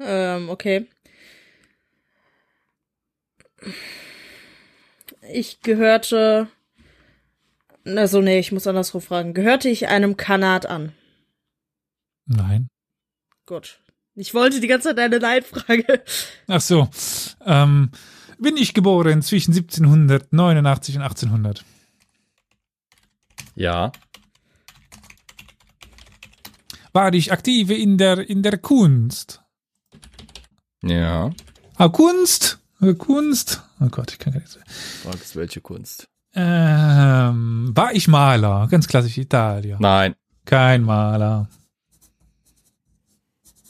[0.00, 0.88] Ähm, okay.
[5.32, 6.48] Ich gehörte.
[7.86, 9.32] Also, nee, ich muss andersrum fragen.
[9.32, 10.92] Gehörte ich einem Kanat an?
[12.26, 12.68] Nein.
[13.46, 13.80] Gut.
[14.16, 16.02] Ich wollte die ganze Zeit eine Nein-Frage.
[16.48, 16.88] Ach so.
[17.44, 17.90] Ähm,
[18.38, 21.64] bin ich geboren zwischen 1789 und 1800?
[23.54, 23.92] Ja.
[26.92, 29.42] War ich aktiv in der, in der Kunst?
[30.82, 31.30] Ja.
[31.76, 32.58] Ah, Kunst?
[32.80, 33.62] Äh, Kunst?
[33.80, 34.58] Oh Gott, ich kann gar nichts.
[35.02, 36.08] Fragst welche Kunst?
[36.36, 38.68] Ähm, war ich Maler?
[38.70, 39.78] Ganz klassisch Italien.
[39.80, 40.14] Nein.
[40.44, 41.48] Kein Maler.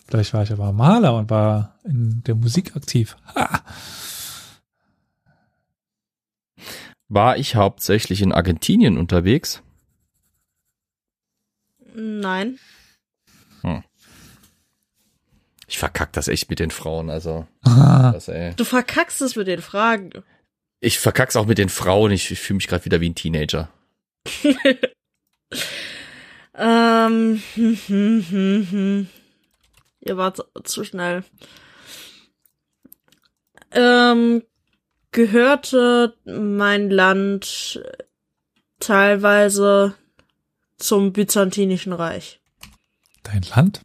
[0.09, 3.17] Vielleicht war ich aber Maler und war in der Musik aktiv.
[3.35, 3.61] Ha.
[7.09, 9.63] War ich hauptsächlich in Argentinien unterwegs?
[11.95, 12.59] Nein.
[15.69, 17.47] Ich verkack das echt mit den Frauen, also.
[17.63, 18.13] Ah.
[18.13, 18.55] Das, ey.
[18.55, 20.11] Du verkackst es mit den Fragen.
[20.81, 22.13] Ich verkack's auch mit den Frauen.
[22.13, 23.71] Ich, ich fühle mich gerade wieder wie ein Teenager.
[26.59, 27.43] Ähm.
[27.55, 29.07] Hm, hm, hm, hm.
[30.01, 31.25] Ihr wart zu schnell.
[33.73, 34.43] Ähm,
[35.11, 37.83] gehörte mein Land
[38.81, 39.95] teilweise
[40.79, 42.41] zum Byzantinischen Reich.
[43.23, 43.83] Dein Land?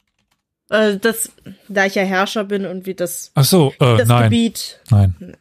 [0.70, 1.32] Äh, das,
[1.68, 4.80] da ich ja Herrscher bin und wie das, Ach so, äh, das nein, Gebiet.
[4.90, 5.36] nein.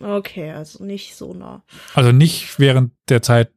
[0.00, 1.62] Okay, also nicht so nah.
[1.94, 3.50] Also nicht während der Zeit,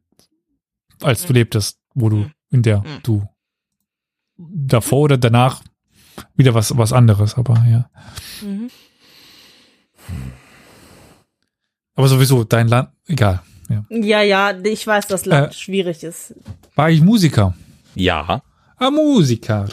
[1.00, 3.00] als du lebtest, wo du, in der Mhm.
[3.02, 3.28] du
[4.38, 5.62] davor oder danach
[6.36, 7.90] wieder was, was anderes, aber ja.
[8.42, 8.70] Mhm.
[11.94, 13.42] Aber sowieso, dein Land, egal.
[13.68, 13.84] Ja.
[13.90, 15.54] Ja, ja, ich weiß, dass Land Äh.
[15.54, 16.34] schwierig ist.
[16.74, 17.54] War ich Musiker?
[17.94, 18.42] Ja.
[18.76, 19.68] Ah, Musiker.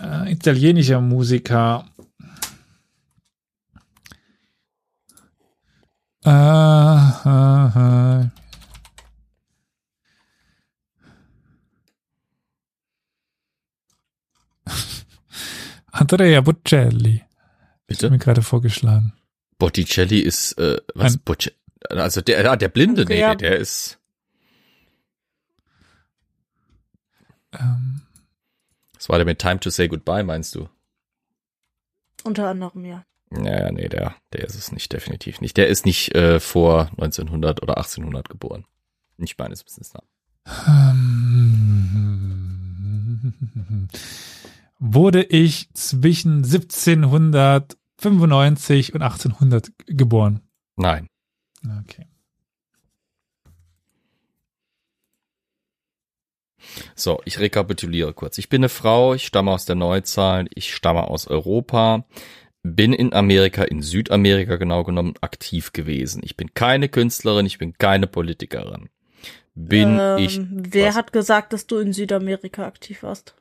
[0.00, 1.86] Äh, italienischer Musiker.
[6.24, 8.28] Äh, äh, äh.
[15.92, 17.22] Andrea Bocelli.
[17.86, 18.18] Ist mir Bitte?
[18.24, 19.12] gerade vorgeschlagen.
[19.58, 21.18] Botticelli ist, äh, was?
[21.26, 23.34] Ein- also der, ah, der Blinde, nee, Ja.
[23.34, 23.98] der, der ist,
[27.52, 28.02] Ähm,
[28.94, 30.68] was war der mit Time to Say Goodbye, meinst du?
[32.24, 33.06] Unter anderem, ja.
[33.30, 35.56] Ja, ja, nee, der, der ist es nicht, definitiv nicht.
[35.56, 38.64] Der ist nicht äh, vor 1900 oder 1800 geboren.
[39.16, 40.02] Nicht meines Wissens nach.
[40.66, 41.48] Ähm,
[44.78, 50.40] Wurde ich zwischen 1795 und 1800 geboren?
[50.76, 51.08] Nein.
[51.84, 52.06] Okay.
[56.94, 58.38] So, ich rekapituliere kurz.
[58.38, 62.04] Ich bin eine Frau, ich stamme aus der Neuzeit, ich stamme aus Europa,
[62.74, 66.22] bin in Amerika, in Südamerika genau genommen, aktiv gewesen.
[66.24, 68.88] Ich bin keine Künstlerin, ich bin keine Politikerin.
[69.54, 70.40] Bin ähm, ich.
[70.50, 70.96] Wer was?
[70.96, 73.34] hat gesagt, dass du in Südamerika aktiv warst?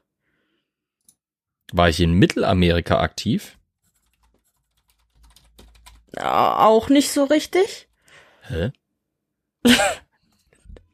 [1.72, 3.58] War ich in Mittelamerika aktiv?
[6.16, 7.88] Ja, auch nicht so richtig.
[8.42, 8.72] Hä?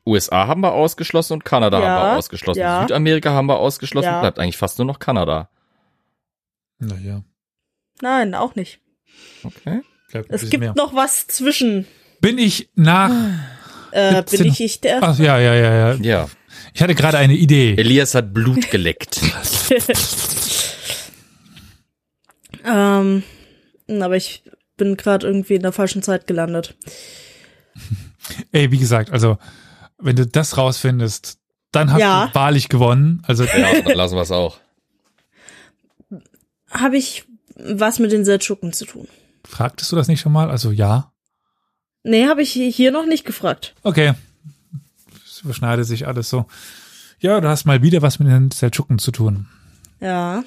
[0.05, 2.59] USA haben wir ausgeschlossen und Kanada Ja, haben wir ausgeschlossen.
[2.59, 2.81] ja.
[2.81, 4.07] Südamerika haben wir ausgeschlossen.
[4.07, 4.19] Ja.
[4.19, 5.49] Bleibt eigentlich fast nur noch Kanada.
[6.79, 7.23] Naja,
[8.01, 8.79] Nein, auch nicht.
[9.43, 9.81] Okay.
[10.11, 10.73] bleibt Es gibt mehr.
[10.75, 11.85] noch was zwischen.
[12.21, 13.11] Bin ich nach.
[13.91, 14.39] Äh, 17.
[14.39, 15.03] bin ich ich der?
[15.03, 15.93] Ach ja, ja, ja, ja.
[16.01, 16.29] Ja.
[16.73, 17.75] Ich hatte gerade eine Idee.
[17.77, 19.19] Elias hat Blut geleckt.
[22.65, 23.23] ähm,
[23.87, 24.43] aber ich
[24.77, 26.75] bin gerade irgendwie in der falschen Zeit gelandet.
[28.51, 29.37] Ey, wie gesagt, also
[29.99, 31.37] wenn du das rausfindest,
[31.71, 32.27] dann hast Ja.
[32.27, 33.21] du wahrlich gewonnen.
[33.27, 34.57] Also ja, dann lassen wir es auch.
[36.69, 37.25] Habe ich
[37.65, 39.07] was mit den Seldschuken zu tun?
[39.45, 40.49] fragtest du das nicht schon mal?
[40.49, 41.11] Also ja.
[42.03, 43.75] Nee, habe ich hier noch nicht gefragt.
[43.83, 44.13] Okay.
[45.25, 46.45] Es überschneidet sich alles so.
[47.19, 49.47] Ja, du hast mal wieder was mit den Seldschuken zu tun.
[50.01, 50.43] Ja.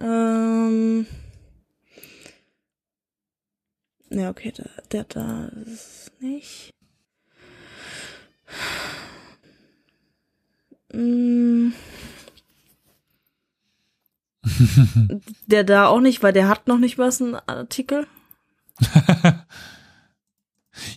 [0.00, 1.06] Ähm.
[4.10, 6.74] Ja, okay, der, der da ist nicht.
[10.92, 11.70] Mm.
[15.46, 18.06] der da auch nicht, weil der hat noch nicht was einen Artikel.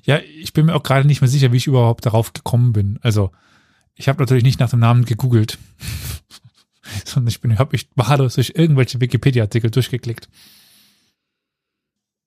[0.04, 3.00] Ja, ich bin mir auch gerade nicht mehr sicher, wie ich überhaupt darauf gekommen bin.
[3.02, 3.32] Also,
[3.96, 5.58] ich habe natürlich nicht nach dem Namen gegoogelt.
[7.06, 10.30] Sondern ich bin, habe mich wahllos durch irgendwelche Wikipedia-Artikel durchgeklickt.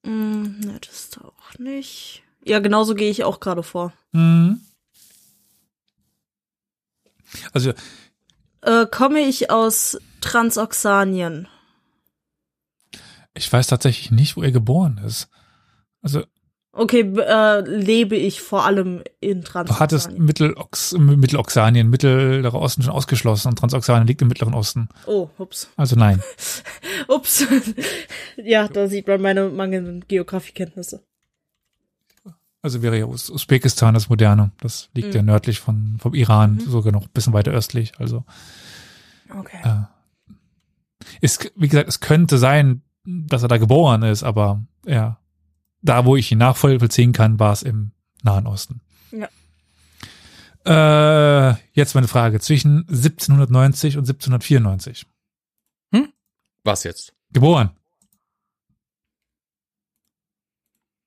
[0.05, 2.23] Mm, ne, das ist auch nicht.
[2.45, 3.93] Ja, genauso gehe ich auch gerade vor.
[4.13, 4.61] Mhm.
[7.53, 7.73] Also,
[8.69, 11.49] Äh, komme ich aus Transoxanien?
[13.35, 15.29] ich weiß tatsächlich nicht, wo er geboren ist.
[16.03, 16.25] Also,
[16.73, 20.25] Okay, äh, lebe ich vor allem in du hattest Transoxanien.
[20.25, 24.89] Mittelox Mitteloxanien, Mittlerer Osten schon ausgeschlossen und Transoxanien liegt im Mittleren Osten.
[25.07, 25.71] Oh, ups.
[25.77, 26.23] Also nein.
[27.09, 27.47] Ups.
[28.37, 31.03] ja, da sieht man meine mangelnden Geografiekenntnisse.
[32.69, 34.51] Also wäre ja Us Usbekistan das Moderne.
[34.61, 35.15] Das liegt Mhm.
[35.15, 37.93] ja nördlich von, vom Iran, sogar noch ein bisschen weiter östlich.
[37.99, 38.27] Also
[39.35, 39.59] Okay.
[39.65, 40.35] äh,
[41.23, 45.19] ist, wie gesagt, es könnte sein, dass er da geboren ist, aber ja,
[45.81, 47.93] da wo ich ihn nachvollziehen kann, war es im
[48.23, 48.83] Nahen Osten.
[49.13, 49.29] Ja.
[51.51, 52.39] Äh, jetzt meine Frage.
[52.41, 55.07] Zwischen 1790 und 1794.
[56.65, 57.15] Was jetzt?
[57.33, 57.71] Geboren.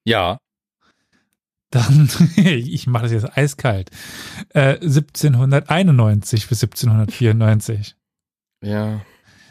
[0.06, 0.40] Ja.
[1.72, 3.90] Dann, ich mache das jetzt eiskalt.
[4.50, 7.96] Äh, 1791 bis 1794.
[8.62, 9.02] Ja.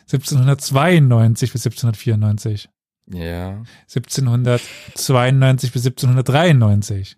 [0.02, 2.68] 1792 bis 1794.
[3.06, 3.62] Ja.
[3.88, 7.16] 1792 bis 1793.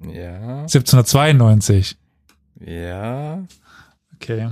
[0.00, 0.60] Ja.
[0.60, 1.96] 1792.
[2.60, 3.44] Ja.
[4.14, 4.50] Okay.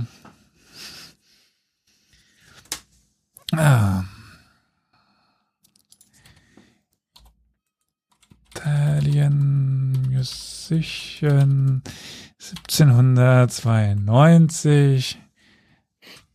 [3.53, 4.03] Ah.
[8.63, 11.81] Italian Musician
[12.39, 15.17] 1792.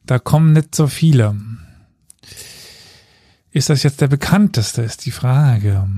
[0.04, 1.34] Da kommen nicht so viele.
[3.50, 5.88] Ist das jetzt der bekannteste, ist die Frage.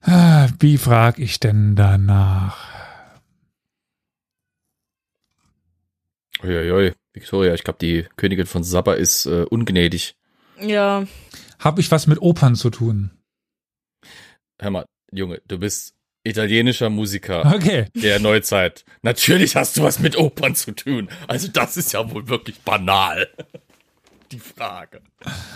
[0.00, 2.68] Ah, Wie frag ich denn danach?
[6.42, 6.92] Uiuiui.
[7.12, 10.16] Victoria, ich glaube, die Königin von Saba ist äh, ungnädig.
[10.60, 11.04] Ja.
[11.62, 13.10] Hab ich was mit Opern zu tun?
[14.60, 15.94] Hör mal, Junge, du bist
[16.24, 17.86] italienischer Musiker Okay.
[17.94, 18.84] der Neuzeit.
[19.02, 21.08] Natürlich hast du was mit Opern zu tun.
[21.28, 23.28] Also das ist ja wohl wirklich banal.
[24.30, 25.02] Die Frage.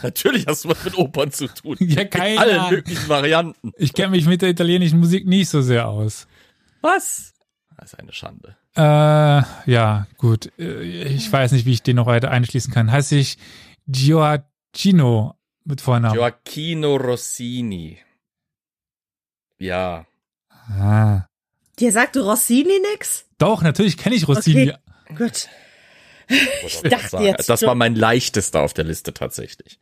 [0.03, 1.77] Natürlich hast du was mit Opern zu tun.
[1.81, 2.70] Ja, In keine allen Ahnung.
[2.73, 3.73] möglichen Varianten.
[3.78, 6.27] Ich kenne mich mit der italienischen Musik nicht so sehr aus.
[6.83, 7.33] Was?
[7.78, 8.57] Das ist eine Schande.
[8.77, 8.81] Äh,
[9.70, 10.53] ja, gut.
[10.59, 12.91] Äh, Ich weiß nicht, wie ich den noch weiter einschließen kann.
[12.93, 13.39] Heißt ich
[13.87, 15.36] Gioacchino
[15.66, 16.14] mit Vornamen?
[16.14, 17.98] Gioacchino Rossini.
[19.59, 20.06] Ja.
[20.51, 21.26] ah.
[21.78, 23.26] Dir sagte Rossini nix?
[23.38, 24.72] Doch, natürlich kenne ich Rossini.
[25.10, 25.14] Okay.
[25.16, 25.48] Gut.
[26.28, 29.78] Ich dachte jetzt Das war mein leichtester auf der Liste tatsächlich.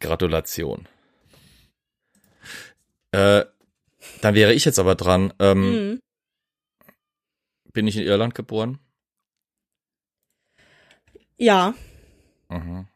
[0.00, 0.86] Gratulation.
[3.12, 3.44] Äh,
[4.20, 5.32] dann wäre ich jetzt aber dran.
[5.38, 6.00] Ähm, Mhm.
[7.72, 8.80] Bin ich in Irland geboren?
[11.36, 11.74] Ja.
[12.48, 12.88] Mhm.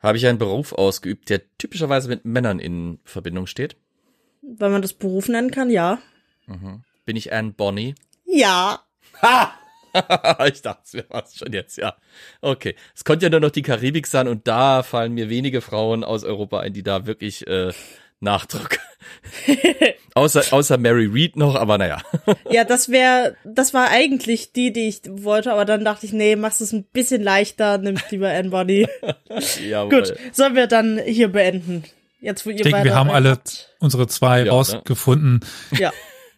[0.00, 3.76] Habe ich einen Beruf ausgeübt, der typischerweise mit Männern in Verbindung steht?
[4.42, 5.98] Wenn man das Beruf nennen kann, ja.
[6.46, 6.82] Mhm.
[7.04, 7.94] Bin ich Anne Bonny?
[8.24, 8.80] Ja.
[9.22, 9.52] Ha!
[10.46, 11.96] ich dachte, es wäre was schon jetzt, ja.
[12.40, 12.76] Okay.
[12.94, 16.24] Es konnte ja nur noch die Karibik sein und da fallen mir wenige Frauen aus
[16.24, 17.72] Europa ein, die da wirklich äh,
[18.20, 18.78] Nachdruck
[20.14, 22.02] außer, außer Mary Reed noch, aber naja.
[22.50, 26.36] Ja, das wäre, das war eigentlich die, die ich wollte, aber dann dachte ich, nee,
[26.36, 28.88] machst es ein bisschen leichter, nimmst lieber Anne Bonny.
[29.68, 29.90] Jawohl.
[29.90, 31.84] Gut, sollen wir dann hier beenden?
[32.20, 33.74] Jetzt, wo ihr Ich denke, wir haben alle habt.
[33.78, 34.50] unsere zwei Ja, ne?
[34.50, 35.40] rausgefunden.
[35.72, 35.92] Ja.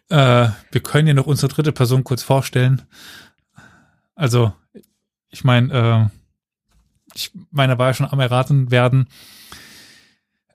[0.09, 2.83] Äh, wir können ja noch unsere dritte Person kurz vorstellen.
[4.13, 4.53] Also,
[5.29, 6.17] ich meine, äh,
[7.15, 9.07] ich meine, war ja schon am erraten werden.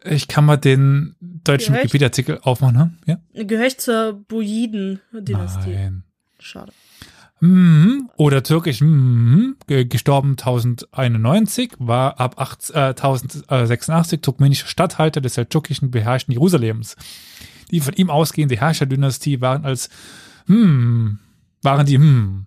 [0.09, 1.75] Ich kann mal den deutschen?
[1.75, 2.77] Wikipedia-Artikel aufmachen,
[3.07, 3.19] ne?
[3.35, 3.45] Ja?
[3.45, 5.71] Gehört zur Buyiden-Dynastie.
[5.75, 6.05] Nein.
[6.39, 6.73] Schade.
[7.41, 8.09] Mhm.
[8.17, 8.79] Oder türkisch.
[8.79, 16.97] Ge- gestorben 1091, war ab 8, äh, 1086 turkmenischer Statthalter des seldschukischen beherrschten Jerusalems.
[17.71, 19.91] Die von ihm ausgehende Herrscherdynastie waren als,
[20.47, 21.19] hm,
[21.63, 22.47] waren die, hm.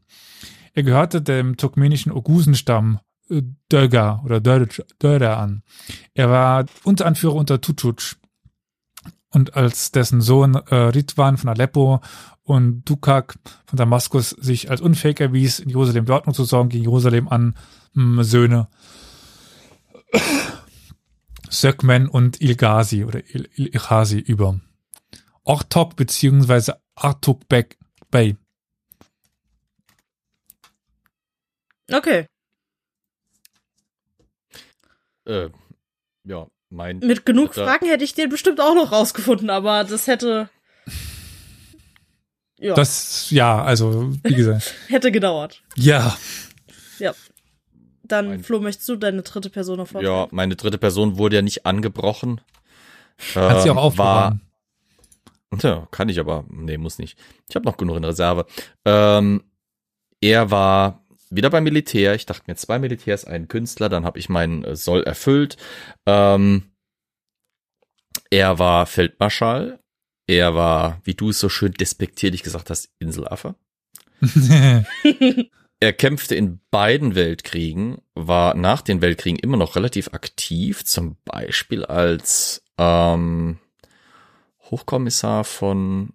[0.74, 3.00] Er gehörte dem turkmenischen Ogusenstamm
[3.72, 5.64] Döger oder Döder an.
[6.14, 8.16] Er war Unteranführer unter Tutuc.
[9.32, 12.02] Und als dessen Sohn äh, Ridwan von Aleppo
[12.44, 13.36] und Dukak
[13.68, 17.56] von Damaskus sich als unfähig erwies, in Jerusalem die Ordnung zu sorgen, gegen Jerusalem an
[17.94, 18.68] hm, Söhne
[21.50, 24.60] Sökmen und Ilgazi oder Il Il Ilghazi über.
[25.44, 27.78] Ortok beziehungsweise Artukbek
[28.12, 28.38] Bey.
[31.92, 32.28] Okay.
[35.30, 35.50] Äh,
[36.26, 37.00] ja, mein.
[37.00, 40.50] Mit genug dritter- Fragen hätte ich den bestimmt auch noch rausgefunden, aber das hätte.
[42.60, 45.62] Ja, Das, ja, also, wie gesagt, hätte gedauert.
[45.76, 46.16] ja.
[48.04, 50.12] Dann, Mein- Flo, möchtest du deine dritte Person noch vorstellen?
[50.16, 52.42] Ja, meine dritte Person wurde ja nicht angebrochen.
[53.36, 54.42] Kannst du Ähm, auch aufbewahren.
[55.52, 56.44] War, ja, kann ich aber.
[56.50, 57.20] Nee, muss nicht.
[57.48, 58.48] Ich habe noch genug in Reserve.
[58.84, 59.44] Ähm,
[60.22, 62.16] er war wieder beim Militär.
[62.16, 65.58] Ich dachte mir, zwei Militärs, ein Künstler, dann habe ich meinen äh, Soll erfüllt.
[66.06, 66.72] Ähm,
[68.30, 69.80] er war Feldmarschall.
[70.28, 73.56] Er war, wie du es so schön despektierlich gesagt hast, Inselaffe.
[75.82, 81.86] Er kämpfte in beiden Weltkriegen, war nach den Weltkriegen immer noch relativ aktiv, zum Beispiel
[81.86, 83.60] als ähm,
[84.64, 86.12] Hochkommissar von,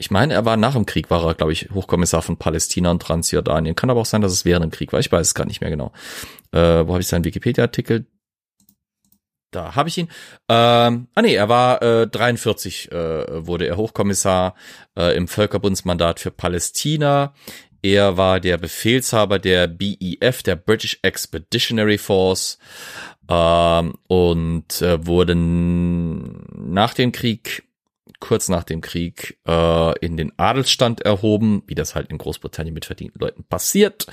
[0.00, 3.02] ich meine, er war nach dem Krieg, war er, glaube ich, Hochkommissar von Palästina und
[3.02, 3.76] Transjordanien.
[3.76, 4.98] Kann aber auch sein, dass es während dem Krieg war.
[4.98, 5.92] Ich weiß es gar nicht mehr genau.
[6.52, 8.06] Äh, wo habe ich seinen Wikipedia-Artikel?
[9.50, 10.08] Da habe ich ihn.
[10.48, 14.54] Ähm, ah nee, er war äh, 43, äh, wurde er Hochkommissar
[14.96, 17.34] äh, im Völkerbundsmandat für Palästina.
[17.82, 22.58] Er war der Befehlshaber der BEF, der British Expeditionary Force,
[23.28, 27.64] ähm, und äh, wurde nach dem Krieg,
[28.20, 32.84] kurz nach dem Krieg, äh, in den Adelsstand erhoben, wie das halt in Großbritannien mit
[32.84, 34.06] verdienten Leuten passiert,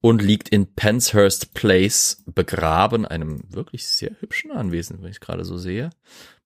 [0.00, 5.56] und liegt in Penshurst Place begraben, einem wirklich sehr hübschen Anwesen, wenn ich gerade so
[5.56, 5.90] sehe,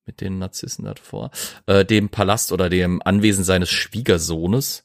[0.06, 1.30] mit den Narzissen davor,
[1.66, 4.84] äh, dem Palast oder dem Anwesen seines Schwiegersohnes.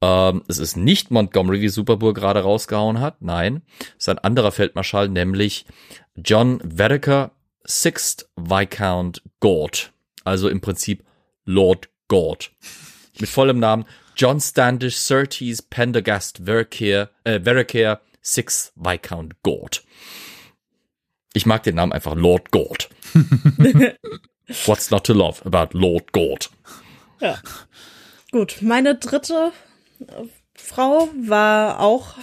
[0.00, 3.20] Ähm, es ist nicht Montgomery, wie Superburg gerade rausgehauen hat.
[3.20, 5.66] Nein, es ist ein anderer Feldmarschall, nämlich
[6.14, 7.32] John Vereker,
[7.66, 9.92] Sixth Viscount Gort.
[10.24, 11.04] Also im Prinzip
[11.48, 12.50] Lord Gort.
[13.18, 19.82] Mit vollem Namen John Standish Surtees Pendergast Vereker, äh, Sixth Viscount Gort.
[21.32, 22.90] Ich mag den Namen einfach Lord Gort.
[24.66, 26.50] What's not to love about Lord Gort?
[28.30, 29.52] Gut, meine dritte
[30.00, 32.16] äh, Frau war auch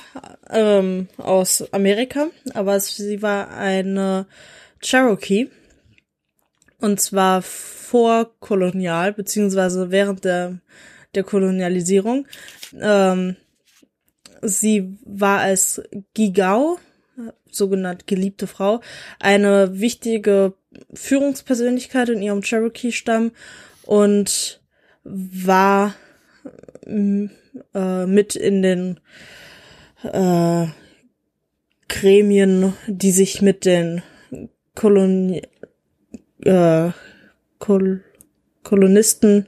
[0.52, 4.28] ähm, aus Amerika, aber sie war eine
[4.82, 5.50] Cherokee.
[6.80, 10.60] Und zwar vorkolonial, beziehungsweise während der,
[11.14, 12.28] der Kolonialisierung.
[12.80, 13.36] Ähm,
[14.42, 15.82] sie war als
[16.14, 16.80] Gigao,
[17.50, 18.82] sogenannt geliebte Frau,
[19.20, 20.54] eine wichtige
[20.94, 23.32] Führungspersönlichkeit in ihrem Cherokee-Stamm
[23.84, 24.62] und
[25.04, 25.96] war
[26.86, 29.00] äh, mit in den
[30.04, 30.68] äh,
[31.88, 34.02] Gremien, die sich mit den
[34.74, 35.44] Koloni
[36.44, 36.90] äh,
[37.60, 38.04] Kol
[38.64, 39.48] Kolonisten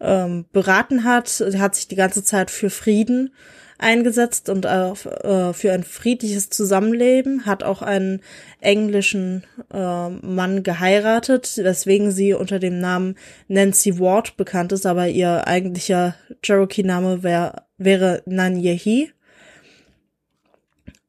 [0.00, 1.28] ähm, beraten hat.
[1.28, 3.30] Sie hat sich die ganze Zeit für Frieden
[3.78, 8.22] eingesetzt und auf, äh, für ein friedliches Zusammenleben, hat auch einen
[8.60, 13.16] englischen äh, Mann geheiratet, weswegen sie unter dem Namen
[13.48, 19.12] Nancy Ward bekannt ist, aber ihr eigentlicher Cherokee-Name wär, wäre Nanyehi.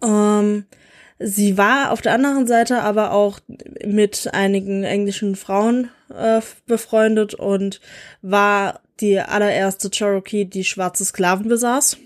[0.03, 0.65] Ähm,
[1.19, 3.39] sie war auf der anderen Seite aber auch
[3.85, 7.81] mit einigen englischen Frauen äh, befreundet und
[8.22, 11.98] war die allererste Cherokee, die schwarze Sklaven besaß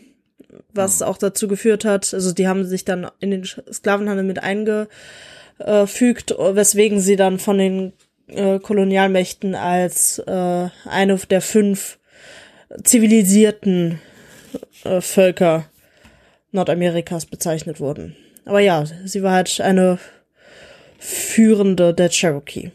[0.73, 6.31] was auch dazu geführt hat, also die haben sich dann in den Sklavenhandel mit eingefügt,
[6.37, 7.93] weswegen sie dann von den
[8.27, 11.99] äh, Kolonialmächten als äh, eine der fünf
[12.83, 13.99] zivilisierten
[14.83, 15.65] äh, Völker
[16.51, 18.15] Nordamerikas bezeichnet wurden.
[18.45, 19.99] Aber ja, sie war halt eine
[20.99, 22.71] führende der Cherokee.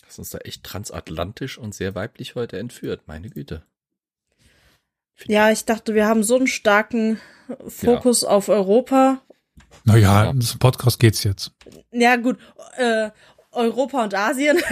[0.00, 3.62] Das ist uns da echt transatlantisch und sehr weiblich heute entführt, meine Güte.
[5.26, 7.20] Ja, ich dachte, wir haben so einen starken
[7.66, 9.22] Fokus auf Europa.
[9.84, 10.32] Naja, Ja.
[10.32, 11.52] das Podcast geht's jetzt.
[11.90, 12.38] Ja, gut,
[12.76, 13.10] äh,
[13.52, 14.58] Europa und Asien.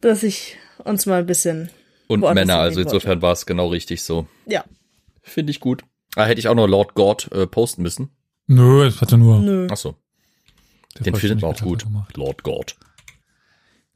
[0.00, 1.70] Dass ich uns mal ein bisschen.
[2.06, 4.26] Und Männer, also insofern war es genau richtig so.
[4.46, 4.64] Ja,
[5.22, 5.82] Finde ich gut.
[6.16, 8.10] Ah, hätte ich auch noch Lord God äh, posten müssen.
[8.46, 9.40] Nö, es hatte nur.
[9.40, 9.68] nö.
[9.70, 9.94] Ach so,
[10.96, 11.84] der den findet man auch gut.
[11.84, 12.16] gemacht.
[12.16, 12.76] Lord God.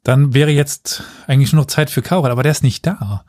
[0.02, 3.24] Dann wäre jetzt eigentlich nur noch Zeit für Karol, aber der ist nicht da.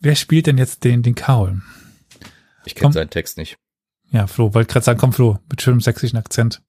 [0.00, 1.62] Wer spielt denn jetzt den, den Karol?
[2.64, 3.56] Ich kenne seinen Text nicht.
[4.10, 6.62] Ja, Flo, wollte gerade sagen, komm Flo, mit schönem sächsischen Akzent.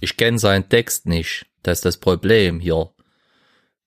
[0.00, 1.46] Ich kenne seinen Text nicht.
[1.62, 2.90] Das ist das Problem hier.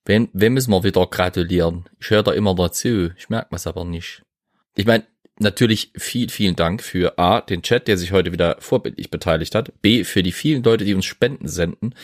[0.04, 1.84] Wem, wem müssen wir wieder gratulieren?
[2.00, 3.10] Ich höre da immer dazu.
[3.16, 4.22] Ich merke es aber nicht.
[4.74, 5.06] Ich meine,
[5.38, 9.72] natürlich viel, vielen Dank für A, den Chat, der sich heute wieder vorbildlich beteiligt hat.
[9.82, 11.94] B, für die vielen Leute, die uns Spenden senden.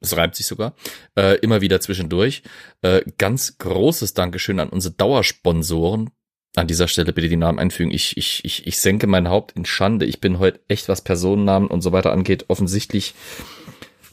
[0.00, 0.74] Es reimt sich sogar.
[1.14, 2.42] Äh, immer wieder zwischendurch.
[2.82, 6.10] Äh, ganz großes Dankeschön an unsere Dauersponsoren.
[6.56, 7.92] An dieser Stelle bitte die Namen einfügen.
[7.92, 10.06] Ich, ich, ich, ich senke mein Haupt in Schande.
[10.06, 13.14] Ich bin heute echt, was Personennamen und so weiter angeht, offensichtlich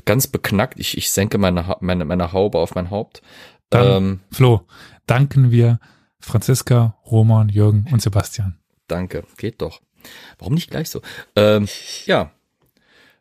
[0.05, 0.79] ganz beknackt.
[0.79, 3.21] Ich, ich senke meine, meine, meine Haube auf mein Haupt.
[3.69, 4.61] Dann, Ähm, Flo,
[5.07, 5.79] danken wir
[6.19, 8.57] Franziska, Roman, Jürgen und Sebastian.
[8.87, 9.81] danke, geht doch.
[10.39, 11.01] Warum nicht gleich so?
[11.35, 11.67] Ähm,
[12.05, 12.31] ja.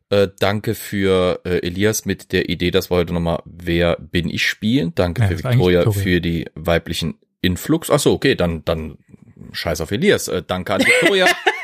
[0.08, 4.46] Äh, danke für äh, Elias mit der Idee, dass wir heute nochmal Wer bin ich
[4.48, 4.94] spielen.
[4.94, 5.90] Danke Ja, für Victoria.
[5.90, 7.90] für die weiblichen Influx.
[7.90, 8.98] Ach so, okay, dann, dann
[9.50, 10.28] scheiß auf Elias.
[10.28, 11.26] Äh, danke an Victoria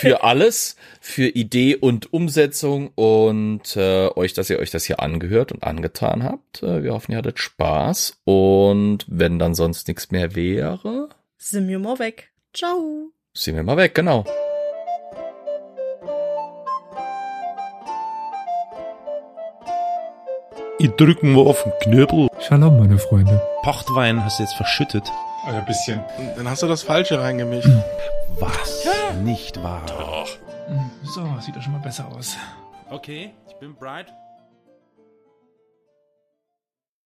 [0.00, 5.52] für alles, für Idee und Umsetzung und äh, euch, dass ihr euch das hier angehört
[5.52, 6.62] und angetan habt.
[6.62, 11.78] Äh, wir hoffen, ihr hattet Spaß und wenn dann sonst nichts mehr wäre, Sind wir
[11.78, 12.30] mal weg.
[12.54, 13.10] Ciao.
[13.34, 14.24] sind wir mal weg, genau.
[20.78, 22.28] Ich drück mal auf den Knöbel.
[22.40, 23.42] Shalom, meine Freunde.
[23.62, 25.04] Pochtwein hast du jetzt verschüttet.
[25.46, 26.02] Ein bisschen.
[26.36, 27.68] Dann hast du das Falsche reingemischt.
[28.38, 28.86] Was?
[29.22, 30.26] Nicht wahr.
[31.02, 32.36] So, sieht doch schon mal besser aus.
[32.90, 34.12] Okay, ich bin bereit.